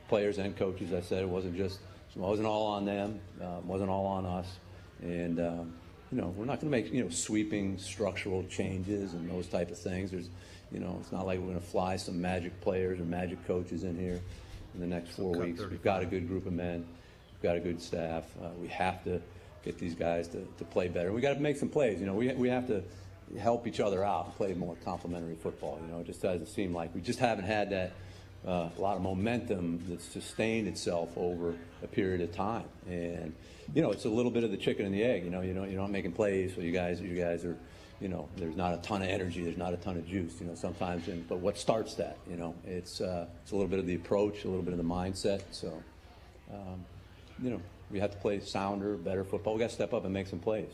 players 0.07 0.38
and 0.38 0.55
coaches, 0.55 0.93
I 0.93 1.01
said, 1.01 1.23
it 1.23 1.29
wasn't 1.29 1.55
just, 1.55 1.79
it 2.15 2.19
wasn't 2.19 2.47
all 2.47 2.67
on 2.67 2.85
them, 2.85 3.19
uh, 3.41 3.57
it 3.57 3.65
wasn't 3.65 3.89
all 3.89 4.05
on 4.05 4.25
us. 4.25 4.47
And, 5.01 5.39
um, 5.39 5.73
you 6.12 6.20
know, 6.20 6.34
we're 6.36 6.46
not 6.46 6.62
going 6.62 6.72
to 6.72 6.78
make, 6.78 6.91
you 6.94 7.04
know, 7.04 7.10
sweeping 7.10 7.78
structural 7.78 8.44
changes 8.44 9.13
and 9.13 9.30
those 9.30 9.48
type 9.48 9.72
of 9.72 9.78
things. 9.78 10.12
There's, 10.12 10.30
you 10.72 10.80
know, 10.80 10.98
it's 11.02 11.12
not 11.12 11.26
like 11.26 11.39
we're 11.39 11.48
going 11.48 11.60
to 11.60 11.65
fly 11.65 11.96
some 11.96 12.22
magic 12.22 12.60
players 12.62 13.00
or 13.00 13.04
magic 13.04 13.46
coaches 13.48 13.84
in 13.84 13.98
here 13.98 14.22
in 14.74 14.80
the 14.80 14.88
next 14.88 15.15
four 15.15 15.32
weeks. 15.32 15.60
35. 15.60 15.72
We've 15.72 15.84
got 15.84 16.04
a 16.04 16.06
good 16.06 16.28
group 16.28 16.46
of 16.46 16.54
men. 16.54 16.86
We've 17.34 17.41
got 17.41 17.58
a 17.58 17.60
good 17.60 17.82
staff. 17.82 18.24
Uh, 18.41 18.50
we 18.62 18.68
have 18.68 19.04
to 19.06 19.22
get 19.63 19.78
these 19.78 19.96
guys 19.96 20.28
to, 20.30 20.48
to 20.58 20.63
play 20.65 20.88
better. 20.88 21.12
We 21.12 21.22
got 21.22 21.34
to 21.34 21.39
make 21.39 21.58
some 21.58 21.70
plays. 21.70 22.00
You 22.00 22.06
know, 22.06 22.13
we, 22.13 22.32
we 22.34 22.50
have 22.50 22.68
to 22.68 22.84
help 23.39 23.68
each 23.68 23.80
other 23.80 24.04
out 24.04 24.26
and 24.26 24.36
play 24.36 24.54
more 24.54 24.76
complementary 24.86 25.36
football. 25.36 25.80
You 25.82 25.91
know, 25.91 26.00
it 26.02 26.06
just 26.06 26.22
doesn't 26.22 26.48
seem 26.48 26.74
like 26.74 26.94
we 26.94 27.02
just 27.02 27.20
haven't 27.20 27.46
had 27.46 27.72
that 27.72 27.91
uh, 28.48 28.70
a 28.78 28.82
lot 28.82 28.96
of 28.96 29.02
momentum 29.02 29.84
that's 29.89 30.06
sustained 30.06 30.68
itself 30.68 31.10
over 31.18 31.56
a 31.84 31.88
period 31.88 32.22
of 32.22 32.32
time. 32.32 32.65
And 32.88 33.34
you 33.73 33.82
know, 33.82 33.91
it's 33.91 34.06
a 34.06 34.10
little 34.10 34.32
bit 34.32 34.43
of 34.43 34.51
the 34.51 34.58
chicken 34.58 34.86
and 34.86 34.93
the 34.93 35.04
egg. 35.04 35.23
You 35.23 35.30
know, 35.30 35.41
you 35.41 35.54
know, 35.54 35.63
you're 35.63 35.80
not 35.80 35.91
making 35.91 36.13
plays, 36.13 36.56
so 36.56 36.62
you 36.62 36.71
guys, 36.71 37.01
you 37.01 37.15
guys 37.15 37.45
are, 37.45 37.58
you 37.99 38.08
know, 38.08 38.28
there's 38.38 38.56
not 38.56 38.73
a 38.73 38.78
ton 38.78 39.01
of 39.01 39.10
energy, 39.10 39.43
there's 39.43 39.58
not 39.58 39.73
a 39.73 39.78
ton 39.78 39.97
of 39.97 40.08
juice. 40.08 40.39
You 40.39 40.47
know, 40.47 40.56
sometimes. 40.56 41.08
And, 41.08 41.28
but 41.28 41.39
what 41.39 41.58
starts 41.58 41.95
that? 41.95 42.17
You 42.30 42.38
know, 42.38 42.56
it's 42.65 43.01
uh, 43.01 43.28
it's 43.41 43.51
a 43.51 43.56
little 43.56 43.69
bit 43.69 43.80
of 43.80 43.88
the 43.88 43.95
approach, 43.95 44.43
a 44.43 44.47
little 44.47 44.63
bit 44.63 44.73
of 44.73 44.78
the 44.78 44.84
mindset. 44.84 45.41
So, 45.51 45.82
um, 46.54 46.86
you 47.41 47.49
know, 47.49 47.62
we 47.91 47.99
have 47.99 48.12
to 48.12 48.17
play 48.17 48.39
sounder, 48.39 48.95
better 48.95 49.23
football. 49.23 49.54
We 49.54 49.60
got 49.60 49.69
to 49.69 49.75
step 49.75 49.93
up 49.93 50.04
and 50.06 50.13
make 50.13 50.28
some 50.28 50.39
plays. 50.39 50.69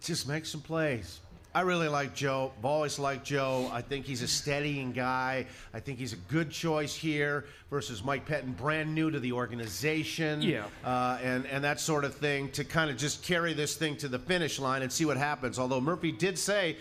Just 0.00 0.28
make 0.28 0.46
some 0.46 0.60
plays. 0.60 1.20
I 1.58 1.62
really 1.62 1.88
like 1.88 2.14
Joe. 2.14 2.52
I've 2.56 2.64
always 2.64 3.00
liked 3.00 3.24
Joe. 3.24 3.68
I 3.72 3.82
think 3.82 4.06
he's 4.06 4.22
a 4.22 4.28
steadying 4.28 4.92
guy. 4.92 5.44
I 5.74 5.80
think 5.80 5.98
he's 5.98 6.12
a 6.12 6.18
good 6.28 6.52
choice 6.52 6.94
here 6.94 7.46
versus 7.68 8.04
Mike 8.04 8.26
Pettine, 8.26 8.56
brand 8.56 8.94
new 8.94 9.10
to 9.10 9.18
the 9.18 9.32
organization. 9.32 10.40
Yeah. 10.40 10.66
Uh, 10.84 11.18
and, 11.20 11.46
and 11.46 11.64
that 11.64 11.80
sort 11.80 12.04
of 12.04 12.14
thing 12.14 12.48
to 12.52 12.62
kind 12.62 12.92
of 12.92 12.96
just 12.96 13.24
carry 13.24 13.54
this 13.54 13.74
thing 13.74 13.96
to 13.96 14.06
the 14.06 14.20
finish 14.20 14.60
line 14.60 14.82
and 14.82 14.92
see 14.92 15.04
what 15.04 15.16
happens. 15.16 15.58
Although 15.58 15.80
Murphy 15.80 16.12
did 16.12 16.38
say, 16.38 16.76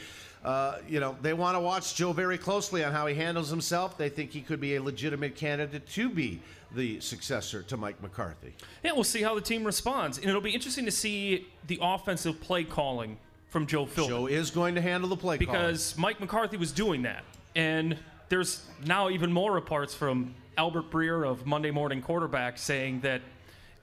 uh, 0.45 0.77
you 0.87 0.99
know, 0.99 1.17
they 1.23 1.33
want 1.33 1.55
to 1.55 1.59
watch 1.59 1.95
Joe 1.95 2.13
very 2.13 2.37
closely 2.37 2.83
on 2.83 2.91
how 2.91 3.07
he 3.07 3.15
handles 3.15 3.49
himself. 3.49 3.97
They 3.97 4.09
think 4.09 4.29
he 4.29 4.41
could 4.41 4.59
be 4.59 4.75
a 4.75 4.83
legitimate 4.83 5.35
candidate 5.35 5.87
to 5.87 6.07
be 6.07 6.39
the 6.75 6.99
successor 6.99 7.63
to 7.63 7.77
Mike 7.77 7.99
McCarthy. 8.03 8.53
Yeah, 8.83 8.91
we'll 8.91 9.05
see 9.05 9.23
how 9.23 9.33
the 9.33 9.41
team 9.41 9.63
responds. 9.63 10.19
And 10.19 10.29
it'll 10.29 10.39
be 10.39 10.53
interesting 10.53 10.85
to 10.85 10.91
see 10.91 11.47
the 11.65 11.79
offensive 11.81 12.39
play 12.41 12.63
calling 12.63 13.17
from 13.57 13.65
Joe 13.65 13.87
Philbin. 13.87 14.07
Joe 14.07 14.27
is 14.27 14.51
going 14.51 14.75
to 14.75 14.81
handle 14.81 15.09
the 15.09 15.17
play 15.17 15.35
because 15.39 15.97
Mike 15.97 16.19
McCarthy 16.19 16.57
was 16.57 16.71
doing 16.71 17.01
that. 17.01 17.23
And 17.55 17.97
there's 18.29 18.63
now 18.85 19.09
even 19.09 19.33
more 19.33 19.51
reports 19.51 19.95
from 19.95 20.35
Albert 20.59 20.91
Breer 20.91 21.27
of 21.27 21.47
Monday 21.47 21.71
Morning 21.71 22.03
Quarterback 22.03 22.59
saying 22.59 22.99
that 22.99 23.23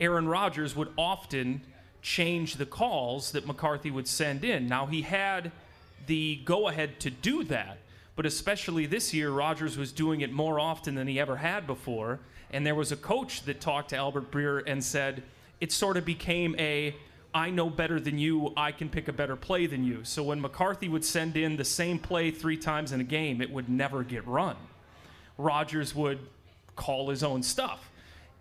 Aaron 0.00 0.28
Rodgers 0.28 0.76
would 0.76 0.90
often 0.96 1.60
change 2.02 2.54
the 2.54 2.66
calls 2.66 3.32
that 3.32 3.48
McCarthy 3.48 3.90
would 3.90 4.06
send 4.06 4.44
in. 4.44 4.68
Now, 4.68 4.86
he 4.86 5.02
had 5.02 5.50
the 6.06 6.36
go 6.44 6.68
ahead 6.68 7.00
to 7.00 7.10
do 7.10 7.42
that, 7.42 7.78
but 8.14 8.26
especially 8.26 8.86
this 8.86 9.12
year, 9.12 9.32
Rodgers 9.32 9.76
was 9.76 9.90
doing 9.90 10.20
it 10.20 10.30
more 10.30 10.60
often 10.60 10.94
than 10.94 11.08
he 11.08 11.18
ever 11.18 11.34
had 11.34 11.66
before. 11.66 12.20
And 12.52 12.64
there 12.64 12.76
was 12.76 12.92
a 12.92 12.96
coach 12.96 13.42
that 13.46 13.60
talked 13.60 13.88
to 13.88 13.96
Albert 13.96 14.30
Breer 14.30 14.62
and 14.68 14.84
said 14.84 15.24
it 15.60 15.72
sort 15.72 15.96
of 15.96 16.04
became 16.04 16.54
a 16.60 16.94
I 17.34 17.50
know 17.50 17.68
better 17.68 17.98
than 17.98 18.16
you, 18.16 18.52
I 18.56 18.70
can 18.70 18.88
pick 18.88 19.08
a 19.08 19.12
better 19.12 19.34
play 19.34 19.66
than 19.66 19.82
you. 19.84 20.04
So 20.04 20.22
when 20.22 20.40
McCarthy 20.40 20.88
would 20.88 21.04
send 21.04 21.36
in 21.36 21.56
the 21.56 21.64
same 21.64 21.98
play 21.98 22.30
three 22.30 22.56
times 22.56 22.92
in 22.92 23.00
a 23.00 23.04
game, 23.04 23.42
it 23.42 23.50
would 23.50 23.68
never 23.68 24.04
get 24.04 24.24
run. 24.26 24.56
Rodgers 25.36 25.94
would 25.96 26.20
call 26.76 27.10
his 27.10 27.24
own 27.24 27.42
stuff. 27.42 27.90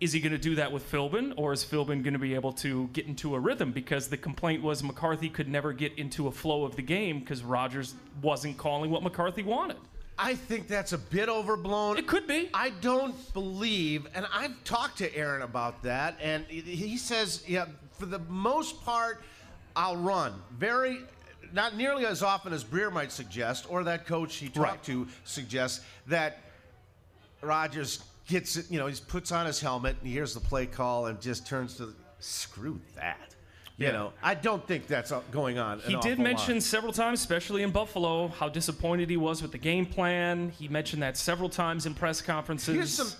Is 0.00 0.12
he 0.12 0.20
going 0.20 0.32
to 0.32 0.38
do 0.38 0.54
that 0.56 0.70
with 0.70 0.90
Philbin, 0.90 1.34
or 1.36 1.52
is 1.52 1.64
Philbin 1.64 2.02
going 2.02 2.12
to 2.12 2.18
be 2.18 2.34
able 2.34 2.52
to 2.54 2.88
get 2.92 3.06
into 3.06 3.34
a 3.34 3.40
rhythm? 3.40 3.72
Because 3.72 4.08
the 4.08 4.16
complaint 4.16 4.62
was 4.62 4.82
McCarthy 4.82 5.28
could 5.28 5.48
never 5.48 5.72
get 5.72 5.96
into 5.98 6.28
a 6.28 6.32
flow 6.32 6.64
of 6.64 6.76
the 6.76 6.82
game 6.82 7.20
because 7.20 7.42
Rodgers 7.42 7.94
wasn't 8.22 8.58
calling 8.58 8.90
what 8.90 9.02
McCarthy 9.02 9.42
wanted. 9.42 9.78
I 10.18 10.34
think 10.34 10.68
that's 10.68 10.92
a 10.92 10.98
bit 10.98 11.28
overblown. 11.28 11.96
It 11.98 12.06
could 12.06 12.26
be. 12.26 12.48
I 12.54 12.70
don't 12.70 13.32
believe, 13.32 14.06
and 14.14 14.26
I've 14.32 14.62
talked 14.62 14.98
to 14.98 15.16
Aaron 15.16 15.42
about 15.42 15.82
that, 15.82 16.16
and 16.20 16.44
he 16.46 16.96
says, 16.96 17.42
yeah, 17.46 17.66
for 17.98 18.06
the 18.06 18.18
most 18.28 18.82
part, 18.84 19.22
I'll 19.76 19.96
run. 19.96 20.34
Very, 20.58 21.00
not 21.52 21.76
nearly 21.76 22.06
as 22.06 22.22
often 22.22 22.52
as 22.52 22.64
Breer 22.64 22.92
might 22.92 23.12
suggest, 23.12 23.66
or 23.68 23.84
that 23.84 24.06
coach 24.06 24.36
he 24.36 24.48
talked 24.48 24.58
Right. 24.58 24.82
to 24.84 25.08
suggests 25.24 25.84
that 26.06 26.38
Rodgers 27.40 28.02
gets 28.26 28.56
it, 28.56 28.70
you 28.70 28.78
know, 28.78 28.86
he 28.86 28.98
puts 29.06 29.30
on 29.32 29.46
his 29.46 29.60
helmet 29.60 29.96
and 29.98 30.06
he 30.06 30.12
hears 30.14 30.34
the 30.34 30.40
play 30.40 30.66
call 30.66 31.06
and 31.06 31.20
just 31.20 31.46
turns 31.46 31.76
to, 31.76 31.94
screw 32.20 32.80
that. 32.94 33.34
You 33.76 33.86
Yeah. 33.86 33.92
know, 33.92 34.12
I 34.22 34.34
don't 34.34 34.66
think 34.66 34.86
that's 34.86 35.12
going 35.30 35.58
on. 35.58 35.80
He 35.80 35.96
did 35.96 36.18
mention 36.18 36.54
lot. 36.54 36.62
several 36.62 36.92
times, 36.92 37.20
especially 37.20 37.62
in 37.62 37.70
Buffalo, 37.70 38.28
how 38.28 38.48
disappointed 38.48 39.10
he 39.10 39.16
was 39.18 39.42
with 39.42 39.52
the 39.52 39.58
game 39.58 39.84
plan. 39.84 40.50
He 40.58 40.68
mentioned 40.68 41.02
that 41.02 41.18
several 41.18 41.50
times 41.50 41.84
in 41.84 41.92
press 41.94 42.22
conferences. 42.22 42.74
Here's 42.74 42.94
some. 42.94 43.12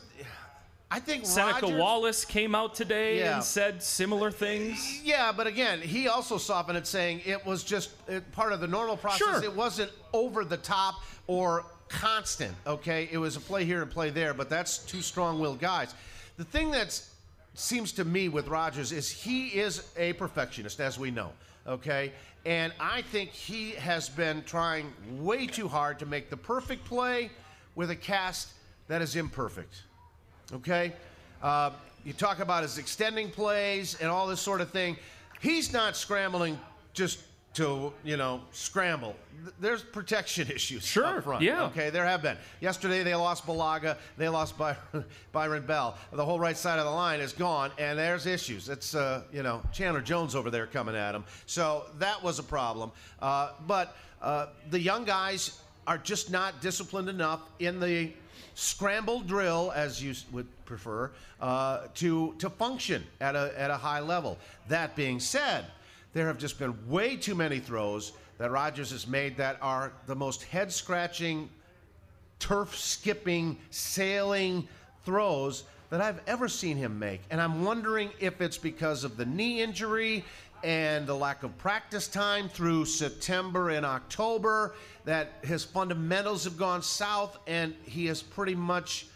I 0.95 1.01
think 1.01 1.27
Seneca 1.27 1.63
Rodgers- 1.63 1.81
Wallace 1.81 2.25
came 2.25 2.55
out 2.55 2.77
today 2.77 3.19
Yeah. 3.19 3.35
and 3.35 3.45
said 3.45 3.83
similar 3.83 4.31
things. 4.31 5.01
Yeah, 5.03 5.33
but 5.33 5.49
again, 5.49 5.81
he 5.81 6.07
also 6.07 6.39
softened 6.39 6.79
it, 6.79 6.87
saying 6.87 7.23
it 7.25 7.45
was 7.45 7.65
just 7.65 7.91
uh, 8.09 8.21
part 8.31 8.53
of 8.53 8.61
the 8.61 8.69
normal 8.69 8.97
process. 8.97 9.19
Sure. 9.19 9.43
It 9.43 9.53
wasn't 9.57 9.91
over 10.13 10.45
the 10.45 10.57
top 10.57 11.03
or 11.27 11.67
constant. 11.89 12.55
Okay, 12.65 13.09
it 13.11 13.19
was 13.19 13.35
a 13.35 13.41
play 13.41 13.65
here 13.65 13.83
and 13.83 13.91
play 13.91 14.11
there, 14.11 14.35
but 14.35 14.49
that's 14.49 14.79
two 14.79 15.03
strong-willed 15.03 15.59
guys. 15.59 15.93
The 16.37 16.45
thing 16.45 16.71
that 16.71 17.01
seems 17.55 17.91
to 17.95 18.05
me 18.05 18.29
with 18.29 18.47
Rodgers 18.47 18.93
is 18.93 19.11
he 19.11 19.49
is 19.49 19.83
a 19.97 20.13
perfectionist, 20.13 20.79
as 20.79 20.97
we 20.97 21.11
know. 21.11 21.33
Okay, 21.67 22.13
and 22.47 22.73
I 22.79 23.03
think 23.03 23.31
he 23.31 23.73
has 23.73 24.09
been 24.09 24.45
trying 24.45 24.93
way 25.25 25.49
too 25.49 25.67
hard 25.67 25.99
to 25.99 26.07
make 26.07 26.31
the 26.31 26.37
perfect 26.37 26.85
play 26.85 27.33
with 27.75 27.91
a 27.91 27.97
cast 27.97 28.51
that 28.87 29.03
is 29.03 29.17
imperfect. 29.17 29.83
Okay? 30.53 30.93
Uh, 31.43 31.71
you 32.05 32.13
talk 32.13 32.39
about 32.41 32.63
his 32.63 32.79
extending 32.79 33.31
plays 33.31 33.97
and 34.01 34.11
all 34.11 34.27
this 34.27 34.41
sort 34.41 34.61
of 34.61 34.71
thing. 34.71 34.97
He's 35.41 35.73
not 35.73 35.97
scrambling 35.97 36.59
just 36.93 37.21
to, 37.55 37.93
you 38.03 38.17
know, 38.17 38.41
scramble. 38.51 39.15
There's 39.61 39.83
protection 39.83 40.51
issues 40.55 40.85
Sure, 40.85 41.19
up 41.19 41.25
front. 41.25 41.43
yeah. 41.43 41.65
Okay, 41.67 41.89
there 41.91 42.05
have 42.05 42.21
been. 42.21 42.37
Yesterday 42.61 43.03
they 43.05 43.15
lost 43.15 43.47
Bulaga, 43.47 43.97
they 44.17 44.29
lost 44.29 44.59
By- 44.59 44.77
Byron 45.33 45.65
Bell. 45.65 45.97
The 46.13 46.25
whole 46.25 46.41
right 46.41 46.57
side 46.57 46.79
of 46.79 46.85
the 46.85 46.91
line 46.91 47.21
is 47.21 47.33
gone, 47.33 47.71
and 47.79 47.99
there's 47.99 48.27
issues. 48.27 48.69
It's, 48.69 48.95
uh, 48.95 49.23
you 49.33 49.43
know, 49.43 49.63
Chandler 49.73 50.01
Jones 50.01 50.35
over 50.35 50.51
there 50.51 50.67
coming 50.67 50.97
at 50.97 51.15
him. 51.15 51.25
So 51.47 51.85
that 52.01 52.21
was 52.23 52.39
a 52.39 52.43
problem. 52.43 52.91
Uh, 53.23 53.51
but 53.69 53.97
uh, 54.21 54.47
the 54.71 54.81
young 54.81 55.05
guys 55.05 55.61
are 55.87 55.99
just 55.99 56.31
not 56.31 56.61
disciplined 56.61 57.09
enough 57.09 57.41
in 57.61 57.79
the 57.79 58.11
scramble 58.55 59.21
drill, 59.21 59.73
as 59.75 60.03
you 60.03 60.15
would 60.33 60.47
prefer, 60.65 61.11
uh, 61.41 61.87
to 61.95 62.35
to 62.39 62.49
function 62.49 63.05
at 63.21 63.37
a 63.37 63.53
at 63.59 63.71
a 63.71 63.77
high 63.77 64.01
level. 64.01 64.39
That 64.69 64.97
being 64.97 65.21
said, 65.21 65.67
there 66.13 66.27
have 66.27 66.39
just 66.39 66.59
been 66.59 66.75
way 66.89 67.17
too 67.17 67.35
many 67.35 67.59
throws 67.59 68.13
that 68.39 68.51
Rodgers 68.51 68.91
has 68.91 69.07
made 69.07 69.37
that 69.37 69.59
are 69.61 69.93
the 70.07 70.15
most 70.15 70.45
head 70.45 70.73
scratching, 70.73 71.49
turf 72.39 72.77
skipping, 72.77 73.59
sailing 73.71 74.67
throws 75.05 75.65
that 75.91 76.01
I've 76.01 76.21
ever 76.27 76.49
seen 76.49 76.77
him 76.77 76.99
make. 76.99 77.21
And 77.31 77.41
I'm 77.41 77.65
wondering 77.65 78.11
if 78.19 78.41
it's 78.41 78.59
because 78.59 79.05
of 79.05 79.17
the 79.17 79.25
knee 79.25 79.63
injury 79.63 80.25
and 80.65 81.07
the 81.07 81.15
lack 81.15 81.43
of 81.43 81.57
practice 81.59 82.09
time 82.09 82.49
through 82.49 82.87
September 82.87 83.69
and 83.71 83.85
October 83.85 84.75
that 85.05 85.33
his 85.43 85.63
fundamentals 85.63 86.45
have 86.45 86.57
gone 86.57 86.83
south 86.83 87.39
and 87.47 87.75
he 87.85 88.07
has 88.07 88.23
pretty 88.23 88.55
much 88.55 89.07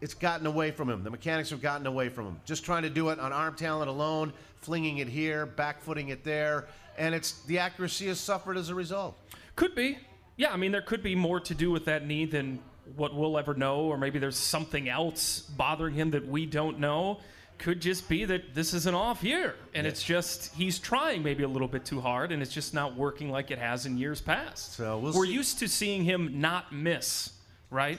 it's 0.00 0.14
gotten 0.14 0.46
away 0.46 0.70
from 0.70 0.88
him. 0.88 1.02
The 1.02 1.10
mechanics 1.10 1.50
have 1.50 1.60
gotten 1.60 1.84
away 1.86 2.08
from 2.08 2.26
him. 2.26 2.40
Just 2.44 2.64
trying 2.64 2.84
to 2.84 2.90
do 2.90 3.08
it 3.08 3.18
on 3.18 3.32
arm 3.32 3.56
talent 3.56 3.90
alone, 3.90 4.32
flinging 4.60 4.98
it 4.98 5.08
here, 5.08 5.44
backfooting 5.44 6.10
it 6.10 6.22
there, 6.22 6.68
and 6.96 7.12
it's 7.14 7.42
the 7.42 7.58
accuracy 7.58 8.06
has 8.06 8.20
suffered 8.20 8.56
as 8.56 8.68
a 8.68 8.74
result. 8.76 9.18
Could 9.56 9.74
be. 9.74 9.98
Yeah, 10.36 10.52
I 10.52 10.56
mean, 10.56 10.70
there 10.70 10.82
could 10.82 11.02
be 11.02 11.16
more 11.16 11.40
to 11.40 11.54
do 11.54 11.72
with 11.72 11.86
that 11.86 12.06
knee 12.06 12.26
than 12.26 12.60
what 12.94 13.12
we'll 13.12 13.36
ever 13.36 13.54
know, 13.54 13.80
or 13.80 13.98
maybe 13.98 14.20
there's 14.20 14.36
something 14.36 14.88
else 14.88 15.40
bothering 15.40 15.94
him 15.94 16.12
that 16.12 16.28
we 16.28 16.46
don't 16.46 16.78
know. 16.78 17.18
Could 17.58 17.80
just 17.80 18.08
be 18.08 18.24
that 18.24 18.54
this 18.54 18.72
is 18.72 18.86
an 18.86 18.94
off 18.94 19.24
year, 19.24 19.56
and 19.74 19.84
it's 19.86 20.02
just 20.02 20.54
he's 20.54 20.78
trying 20.78 21.24
maybe 21.24 21.42
a 21.42 21.48
little 21.48 21.66
bit 21.66 21.84
too 21.84 22.00
hard, 22.00 22.30
and 22.30 22.40
it's 22.40 22.52
just 22.52 22.72
not 22.72 22.94
working 22.94 23.30
like 23.30 23.50
it 23.50 23.58
has 23.58 23.84
in 23.84 23.98
years 23.98 24.20
past. 24.20 24.74
So 24.74 24.98
we'll 24.98 25.12
We're 25.12 25.26
see. 25.26 25.32
used 25.32 25.58
to 25.58 25.68
seeing 25.68 26.04
him 26.04 26.40
not 26.40 26.72
miss, 26.72 27.32
right? 27.70 27.98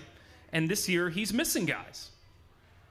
And 0.54 0.70
this 0.70 0.88
year 0.88 1.10
he's 1.10 1.34
missing 1.34 1.66
guys. 1.66 2.10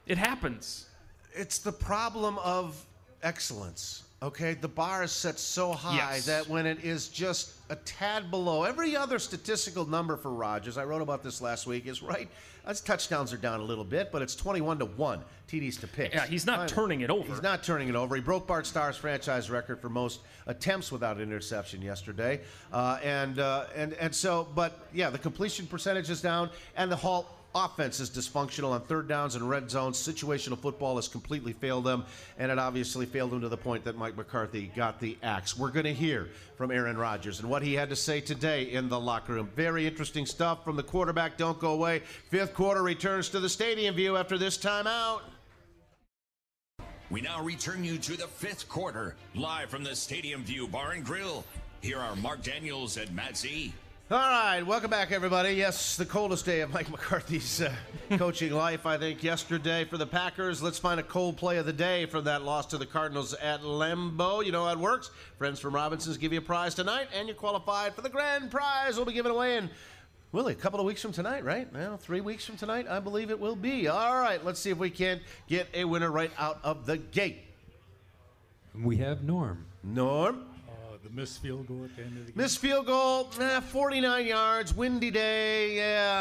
It 0.07 0.19
happens. 0.19 0.87
It's 1.33 1.59
the 1.59 1.73
problem 1.73 2.39
of 2.39 2.85
excellence. 3.23 4.03
Okay, 4.21 4.55
the 4.55 4.67
bar 4.69 5.05
is 5.05 5.13
set 5.13 5.39
so 5.39 5.73
high 5.73 5.95
Yes. 6.17 6.27
that 6.27 6.49
when 6.49 6.67
it 6.67 6.83
is 6.83 7.07
just 7.09 7.53
a 7.71 7.77
tad 7.77 8.33
below 8.33 8.65
every 8.65 8.97
other 8.97 9.21
statistical 9.21 9.87
number 9.89 10.17
for 10.17 10.33
Rodgers, 10.33 10.77
I 10.77 10.85
wrote 10.85 11.03
about 11.03 11.23
this 11.23 11.41
last 11.41 11.69
week, 11.69 11.87
is 11.87 12.03
right. 12.03 12.29
His 12.67 12.81
touchdowns 12.81 13.33
are 13.33 13.37
down 13.37 13.61
a 13.61 13.63
little 13.63 13.85
bit, 13.85 14.11
but 14.11 14.21
it's 14.21 14.35
21 14.35 14.81
to 14.81 14.87
1 14.87 15.23
TDs 15.49 15.79
to 15.81 15.87
picks. 15.87 16.17
Yeah, 16.17 16.27
he's 16.27 16.47
not 16.47 16.67
turning 16.69 17.03
it 17.03 17.11
over. 17.11 17.29
He's 17.33 17.43
not 17.43 17.63
turning 17.63 17.89
it 17.89 17.95
over. 17.95 18.17
He 18.17 18.21
broke 18.21 18.47
Bart 18.49 18.67
Starr's 18.67 18.97
franchise 18.97 19.51
record 19.51 19.81
for 19.81 19.89
most 19.89 20.21
attempts 20.47 20.91
without 20.91 21.17
an 21.19 21.23
interception 21.23 21.81
yesterday, 21.81 22.41
uh, 22.73 22.99
and 23.05 23.39
uh, 23.39 23.67
and 23.77 23.95
and 23.95 24.13
so, 24.15 24.49
but 24.55 24.89
yeah, 24.93 25.09
the 25.11 25.19
completion 25.19 25.67
percentage 25.69 26.11
is 26.11 26.21
down, 26.21 26.51
and 26.77 26.91
the 26.91 26.97
Hall 26.97 27.38
offense 27.55 28.01
is 28.01 28.11
dysfunctional 28.11 28.71
on 28.71 28.83
third 28.83 29.09
downs 29.09 29.35
and 29.35 29.49
red 29.49 29.71
zones. 29.71 29.99
Situational 29.99 30.59
football 30.59 30.97
has 30.97 31.09
completely 31.09 31.53
failed 31.53 31.85
them, 31.85 32.05
and 32.39 32.51
it 32.51 32.59
obviously 32.59 33.07
failed 33.07 33.31
them 33.31 33.41
to 33.41 33.49
the 33.49 33.57
point 33.57 33.85
that 33.85 33.97
Mike 33.97 34.17
McCarthy 34.17 34.71
got 34.77 35.01
the 35.01 35.17
axe. 35.23 35.57
We're 35.57 35.71
going 35.71 35.85
to 35.85 35.95
hear 35.95 36.29
from 36.57 36.71
Aaron 36.71 36.97
Rodgers 36.97 37.41
and 37.41 37.49
what 37.49 37.63
he 37.63 37.75
had 37.75 37.89
to 37.91 37.97
say 37.97 38.21
today 38.21 38.65
in 38.65 38.89
the 38.89 39.01
locker 39.01 39.35
room. 39.35 39.51
Very 39.57 39.87
interesting 39.87 40.27
stuff 40.27 40.65
from 40.65 40.77
the 40.77 40.83
quarterback. 40.83 41.37
Don't 41.37 41.59
go 41.59 41.73
away. 41.73 42.01
Fifth 42.31 42.55
quarter 42.55 42.83
returns 42.83 43.29
to 43.31 43.41
the 43.41 43.49
stadium 43.49 43.95
view 43.95 44.17
after 44.17 44.39
this 44.39 44.59
timeout. 44.59 45.21
We 47.11 47.23
now 47.23 47.43
return 47.43 47.85
you 47.85 47.97
to 47.97 48.19
the 48.19 48.27
fifth 48.27 48.69
quarter, 48.69 49.17
live 49.35 49.71
from 49.71 49.83
the 49.83 49.97
Stadium 49.97 50.45
View 50.45 50.69
Bar 50.69 50.93
and 50.93 51.03
Grill. 51.03 51.43
Here 51.81 51.99
are 51.99 52.15
Mark 52.17 52.43
Daniels 52.43 52.99
and 52.99 53.11
Matt 53.17 53.37
Z. 53.39 53.73
All 54.11 54.17
right, 54.17 54.63
welcome 54.63 54.89
back, 54.89 55.13
everybody. 55.13 55.51
Yes, 55.51 55.97
the 55.97 56.07
coldest 56.07 56.47
day 56.47 56.63
of 56.63 56.73
Mike 56.73 56.89
McCarthy's 56.91 57.61
uh, 57.61 57.71
coaching 58.17 58.53
life, 58.53 58.87
I 58.87 58.97
think, 58.97 59.23
yesterday 59.23 59.85
for 59.85 59.99
the 59.99 60.07
Packers. 60.07 60.63
Let's 60.63 60.79
find 60.79 60.99
a 60.99 61.03
cold 61.03 61.37
play 61.37 61.59
of 61.59 61.67
the 61.67 61.75
day 61.75 62.07
from 62.07 62.25
that 62.25 62.43
loss 62.43 62.65
to 62.69 62.79
the 62.79 62.87
Cardinals 62.87 63.35
at 63.35 63.61
Lambeau. 63.61 64.43
You 64.43 64.51
know 64.51 64.65
how 64.65 64.73
it 64.73 64.79
works. 64.79 65.11
Friends 65.37 65.61
from 65.61 65.75
Robinson's 65.75 66.17
give 66.17 66.33
you 66.33 66.39
a 66.39 66.43
prize 66.43 66.75
tonight, 66.75 67.09
and 67.15 67.29
you're 67.29 67.37
qualified 67.37 67.95
for 67.95 68.01
the 68.01 68.09
grand 68.09 68.51
prize 68.51 68.97
we'll 68.97 69.05
be 69.05 69.13
giving 69.13 69.31
away 69.31 69.59
in, 69.59 69.69
Willie, 70.33 70.55
a 70.55 70.57
couple 70.57 70.81
of 70.81 70.87
weeks 70.87 71.03
from 71.03 71.13
tonight, 71.13 71.45
right? 71.45 71.71
Well, 71.71 71.99
three 71.99 72.23
weeks 72.23 72.47
from 72.47 72.57
tonight, 72.57 72.87
I 72.89 73.01
believe 73.01 73.31
it 73.31 73.39
will 73.39 73.57
be. 73.57 73.89
All 73.89 74.19
right, 74.19 74.43
let's 74.43 74.59
see 74.59 74.71
if 74.71 74.79
we 74.79 74.89
can 74.89 75.21
get 75.49 75.69
a 75.75 75.85
winner 75.85 76.11
right 76.11 76.33
out 76.39 76.61
of 76.65 76.87
the 76.87 76.97
gate. 76.97 77.45
We 78.75 78.97
have 78.97 79.23
Norm. 79.23 79.67
Norm? 79.85 80.47
The 81.09 81.15
missed 81.21 81.41
field 81.41 81.67
goal 81.67 81.85
at 81.85 81.97
the 81.97 82.03
end 82.03 82.19
of 82.19 82.27
the 82.27 82.33
game. 82.33 82.43
Missed 82.43 82.59
field 82.59 82.87
goal, 82.87 83.31
eh, 83.41 83.61
49 83.61 84.27
yards, 84.27 84.75
windy 84.75 85.11
day. 85.11 85.77
Yeah, 85.77 86.13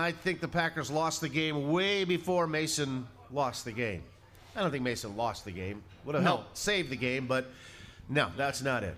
I 0.00 0.12
think 0.22 0.40
the 0.40 0.46
Packers 0.48 0.90
lost 0.90 1.20
the 1.20 1.28
game 1.28 1.70
way 1.72 2.04
before 2.04 2.46
Mason 2.46 3.06
lost 3.32 3.64
the 3.64 3.72
game. 3.72 4.02
I 4.54 4.60
don't 4.60 4.70
think 4.70 4.84
Mason 4.84 5.16
lost 5.16 5.44
the 5.44 5.50
game. 5.50 5.82
Would 6.04 6.14
have 6.14 6.22
No. 6.22 6.28
helped 6.30 6.56
save 6.56 6.90
the 6.90 6.96
game, 6.96 7.26
but 7.26 7.46
no, 8.08 8.30
that's 8.36 8.62
not 8.62 8.84
it. 8.84 8.96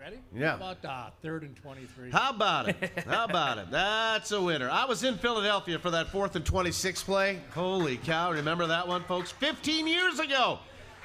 Ready? 0.00 0.18
Yeah. 0.34 0.50
How 0.50 0.56
about 0.72 0.84
uh, 0.84 1.10
third 1.22 1.42
and 1.44 1.54
23? 1.54 2.10
How 2.10 2.30
about 2.30 2.68
it? 2.70 2.76
How 3.06 3.26
about 3.26 3.58
it? 3.58 3.70
That's 3.70 4.32
a 4.32 4.42
winner. 4.42 4.68
I 4.70 4.86
was 4.86 5.04
in 5.04 5.18
Philadelphia 5.18 5.78
for 5.78 5.90
that 5.92 6.08
fourth 6.08 6.34
and 6.34 6.44
26 6.44 7.02
play. 7.04 7.38
Holy 7.54 7.98
cow. 7.98 8.32
Remember 8.32 8.66
that 8.66 8.88
one, 8.88 9.04
folks? 9.04 9.30
15 9.30 9.86
years 9.86 10.18
ago. 10.18 10.58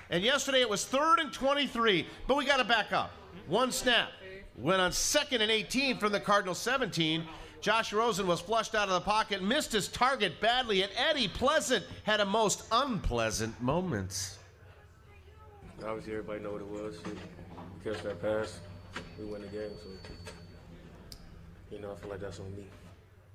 And 0.10 0.24
yesterday 0.24 0.62
it 0.62 0.70
was 0.70 0.86
third 0.86 1.20
and 1.20 1.32
23, 1.32 2.08
but 2.28 2.36
we 2.38 2.46
got 2.46 2.58
to 2.58 2.64
back 2.64 2.92
up. 2.94 3.12
One 3.48 3.72
snap. 3.72 4.10
Went 4.58 4.82
on 4.82 4.92
second 4.92 5.42
and 5.42 5.52
18 5.52 5.98
from 5.98 6.12
the 6.12 6.20
Cardinal 6.20 6.56
17. 6.56 7.24
Josh 7.62 7.94
Rosen 7.94 8.28
was 8.28 8.42
flushed 8.42 8.76
out 8.76 8.90
of 8.90 8.94
the 8.94 9.02
pocket, 9.02 9.42
missed 9.42 9.72
his 9.72 9.88
target 9.88 10.40
badly, 10.42 10.84
and 10.84 10.92
Eddie 10.98 11.30
Pleasant 11.30 11.86
had 12.04 12.20
a 12.20 12.26
most 12.26 12.66
unpleasant 12.72 13.60
moment. 13.62 14.38
Obviously, 15.86 16.12
everybody 16.12 16.42
know 16.42 16.52
what 16.52 16.62
it 16.62 16.68
was. 16.68 16.96
We 17.06 17.92
catch 17.92 18.04
that 18.04 18.22
pass, 18.22 18.60
we 19.18 19.26
win 19.26 19.42
the 19.42 19.48
game. 19.48 19.72
So, 19.82 19.90
you 21.72 21.80
know, 21.80 21.94
I 21.94 21.96
feel 21.96 22.10
like 22.10 22.20
that's 22.20 22.40
on 22.40 22.54
me. 22.56 22.66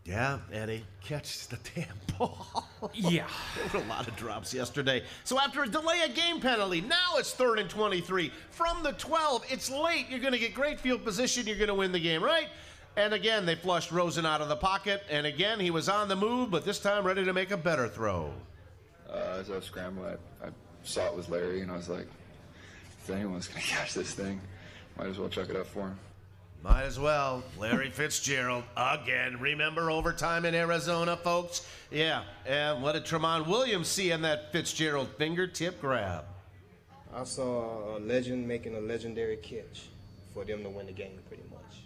Yeah, 0.08 0.38
Eddie, 0.50 0.84
catch 1.04 1.48
the 1.48 1.58
damn 1.74 1.86
ball. 2.16 2.66
Yeah. 2.94 3.26
there 3.72 3.80
were 3.80 3.86
a 3.86 3.88
lot 3.88 4.08
of 4.08 4.16
drops 4.16 4.54
yesterday. 4.54 5.02
So 5.24 5.38
after 5.38 5.62
a 5.62 5.68
delay 5.68 6.02
of 6.02 6.14
game 6.14 6.40
penalty, 6.40 6.80
now 6.80 7.16
it's 7.18 7.34
third 7.34 7.58
and 7.58 7.68
23. 7.68 8.32
From 8.50 8.82
the 8.82 8.92
12, 8.92 9.44
it's 9.50 9.70
late. 9.70 10.06
You're 10.08 10.20
going 10.20 10.32
to 10.32 10.38
get 10.38 10.54
great 10.54 10.80
field 10.80 11.04
position. 11.04 11.46
You're 11.46 11.58
going 11.58 11.68
to 11.68 11.74
win 11.74 11.92
the 11.92 12.00
game, 12.00 12.22
right? 12.24 12.48
And 12.96 13.12
again, 13.12 13.44
they 13.44 13.54
flushed 13.54 13.92
Rosen 13.92 14.24
out 14.24 14.40
of 14.40 14.48
the 14.48 14.56
pocket. 14.56 15.02
And 15.10 15.26
again, 15.26 15.60
he 15.60 15.70
was 15.70 15.90
on 15.90 16.08
the 16.08 16.16
move, 16.16 16.50
but 16.50 16.64
this 16.64 16.78
time 16.78 17.04
ready 17.04 17.26
to 17.26 17.34
make 17.34 17.50
a 17.50 17.58
better 17.58 17.86
throw. 17.86 18.32
Uh, 19.10 19.36
as 19.40 19.50
I 19.50 19.56
was 19.56 19.64
scrambling, 19.64 20.16
I, 20.42 20.46
I 20.46 20.50
saw 20.84 21.04
it 21.06 21.16
was 21.16 21.28
Larry, 21.28 21.60
and 21.60 21.70
I 21.70 21.76
was 21.76 21.90
like, 21.90 22.06
if 23.02 23.10
anyone's 23.10 23.46
going 23.46 23.60
to 23.62 23.68
catch 23.68 23.92
this 23.92 24.14
thing, 24.14 24.40
might 24.96 25.08
as 25.08 25.18
well 25.18 25.28
chuck 25.28 25.50
it 25.50 25.56
up 25.56 25.66
for 25.66 25.82
him. 25.82 25.98
Might 26.62 26.82
as 26.84 26.98
well. 26.98 27.44
Larry 27.58 27.90
Fitzgerald 27.90 28.64
again. 28.76 29.38
Remember 29.40 29.90
overtime 29.90 30.44
in 30.44 30.54
Arizona, 30.54 31.16
folks? 31.16 31.66
Yeah. 31.90 32.24
And 32.46 32.82
what 32.82 32.92
did 32.92 33.04
Tramon 33.04 33.46
Williams 33.46 33.86
see 33.88 34.10
in 34.10 34.22
that 34.22 34.52
Fitzgerald 34.52 35.08
fingertip 35.16 35.80
grab? 35.80 36.24
I 37.14 37.24
saw 37.24 37.96
a 37.96 38.00
legend 38.00 38.46
making 38.46 38.76
a 38.76 38.80
legendary 38.80 39.36
catch 39.36 39.86
for 40.34 40.44
them 40.44 40.62
to 40.64 40.68
win 40.68 40.86
the 40.86 40.92
game, 40.92 41.18
pretty 41.28 41.44
much. 41.50 41.82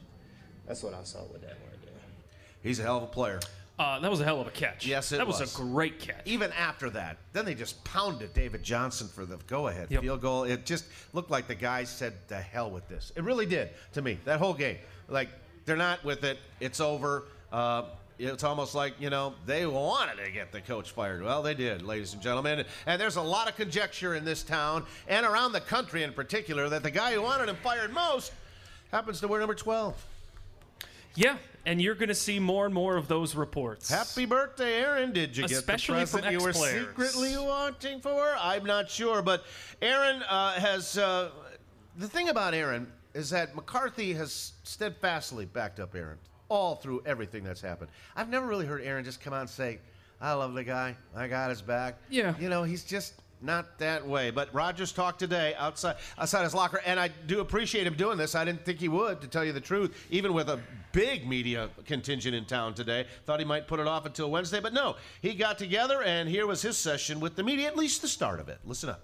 That's 0.66 0.82
what 0.82 0.94
I 0.94 1.04
saw 1.04 1.22
with 1.24 1.42
that 1.42 1.58
right 1.68 1.82
there. 1.84 1.94
He's 2.62 2.80
a 2.80 2.82
hell 2.82 2.96
of 2.96 3.02
a 3.04 3.06
player. 3.06 3.40
Uh, 3.82 3.98
that 3.98 4.10
was 4.10 4.20
a 4.20 4.24
hell 4.24 4.40
of 4.40 4.46
a 4.46 4.50
catch. 4.50 4.86
Yes, 4.86 5.10
it 5.10 5.16
was. 5.16 5.18
that 5.18 5.26
was. 5.26 5.40
was. 5.40 5.54
a 5.58 5.62
great 5.62 5.98
catch. 5.98 6.20
Even 6.24 6.52
after 6.52 6.88
that, 6.90 7.16
then 7.32 7.44
they 7.44 7.54
just 7.54 7.82
pounded 7.84 8.32
David 8.32 8.62
Johnson 8.62 9.08
for 9.08 9.24
the 9.26 9.38
go-ahead 9.48 9.88
Yep. 9.90 10.02
field 10.02 10.20
goal. 10.20 10.44
It 10.44 10.64
just 10.64 10.84
looked 11.12 11.30
like 11.30 11.48
the 11.48 11.54
guys 11.56 11.88
said, 11.90 12.12
"The 12.28 12.40
hell 12.40 12.70
with 12.70 12.88
this." 12.88 13.10
It 13.16 13.24
really 13.24 13.46
did 13.46 13.70
to 13.94 14.02
me. 14.02 14.18
That 14.24 14.38
whole 14.38 14.54
game, 14.54 14.78
like 15.08 15.28
they're 15.64 15.76
not 15.76 16.04
with 16.04 16.22
it. 16.22 16.38
It's 16.60 16.78
over. 16.80 17.24
Uh, 17.52 17.84
it's 18.18 18.44
almost 18.44 18.74
like 18.76 18.94
you 19.00 19.10
know 19.10 19.34
they 19.46 19.66
wanted 19.66 20.22
to 20.24 20.30
get 20.30 20.52
the 20.52 20.60
coach 20.60 20.92
fired. 20.92 21.22
Well, 21.24 21.42
they 21.42 21.54
did, 21.54 21.82
ladies 21.82 22.12
and 22.12 22.22
gentlemen. 22.22 22.64
And 22.86 23.00
there's 23.00 23.16
a 23.16 23.22
lot 23.22 23.48
of 23.48 23.56
conjecture 23.56 24.14
in 24.14 24.24
this 24.24 24.44
town 24.44 24.84
and 25.08 25.26
around 25.26 25.52
the 25.52 25.60
country 25.60 26.04
in 26.04 26.12
particular 26.12 26.68
that 26.68 26.84
the 26.84 26.90
guy 26.90 27.14
who 27.14 27.22
wanted 27.22 27.48
him 27.48 27.56
fired 27.56 27.92
most 27.92 28.32
happens 28.92 29.18
to 29.20 29.28
wear 29.28 29.40
number 29.40 29.54
12. 29.54 30.06
Yeah, 31.14 31.36
and 31.66 31.80
you're 31.80 31.94
going 31.94 32.08
to 32.08 32.14
see 32.14 32.38
more 32.38 32.66
and 32.66 32.74
more 32.74 32.96
of 32.96 33.08
those 33.08 33.34
reports. 33.34 33.88
Happy 33.88 34.26
birthday, 34.26 34.80
Aaron. 34.82 35.12
Did 35.12 35.36
you 35.36 35.44
Especially 35.44 36.00
get 36.00 36.08
the 36.08 36.18
present 36.18 36.32
you 36.32 36.44
were 36.44 36.52
secretly 36.52 37.36
wanting 37.36 38.00
for? 38.00 38.34
I'm 38.38 38.64
not 38.64 38.90
sure. 38.90 39.22
But 39.22 39.44
Aaron 39.80 40.22
uh, 40.22 40.52
has. 40.52 40.98
Uh, 40.98 41.30
the 41.96 42.08
thing 42.08 42.28
about 42.28 42.54
Aaron 42.54 42.90
is 43.14 43.30
that 43.30 43.54
McCarthy 43.54 44.14
has 44.14 44.52
steadfastly 44.62 45.44
backed 45.44 45.80
up 45.80 45.94
Aaron 45.94 46.18
all 46.48 46.76
through 46.76 47.02
everything 47.06 47.44
that's 47.44 47.60
happened. 47.60 47.90
I've 48.16 48.28
never 48.28 48.46
really 48.46 48.66
heard 48.66 48.82
Aaron 48.82 49.04
just 49.04 49.20
come 49.20 49.32
out 49.32 49.40
and 49.40 49.50
say, 49.50 49.78
I 50.20 50.32
love 50.34 50.54
the 50.54 50.64
guy. 50.64 50.96
I 51.16 51.26
got 51.26 51.50
his 51.50 51.62
back. 51.62 51.96
Yeah. 52.10 52.34
You 52.38 52.48
know, 52.48 52.62
he's 52.62 52.84
just 52.84 53.14
not 53.42 53.78
that 53.78 54.06
way. 54.06 54.30
But 54.30 54.52
Rodgers 54.54 54.92
talked 54.92 55.18
today 55.18 55.54
outside 55.58 55.96
outside 56.18 56.44
his 56.44 56.54
locker, 56.54 56.80
and 56.86 56.98
I 56.98 57.08
do 57.26 57.40
appreciate 57.40 57.86
him 57.86 57.94
doing 57.94 58.18
this. 58.18 58.34
I 58.34 58.44
didn't 58.44 58.64
think 58.64 58.78
he 58.78 58.88
would, 58.88 59.20
to 59.20 59.26
tell 59.26 59.44
you 59.44 59.52
the 59.52 59.60
truth, 59.60 60.06
even 60.10 60.32
with 60.32 60.48
a 60.48 60.60
big 60.92 61.26
media 61.26 61.70
contingent 61.84 62.34
in 62.34 62.44
town 62.44 62.74
today. 62.74 63.06
Thought 63.26 63.40
he 63.40 63.46
might 63.46 63.66
put 63.66 63.80
it 63.80 63.86
off 63.86 64.06
until 64.06 64.30
Wednesday, 64.30 64.60
but 64.60 64.72
no. 64.72 64.96
He 65.20 65.34
got 65.34 65.58
together, 65.58 66.02
and 66.02 66.28
here 66.28 66.46
was 66.46 66.62
his 66.62 66.78
session 66.78 67.20
with 67.20 67.36
the 67.36 67.42
media, 67.42 67.66
at 67.66 67.76
least 67.76 68.02
the 68.02 68.08
start 68.08 68.40
of 68.40 68.48
it. 68.48 68.58
Listen 68.64 68.90
up. 68.90 69.00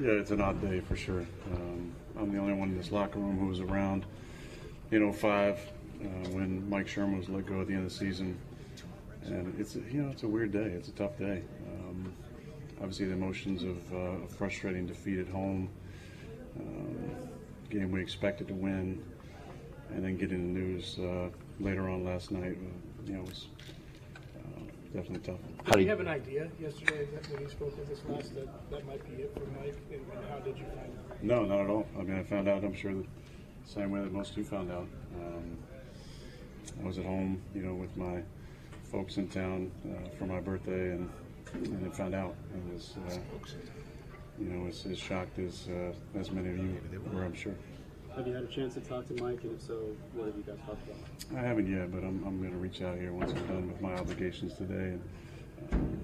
Yeah, 0.00 0.10
it's 0.10 0.30
an 0.30 0.40
odd 0.40 0.60
day 0.60 0.80
for 0.80 0.96
sure. 0.96 1.26
Um, 1.52 1.92
I'm 2.18 2.32
the 2.32 2.38
only 2.38 2.52
one 2.52 2.68
in 2.68 2.76
this 2.76 2.92
locker 2.92 3.18
room 3.18 3.38
who 3.38 3.46
was 3.46 3.60
around 3.60 4.04
in 4.90 5.12
05 5.12 5.58
uh, 5.58 6.04
when 6.30 6.68
Mike 6.68 6.88
Sherman 6.88 7.18
was 7.18 7.28
let 7.28 7.46
go 7.46 7.60
at 7.60 7.66
the 7.66 7.74
end 7.74 7.84
of 7.84 7.90
the 7.90 7.96
season. 7.96 8.38
And 9.26 9.54
it's 9.58 9.74
you 9.74 10.02
know 10.02 10.10
it's 10.10 10.22
a 10.22 10.28
weird 10.28 10.52
day. 10.52 10.58
It's 10.58 10.88
a 10.88 10.92
tough 10.92 11.18
day. 11.18 11.42
Um, 11.66 11.77
obviously, 12.80 13.06
the 13.06 13.12
emotions 13.12 13.62
of 13.62 13.92
uh, 13.92 14.24
a 14.24 14.28
frustrating 14.28 14.86
defeat 14.86 15.18
at 15.18 15.28
home, 15.28 15.68
um, 16.58 17.28
game 17.70 17.90
we 17.92 18.00
expected 18.00 18.48
to 18.48 18.54
win, 18.54 19.02
and 19.90 20.04
then 20.04 20.16
getting 20.16 20.54
the 20.54 20.60
news 20.60 20.98
uh, 20.98 21.28
later 21.60 21.88
on 21.88 22.04
last 22.04 22.30
night. 22.30 22.56
Uh, 22.60 23.06
you 23.06 23.14
know, 23.14 23.22
was 23.22 23.46
uh, 24.36 24.60
definitely 24.92 25.32
tough. 25.32 25.72
Did 25.72 25.82
you 25.82 25.88
have 25.88 26.00
an 26.00 26.08
idea 26.08 26.48
yesterday 26.60 27.08
that 27.14 27.30
when 27.30 27.42
you 27.42 27.48
spoke 27.48 27.76
with 27.78 27.90
us 27.90 28.02
last 28.08 28.34
that 28.34 28.70
that 28.70 28.86
might 28.86 29.04
be 29.04 29.22
it 29.22 29.32
for 29.34 29.46
Mike, 29.58 29.76
and, 29.90 30.00
and 30.00 30.30
how 30.30 30.38
did 30.38 30.58
you 30.58 30.64
find 30.64 30.98
out? 31.10 31.22
No, 31.22 31.44
not 31.44 31.60
at 31.60 31.70
all. 31.70 31.86
I 31.98 32.02
mean, 32.02 32.18
I 32.18 32.22
found 32.22 32.48
out. 32.48 32.64
I'm 32.64 32.74
sure 32.74 32.92
the 32.92 33.04
same 33.64 33.90
way 33.90 34.00
that 34.00 34.12
most 34.12 34.34
do 34.34 34.44
found 34.44 34.70
out. 34.70 34.88
Um, 35.16 35.56
I 36.82 36.86
was 36.86 36.98
at 36.98 37.04
home, 37.04 37.40
you 37.54 37.62
know, 37.62 37.74
with 37.74 37.96
my 37.96 38.22
folks 38.84 39.16
in 39.16 39.28
town 39.28 39.70
uh, 39.84 40.08
for 40.18 40.26
my 40.26 40.40
birthday, 40.40 40.92
and 40.92 41.10
and 41.64 41.82
then 41.82 41.90
found 41.90 42.14
out. 42.14 42.34
It 42.54 42.72
was, 42.72 42.94
uh, 43.08 43.18
you 44.38 44.46
know, 44.46 44.68
as, 44.68 44.86
as 44.86 44.98
shocked 44.98 45.38
as 45.38 45.68
uh, 45.68 46.18
as 46.18 46.30
many 46.30 46.50
of 46.50 46.58
you 46.58 46.80
were, 47.12 47.24
I'm 47.24 47.34
sure. 47.34 47.54
Have 48.16 48.26
you 48.26 48.34
had 48.34 48.44
a 48.44 48.48
chance 48.48 48.74
to 48.74 48.80
talk 48.80 49.06
to 49.08 49.22
Mike, 49.22 49.44
and 49.44 49.54
if 49.54 49.62
so, 49.62 49.80
what 50.14 50.26
have 50.26 50.36
you 50.36 50.42
guys 50.42 50.56
talked 50.66 50.82
about? 50.88 50.98
I 51.36 51.46
haven't 51.46 51.70
yet, 51.70 51.92
but 51.92 51.98
I'm, 51.98 52.24
I'm 52.26 52.40
going 52.40 52.50
to 52.50 52.58
reach 52.58 52.82
out 52.82 52.98
here 52.98 53.12
once 53.12 53.32
I'm 53.32 53.46
done 53.46 53.68
with 53.68 53.80
my 53.80 53.94
obligations 53.94 54.54
today. 54.54 54.96
And, 54.96 55.02
um, 55.72 56.00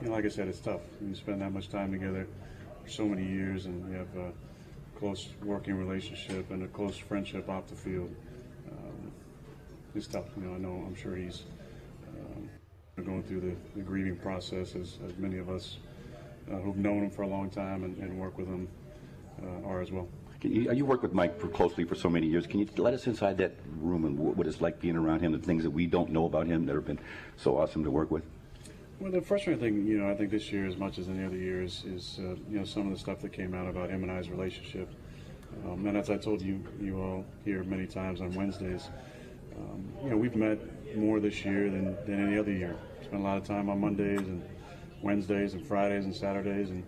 you 0.00 0.08
know, 0.08 0.14
like 0.14 0.26
I 0.26 0.28
said, 0.28 0.48
it's 0.48 0.60
tough. 0.60 0.82
You 1.00 1.14
spend 1.14 1.40
that 1.40 1.52
much 1.52 1.70
time 1.70 1.92
together 1.92 2.26
for 2.84 2.90
so 2.90 3.06
many 3.06 3.26
years, 3.26 3.64
and 3.66 3.90
you 3.90 3.96
have 3.96 4.14
a 4.16 4.32
close 4.98 5.28
working 5.42 5.74
relationship 5.74 6.50
and 6.50 6.64
a 6.64 6.68
close 6.68 6.98
friendship 6.98 7.48
off 7.48 7.66
the 7.68 7.76
field. 7.76 8.14
Um, 8.70 9.12
it's 9.94 10.06
tough. 10.06 10.26
You 10.36 10.42
know, 10.42 10.54
I 10.54 10.58
know. 10.58 10.84
I'm 10.86 10.96
sure 10.96 11.16
he's 11.16 11.44
going 13.02 13.22
through 13.22 13.40
the, 13.40 13.54
the 13.76 13.82
grieving 13.82 14.16
process, 14.16 14.74
as, 14.74 14.98
as 15.06 15.16
many 15.18 15.38
of 15.38 15.48
us 15.48 15.78
uh, 16.50 16.56
who've 16.56 16.76
known 16.76 17.04
him 17.04 17.10
for 17.10 17.22
a 17.22 17.28
long 17.28 17.50
time 17.50 17.84
and, 17.84 17.96
and 17.98 18.18
work 18.18 18.36
with 18.38 18.46
him 18.46 18.68
uh, 19.42 19.68
are 19.68 19.80
as 19.80 19.90
well. 19.90 20.08
Can 20.40 20.54
you, 20.54 20.72
you 20.72 20.84
worked 20.84 21.02
with 21.02 21.12
Mike 21.12 21.40
for 21.40 21.48
closely 21.48 21.84
for 21.84 21.96
so 21.96 22.08
many 22.08 22.26
years. 22.26 22.46
Can 22.46 22.60
you 22.60 22.68
let 22.76 22.94
us 22.94 23.06
inside 23.06 23.38
that 23.38 23.54
room 23.80 24.04
and 24.04 24.16
what 24.18 24.46
it's 24.46 24.60
like 24.60 24.80
being 24.80 24.96
around 24.96 25.20
him, 25.20 25.32
the 25.32 25.38
things 25.38 25.64
that 25.64 25.70
we 25.70 25.86
don't 25.86 26.10
know 26.10 26.26
about 26.26 26.46
him 26.46 26.64
that 26.66 26.74
have 26.74 26.86
been 26.86 27.00
so 27.36 27.58
awesome 27.58 27.82
to 27.82 27.90
work 27.90 28.10
with? 28.10 28.22
Well, 29.00 29.12
the 29.12 29.20
frustrating 29.20 29.60
thing, 29.60 29.86
you 29.86 29.98
know, 29.98 30.10
I 30.10 30.14
think 30.14 30.30
this 30.30 30.50
year, 30.50 30.66
as 30.66 30.76
much 30.76 30.98
as 30.98 31.08
any 31.08 31.24
other 31.24 31.36
year, 31.36 31.62
is, 31.62 31.84
is 31.84 32.18
uh, 32.18 32.34
you 32.50 32.58
know, 32.58 32.64
some 32.64 32.86
of 32.86 32.92
the 32.92 32.98
stuff 32.98 33.20
that 33.20 33.32
came 33.32 33.54
out 33.54 33.68
about 33.68 33.90
him 33.90 34.02
and 34.02 34.10
I's 34.10 34.28
relationship. 34.28 34.88
Um, 35.64 35.86
and 35.86 35.96
as 35.96 36.10
I 36.10 36.16
told 36.16 36.42
you, 36.42 36.64
you 36.80 37.00
all 37.00 37.24
here 37.44 37.62
many 37.64 37.86
times 37.86 38.20
on 38.20 38.34
Wednesdays, 38.34 38.88
um, 39.56 39.84
you 40.04 40.10
know, 40.10 40.16
we've 40.16 40.36
met 40.36 40.58
more 40.96 41.20
this 41.20 41.44
year 41.44 41.70
than, 41.70 41.96
than 42.06 42.28
any 42.28 42.38
other 42.38 42.52
year. 42.52 42.76
Spent 43.08 43.22
a 43.22 43.24
lot 43.24 43.38
of 43.38 43.44
time 43.44 43.70
on 43.70 43.80
Mondays 43.80 44.20
and 44.20 44.42
Wednesdays 45.02 45.54
and 45.54 45.66
Fridays 45.66 46.04
and 46.04 46.14
Saturdays, 46.14 46.68
and 46.68 46.84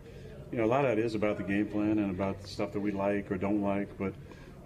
you 0.52 0.58
know, 0.58 0.64
a 0.64 0.66
lot 0.66 0.84
of 0.84 0.94
that 0.94 0.98
is 1.02 1.14
about 1.14 1.38
the 1.38 1.42
game 1.42 1.66
plan 1.66 1.98
and 1.98 2.10
about 2.10 2.42
the 2.42 2.48
stuff 2.48 2.72
that 2.72 2.80
we 2.80 2.90
like 2.90 3.30
or 3.30 3.38
don't 3.38 3.62
like, 3.62 3.96
but 3.96 4.12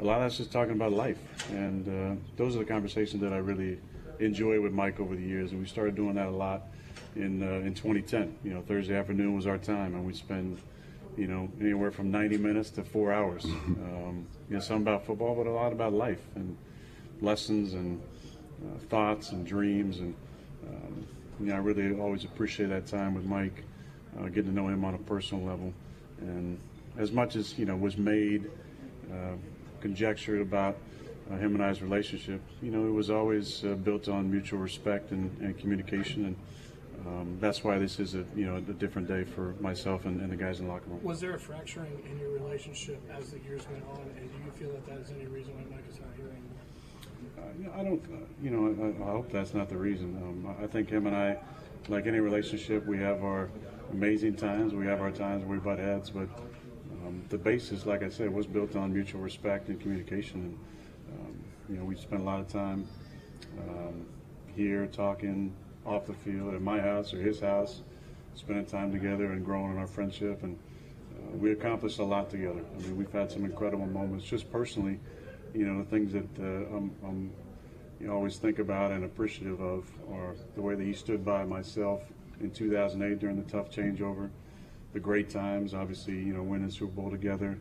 a 0.00 0.04
lot 0.04 0.16
of 0.16 0.22
that's 0.22 0.36
just 0.36 0.50
talking 0.50 0.72
about 0.72 0.92
life. 0.92 1.18
And 1.50 1.88
uh, 1.88 2.20
those 2.36 2.56
are 2.56 2.58
the 2.58 2.64
conversations 2.64 3.22
that 3.22 3.32
I 3.32 3.36
really 3.36 3.78
enjoy 4.18 4.60
with 4.60 4.72
Mike 4.72 4.98
over 4.98 5.14
the 5.14 5.22
years, 5.22 5.52
and 5.52 5.60
we 5.60 5.66
started 5.66 5.94
doing 5.94 6.14
that 6.14 6.26
a 6.26 6.30
lot 6.30 6.62
in 7.14 7.42
uh, 7.42 7.64
in 7.64 7.72
2010. 7.72 8.36
You 8.42 8.54
know, 8.54 8.62
Thursday 8.62 8.96
afternoon 8.96 9.36
was 9.36 9.46
our 9.46 9.58
time, 9.58 9.94
and 9.94 10.04
we 10.04 10.12
spend 10.12 10.58
you 11.16 11.28
know 11.28 11.48
anywhere 11.60 11.92
from 11.92 12.10
90 12.10 12.36
minutes 12.38 12.70
to 12.70 12.82
four 12.82 13.12
hours. 13.12 13.44
Um, 13.44 14.26
you 14.48 14.56
know, 14.56 14.60
some 14.60 14.82
about 14.82 15.06
football, 15.06 15.36
but 15.36 15.46
a 15.46 15.52
lot 15.52 15.72
about 15.72 15.92
life 15.92 16.22
and 16.34 16.56
lessons 17.20 17.74
and 17.74 18.02
uh, 18.64 18.78
thoughts 18.88 19.30
and 19.30 19.46
dreams. 19.46 20.00
And 20.00 20.14
um, 20.66 21.06
you 21.40 21.46
know, 21.46 21.54
I 21.54 21.58
really 21.58 21.98
always 21.98 22.24
appreciate 22.24 22.68
that 22.68 22.86
time 22.86 23.14
with 23.14 23.24
Mike, 23.24 23.64
uh, 24.18 24.24
getting 24.24 24.44
to 24.44 24.52
know 24.52 24.68
him 24.68 24.84
on 24.84 24.94
a 24.94 24.98
personal 24.98 25.44
level. 25.44 25.72
And 26.20 26.58
as 26.96 27.12
much 27.12 27.36
as 27.36 27.58
you 27.58 27.64
know 27.64 27.76
was 27.76 27.96
made, 27.96 28.50
uh, 29.12 29.36
conjectured 29.80 30.40
about 30.40 30.76
uh, 31.30 31.36
him 31.36 31.54
and 31.54 31.64
I's 31.64 31.82
relationship, 31.82 32.40
you 32.62 32.70
know, 32.70 32.86
it 32.86 32.92
was 32.92 33.10
always 33.10 33.64
uh, 33.64 33.74
built 33.74 34.08
on 34.08 34.30
mutual 34.30 34.60
respect 34.60 35.10
and, 35.10 35.36
and 35.40 35.58
communication. 35.58 36.24
And 36.26 36.36
um, 37.06 37.36
that's 37.40 37.62
why 37.62 37.78
this 37.78 37.98
is 37.98 38.14
a 38.14 38.24
you 38.34 38.46
know 38.46 38.56
a 38.56 38.60
different 38.60 39.08
day 39.08 39.24
for 39.24 39.54
myself 39.60 40.06
and, 40.06 40.20
and 40.20 40.30
the 40.30 40.36
guys 40.36 40.60
in 40.60 40.66
the 40.66 40.72
locker 40.72 40.88
room. 40.88 41.02
Was 41.02 41.20
there 41.20 41.34
a 41.34 41.38
fracturing 41.38 42.02
in 42.10 42.18
your 42.18 42.30
relationship 42.30 43.00
as 43.12 43.30
the 43.30 43.38
years 43.40 43.66
went 43.70 43.84
on, 43.84 44.00
and 44.16 44.30
do 44.30 44.38
you 44.44 44.50
feel 44.52 44.70
that 44.72 44.86
that 44.86 44.98
is 44.98 45.10
any 45.10 45.26
reason 45.26 45.54
why 45.54 45.76
Mike 45.76 45.84
is 45.90 45.98
not 45.98 46.08
here 46.16 46.26
anymore? 46.26 46.64
I 47.76 47.82
don't, 47.82 48.02
you 48.42 48.50
know, 48.50 48.66
I, 48.66 49.08
I 49.08 49.12
hope 49.12 49.30
that's 49.30 49.54
not 49.54 49.68
the 49.68 49.76
reason. 49.76 50.16
Um, 50.22 50.56
I 50.58 50.64
I 50.64 50.66
think 50.66 50.90
him 50.90 51.06
and 51.06 51.16
I, 51.16 51.36
like 51.88 52.06
any 52.06 52.20
relationship, 52.20 52.86
we 52.86 52.98
have 52.98 53.22
our 53.22 53.50
amazing 53.92 54.36
times, 54.36 54.74
we 54.74 54.86
have 54.86 55.00
our 55.00 55.10
times 55.10 55.44
where 55.44 55.58
we 55.58 55.64
butt 55.64 55.78
heads, 55.78 56.10
but 56.10 56.28
um, 57.04 57.22
the 57.28 57.38
basis, 57.38 57.86
like 57.86 58.02
I 58.02 58.08
said, 58.08 58.32
was 58.32 58.46
built 58.46 58.76
on 58.76 58.92
mutual 58.92 59.20
respect 59.20 59.68
and 59.68 59.80
communication. 59.80 60.40
And, 60.40 61.20
um, 61.20 61.34
you 61.68 61.76
know, 61.76 61.84
we 61.84 61.96
spent 61.96 62.22
a 62.22 62.24
lot 62.24 62.40
of 62.40 62.48
time 62.48 62.88
um, 63.68 64.06
here 64.54 64.86
talking 64.86 65.52
off 65.84 66.06
the 66.06 66.14
field 66.14 66.54
at 66.54 66.62
my 66.62 66.80
house 66.80 67.12
or 67.12 67.18
his 67.18 67.40
house, 67.40 67.82
spending 68.34 68.64
time 68.64 68.90
together 68.90 69.32
and 69.32 69.44
growing 69.44 69.72
in 69.72 69.78
our 69.78 69.86
friendship. 69.86 70.42
And 70.42 70.58
uh, 71.16 71.36
we 71.36 71.52
accomplished 71.52 71.98
a 71.98 72.04
lot 72.04 72.30
together. 72.30 72.64
I 72.76 72.80
mean, 72.82 72.96
we've 72.96 73.12
had 73.12 73.30
some 73.30 73.44
incredible 73.44 73.86
moments 73.86 74.24
just 74.24 74.50
personally 74.50 74.98
you 75.54 75.66
know, 75.66 75.78
the 75.78 75.88
things 75.88 76.12
that 76.12 76.28
uh, 76.38 76.76
I'm, 76.76 76.94
I'm 77.06 77.32
you 78.00 78.08
know, 78.08 78.14
always 78.14 78.36
think 78.36 78.58
about 78.58 78.90
and 78.90 79.04
appreciative 79.04 79.60
of 79.60 79.88
are 80.10 80.34
the 80.56 80.60
way 80.60 80.74
that 80.74 80.84
he 80.84 80.92
stood 80.92 81.24
by 81.24 81.44
myself 81.44 82.02
in 82.40 82.50
2008 82.50 83.18
during 83.20 83.36
the 83.36 83.50
tough 83.50 83.70
changeover, 83.70 84.28
the 84.92 85.00
great 85.00 85.30
times, 85.30 85.72
obviously, 85.72 86.14
you 86.14 86.34
know, 86.34 86.42
winning 86.42 86.70
Super 86.70 86.92
Bowl 86.92 87.10
together, 87.10 87.58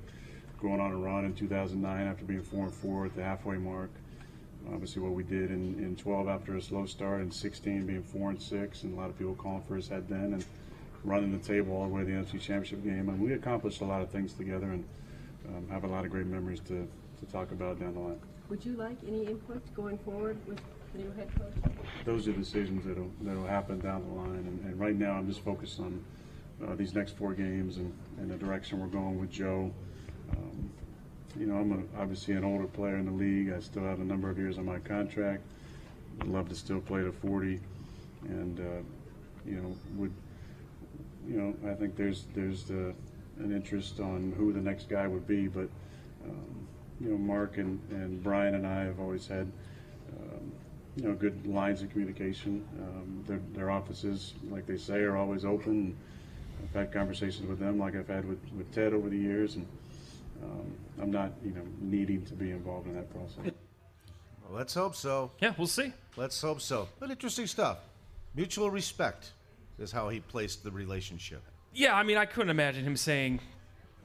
going 0.60 0.80
on 0.80 0.92
a 0.92 0.98
run 0.98 1.26
in 1.26 1.34
2009 1.34 2.08
after 2.08 2.26
being 2.26 2.42
4 2.42 2.66
and 2.66 2.74
4 2.74 3.06
at 3.06 3.16
the 3.16 3.24
halfway 3.24 3.58
mark. 3.58 3.92
Obviously, 4.72 5.02
what 5.02 5.12
we 5.12 5.24
did 5.24 5.52
in, 5.52 5.78
in 5.78 5.96
12 5.96 6.28
after 6.28 6.56
a 6.56 6.62
slow 6.62 6.86
start, 6.86 7.22
and 7.22 7.34
16 7.34 7.86
being 7.86 8.04
4 8.04 8.30
and 8.32 8.42
6, 8.42 8.84
and 8.84 8.98
a 8.98 9.00
lot 9.00 9.10
of 9.10 9.18
people 9.18 9.36
calling 9.36 9.62
for 9.68 9.76
his 9.76 9.90
head 9.90 10.08
then, 10.08 10.34
and 10.34 10.46
running 11.04 11.38
the 11.38 11.46
table 11.46 11.76
all 11.76 11.84
the 11.84 11.94
way 11.94 12.02
to 12.02 12.08
the 12.08 12.14
NFC 12.14 12.40
Championship 12.40 12.84
game. 12.84 13.10
And 13.10 13.20
we 13.20 13.34
accomplished 13.34 13.82
a 13.82 13.86
lot 13.86 14.02
of 14.02 14.10
things 14.10 14.34
together, 14.34 14.68
and 14.68 14.86
um, 15.50 15.68
have 15.70 15.84
a 15.84 15.88
lot 15.88 16.06
of 16.06 16.12
great 16.12 16.28
memories 16.28 16.62
to, 16.62 16.88
to 17.26 17.32
talk 17.32 17.52
about 17.52 17.80
down 17.80 17.94
the 17.94 18.00
line. 18.00 18.20
Would 18.50 18.66
you 18.66 18.74
like 18.74 18.98
any 19.08 19.26
input 19.26 19.62
going 19.74 19.98
forward 20.00 20.38
with 20.48 20.60
the 20.94 21.00
new 21.00 21.12
head 21.12 21.30
coach? 21.38 21.74
Those 22.06 22.28
are 22.28 22.34
decisions 22.34 22.86
that'll 22.86 23.12
that'll 23.22 23.48
happen 23.48 23.80
down 23.80 24.04
the 24.08 24.14
line, 24.14 24.46
and, 24.48 24.66
and 24.66 24.80
right 24.80 24.96
now 24.96 25.14
I'm 25.14 25.28
just 25.28 25.44
focused 25.44 25.80
on 25.80 26.04
uh, 26.66 26.76
these 26.76 26.94
next 26.94 27.18
four 27.18 27.34
games 27.34 27.78
and, 27.78 27.94
and 28.18 28.30
the 28.30 28.36
direction 28.36 28.80
we're 28.80 28.88
going 28.88 29.20
with 29.20 29.32
Joe. 29.32 29.72
Um, 30.32 30.70
you 31.40 31.48
know, 31.48 31.56
I'm 31.56 31.72
a, 31.72 32.02
obviously 32.02 32.36
an 32.36 32.44
older 32.44 32.68
player 32.68 32.98
in 32.98 33.06
the 33.06 33.12
league. 33.12 33.52
I 33.52 33.60
still 33.60 33.84
have 33.84 34.00
a 34.00 34.04
number 34.04 34.30
of 34.30 34.38
years 34.38 34.58
on 34.58 34.66
my 34.66 34.80
contract. 34.80 35.44
I'd 36.22 36.28
love 36.28 36.50
to 36.50 36.56
still 36.56 36.80
play 36.80 37.02
to 37.02 37.12
40, 37.12 37.60
and 38.28 38.60
uh, 38.60 38.64
you 39.46 39.56
know 39.56 39.76
would 39.96 40.14
you 41.28 41.38
know 41.38 41.72
I 41.72 41.74
think 41.74 41.96
there's 41.96 42.26
there's 42.36 42.66
the, 42.66 42.94
an 43.40 43.52
interest 43.52 44.00
on 44.00 44.34
who 44.38 44.54
the 44.54 44.62
next 44.62 44.90
guy 44.90 45.08
would 45.08 45.26
be, 45.26 45.48
but 45.48 45.70
um, 46.24 46.63
you 47.04 47.12
know 47.12 47.18
Mark 47.18 47.58
and, 47.58 47.80
and 47.92 48.24
Brian 48.24 48.56
and 48.56 48.66
I 48.66 48.84
have 48.86 49.00
always 49.00 49.28
had 49.28 49.52
um, 50.18 50.52
you 50.96 51.08
know 51.08 51.14
good 51.14 51.46
lines 51.46 51.82
of 51.82 51.90
communication. 51.92 52.66
Um, 52.80 53.24
their, 53.28 53.42
their 53.54 53.72
offices, 53.72 54.34
like 54.50 54.66
they 54.66 54.78
say, 54.78 55.00
are 55.00 55.18
always 55.18 55.46
open. 55.46 55.96
I've 56.64 56.74
had 56.74 56.94
conversations 56.94 57.48
with 57.48 57.60
them, 57.60 57.78
like 57.78 57.96
I've 57.96 58.08
had 58.08 58.26
with, 58.26 58.40
with 58.58 58.72
Ted 58.72 58.94
over 58.94 59.10
the 59.10 59.18
years, 59.18 59.56
and 59.56 59.68
um, 60.44 60.74
I'm 61.02 61.12
not 61.12 61.32
you 61.44 61.52
know 61.52 61.64
needing 61.82 62.26
to 62.26 62.34
be 62.34 62.52
involved 62.52 62.88
in 62.88 62.96
that 62.96 63.12
process. 63.12 63.54
Well, 64.44 64.58
let's 64.58 64.74
hope 64.74 64.96
so. 64.96 65.32
Yeah, 65.40 65.54
we'll 65.58 65.68
see. 65.68 65.94
Let's 66.16 66.40
hope 66.42 66.62
so. 66.62 66.88
But 67.00 67.12
interesting 67.12 67.48
stuff. 67.48 67.80
Mutual 68.36 68.70
respect 68.72 69.32
is 69.80 69.92
how 69.92 70.10
he 70.10 70.20
placed 70.20 70.64
the 70.64 70.72
relationship. 70.72 71.42
Yeah, 71.74 71.96
I 71.96 72.04
mean, 72.04 72.18
I 72.18 72.26
couldn't 72.26 72.50
imagine 72.50 72.84
him 72.84 72.96
saying 72.96 73.40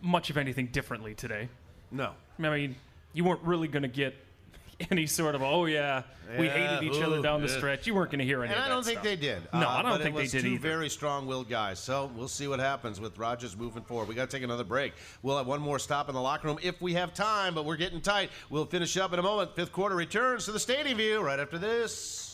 much 0.01 0.31
of 0.31 0.37
anything 0.37 0.67
differently 0.67 1.15
today. 1.15 1.49
No. 1.91 2.13
I 2.39 2.43
mean, 2.43 2.77
you 3.13 3.25
weren't 3.25 3.43
really 3.43 3.69
going 3.69 3.83
to 3.83 3.89
get 3.89 4.15
any 4.91 5.07
sort 5.07 5.35
of, 5.35 5.43
oh, 5.43 5.65
yeah, 5.67 6.03
we 6.39 6.47
hated 6.49 6.83
each 6.85 7.03
other 7.03 7.17
ooh, 7.17 7.23
down 7.23 7.41
the 7.41 7.49
yeah. 7.49 7.57
stretch. 7.57 7.87
You 7.87 7.95
weren't 7.95 8.11
going 8.11 8.19
to 8.21 8.25
hear 8.25 8.45
any 8.45 8.53
And 8.53 8.61
of 8.63 8.67
I 8.67 8.69
don't 8.69 8.85
think 8.85 8.97
stuff. 8.99 9.05
they 9.05 9.17
did. 9.17 9.43
No, 9.53 9.61
Uh, 9.61 9.67
I 9.67 9.83
don't 9.83 10.01
think 10.01 10.15
they 10.15 10.27
did 10.27 10.43
two 10.43 10.49
either. 10.51 10.59
very 10.63 10.89
strong-willed 10.89 11.49
guys. 11.49 11.79
So 11.81 12.11
we'll 12.15 12.29
see 12.29 12.47
what 12.49 12.61
happens 12.61 13.01
with 13.01 13.17
Rodgers 13.19 13.57
moving 13.57 13.83
forward. 13.83 14.09
We 14.09 14.15
got 14.15 14.29
to 14.31 14.37
take 14.37 14.45
another 14.45 14.65
break. 14.65 14.93
We'll 15.23 15.39
have 15.39 15.47
one 15.47 15.61
more 15.61 15.79
stop 15.79 16.09
in 16.11 16.15
the 16.15 16.21
locker 16.21 16.47
room 16.49 16.59
if 16.63 16.81
we 16.83 16.93
have 16.95 17.15
time, 17.15 17.55
but 17.55 17.65
we're 17.65 17.77
getting 17.77 18.01
tight. 18.03 18.31
We'll 18.51 18.67
finish 18.67 18.97
up 18.99 19.13
in 19.15 19.19
a 19.19 19.23
moment. 19.23 19.57
Fifth 19.57 19.73
quarter 19.73 19.97
returns 19.97 20.45
to 20.45 20.53
the 20.53 20.61
Stadium 20.61 20.99
View 20.99 21.21
right 21.23 21.41
after 21.41 21.57
this. 21.59 22.28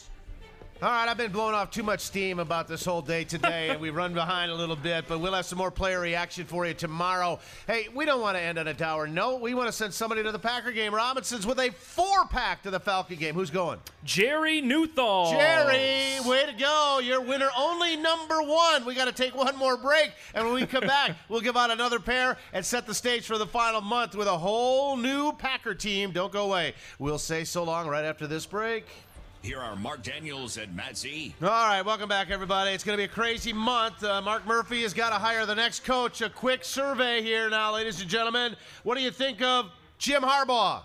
All 0.82 0.90
right, 0.90 1.08
I've 1.08 1.16
been 1.16 1.30
blowing 1.30 1.54
off 1.54 1.70
too 1.70 1.84
much 1.84 2.00
steam 2.00 2.40
about 2.40 2.66
this 2.66 2.84
whole 2.84 3.00
day 3.00 3.22
today, 3.22 3.70
and 3.70 3.80
we 3.80 3.90
run 3.90 4.12
behind 4.12 4.50
a 4.50 4.54
little 4.54 4.74
bit, 4.74 5.04
but 5.06 5.20
we'll 5.20 5.32
have 5.32 5.46
some 5.46 5.56
more 5.56 5.70
player 5.70 6.00
reaction 6.00 6.44
for 6.46 6.66
you 6.66 6.74
tomorrow. 6.74 7.38
Hey, 7.68 7.88
we 7.94 8.04
don't 8.04 8.20
want 8.20 8.36
to 8.36 8.42
end 8.42 8.58
on 8.58 8.66
a 8.66 8.74
dour 8.74 9.06
note. 9.06 9.40
We 9.40 9.54
want 9.54 9.68
to 9.68 9.72
send 9.72 9.94
somebody 9.94 10.24
to 10.24 10.32
the 10.32 10.38
Packer 10.38 10.72
game. 10.72 10.92
Robinson's 10.92 11.46
with 11.46 11.60
a 11.60 11.70
four 11.70 12.26
pack 12.26 12.64
to 12.64 12.72
the 12.72 12.80
Falcon 12.80 13.16
game. 13.16 13.36
Who's 13.36 13.50
going? 13.50 13.78
Jerry 14.02 14.60
Newthall. 14.60 15.30
Jerry, 15.30 16.18
way 16.28 16.44
to 16.44 16.52
go. 16.58 17.00
You're 17.02 17.20
winner 17.22 17.50
only 17.56 17.96
number 17.96 18.42
one. 18.42 18.84
We 18.84 18.96
got 18.96 19.06
to 19.06 19.12
take 19.12 19.34
one 19.34 19.56
more 19.56 19.76
break, 19.76 20.10
and 20.34 20.44
when 20.44 20.54
we 20.54 20.66
come 20.66 20.86
back, 20.88 21.12
we'll 21.28 21.40
give 21.40 21.56
out 21.56 21.70
another 21.70 22.00
pair 22.00 22.36
and 22.52 22.66
set 22.66 22.84
the 22.86 22.94
stage 22.94 23.26
for 23.26 23.38
the 23.38 23.46
final 23.46 23.80
month 23.80 24.16
with 24.16 24.26
a 24.26 24.36
whole 24.36 24.96
new 24.96 25.32
Packer 25.34 25.74
team. 25.74 26.10
Don't 26.10 26.32
go 26.32 26.46
away. 26.46 26.74
We'll 26.98 27.18
say 27.18 27.44
so 27.44 27.62
long 27.62 27.86
right 27.86 28.04
after 28.04 28.26
this 28.26 28.44
break. 28.44 28.86
Here 29.44 29.60
are 29.60 29.76
Mark 29.76 30.02
Daniels 30.02 30.56
and 30.56 30.74
Matt 30.74 30.96
Z. 30.96 31.34
All 31.42 31.48
right, 31.48 31.82
welcome 31.82 32.08
back, 32.08 32.30
everybody. 32.30 32.70
It's 32.70 32.82
going 32.82 32.96
to 32.96 33.00
be 33.00 33.04
a 33.04 33.14
crazy 33.14 33.52
month. 33.52 34.02
Uh, 34.02 34.22
Mark 34.22 34.46
Murphy 34.46 34.80
has 34.84 34.94
got 34.94 35.10
to 35.10 35.16
hire 35.16 35.44
the 35.44 35.54
next 35.54 35.84
coach. 35.84 36.22
A 36.22 36.30
quick 36.30 36.64
survey 36.64 37.20
here 37.20 37.50
now, 37.50 37.74
ladies 37.74 38.00
and 38.00 38.08
gentlemen. 38.08 38.56
What 38.84 38.96
do 38.96 39.02
you 39.02 39.10
think 39.10 39.42
of 39.42 39.70
Jim 39.98 40.22
Harbaugh? 40.22 40.80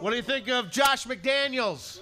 What 0.00 0.10
do 0.10 0.16
you 0.16 0.22
think 0.22 0.50
of 0.50 0.70
Josh 0.70 1.06
McDaniels? 1.06 2.00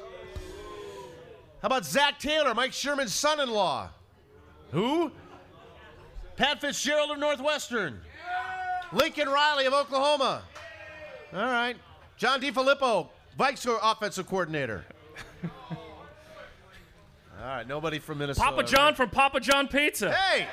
How 1.63 1.67
about 1.67 1.87
Zac 1.87 2.19
Taylor, 2.19 2.53
Mike 2.53 2.73
Sherman's 2.73 3.15
son 3.15 3.39
in 3.39 3.51
law? 3.51 3.91
Who? 4.73 5.13
Pat 6.35 6.61
Fitzgerald 6.61 7.13
of 7.13 7.21
Northwestern. 7.21 8.01
Lincoln 8.93 9.29
Riley 9.29 9.67
of 9.67 9.73
Oklahoma. 9.73 10.43
All 11.33 11.43
right. 11.43 11.77
John 12.17 12.41
DeFilippo, 12.41 13.07
Vikes 13.37 13.67
offensive 13.83 14.27
coordinator. 14.27 14.85
All 15.71 15.79
right, 17.45 17.67
nobody 17.67 17.99
from 17.99 18.19
Minnesota. 18.19 18.51
Papa 18.51 18.63
John 18.65 18.95
from 18.95 19.11
Papa 19.11 19.41
John 19.41 19.69
Pizza. 19.69 20.13
Hey! 20.13 20.47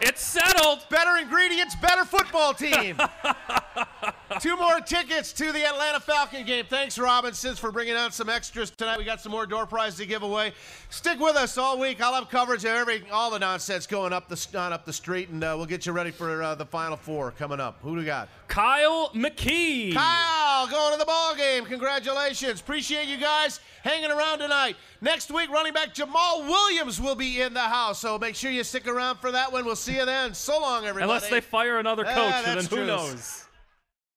It's 0.00 0.20
settled. 0.20 0.86
Better 0.90 1.16
ingredients, 1.16 1.74
better 1.76 2.04
football 2.04 2.54
team. 2.54 2.98
Two 4.40 4.56
more 4.56 4.80
tickets 4.80 5.32
to 5.34 5.52
the 5.52 5.64
Atlanta 5.64 6.00
Falcon 6.00 6.44
game. 6.44 6.64
Thanks, 6.68 6.98
Robinsons, 6.98 7.58
for 7.58 7.70
bringing 7.70 7.94
out 7.94 8.14
some 8.14 8.28
extras 8.28 8.70
tonight. 8.70 8.98
We 8.98 9.04
got 9.04 9.20
some 9.20 9.32
more 9.32 9.46
door 9.46 9.66
prizes 9.66 9.98
to 9.98 10.06
give 10.06 10.22
away. 10.22 10.52
Stick 10.90 11.20
with 11.20 11.36
us 11.36 11.56
all 11.58 11.78
week. 11.78 12.00
I'll 12.00 12.14
have 12.14 12.28
coverage 12.28 12.64
of 12.64 12.70
every 12.70 13.04
all 13.10 13.30
the 13.30 13.38
nonsense 13.38 13.86
going 13.86 14.12
up 14.12 14.28
the 14.28 14.58
on 14.58 14.72
up 14.72 14.84
the 14.84 14.92
street, 14.92 15.28
and 15.28 15.42
uh, 15.42 15.54
we'll 15.56 15.66
get 15.66 15.86
you 15.86 15.92
ready 15.92 16.10
for 16.10 16.42
uh, 16.42 16.54
the 16.54 16.66
Final 16.66 16.96
Four 16.96 17.32
coming 17.32 17.60
up. 17.60 17.78
Who 17.82 17.90
do 17.90 17.96
we 17.96 18.04
got? 18.04 18.28
Kyle 18.48 19.10
McKee. 19.14 19.94
Kyle 19.94 20.66
going 20.66 20.92
to 20.92 20.98
the 20.98 21.04
ball 21.04 21.34
game. 21.34 21.64
Congratulations. 21.64 22.60
Appreciate 22.60 23.06
you 23.08 23.16
guys 23.16 23.60
hanging 23.82 24.10
around 24.10 24.38
tonight. 24.38 24.76
Next 25.00 25.30
week, 25.30 25.50
running 25.50 25.72
back 25.72 25.94
Jamaal 25.94 26.46
Williams 26.46 27.00
will 27.00 27.14
be 27.14 27.40
in 27.40 27.54
the 27.54 27.60
house, 27.60 28.00
so 28.00 28.18
make 28.18 28.34
sure 28.34 28.50
you 28.50 28.64
stick 28.64 28.86
around 28.86 29.18
for 29.18 29.32
that 29.32 29.52
one. 29.52 29.64
We'll 29.64 29.76
see 29.76 29.96
you 29.96 30.06
then. 30.06 30.34
So 30.34 30.60
long, 30.60 30.84
everybody. 30.86 31.04
Unless 31.04 31.30
they 31.30 31.40
fire 31.40 31.78
another 31.78 32.04
coach, 32.04 32.16
and 32.16 32.46
then 32.46 32.64
who 32.64 32.76
true. 32.76 32.86
knows? 32.86 33.43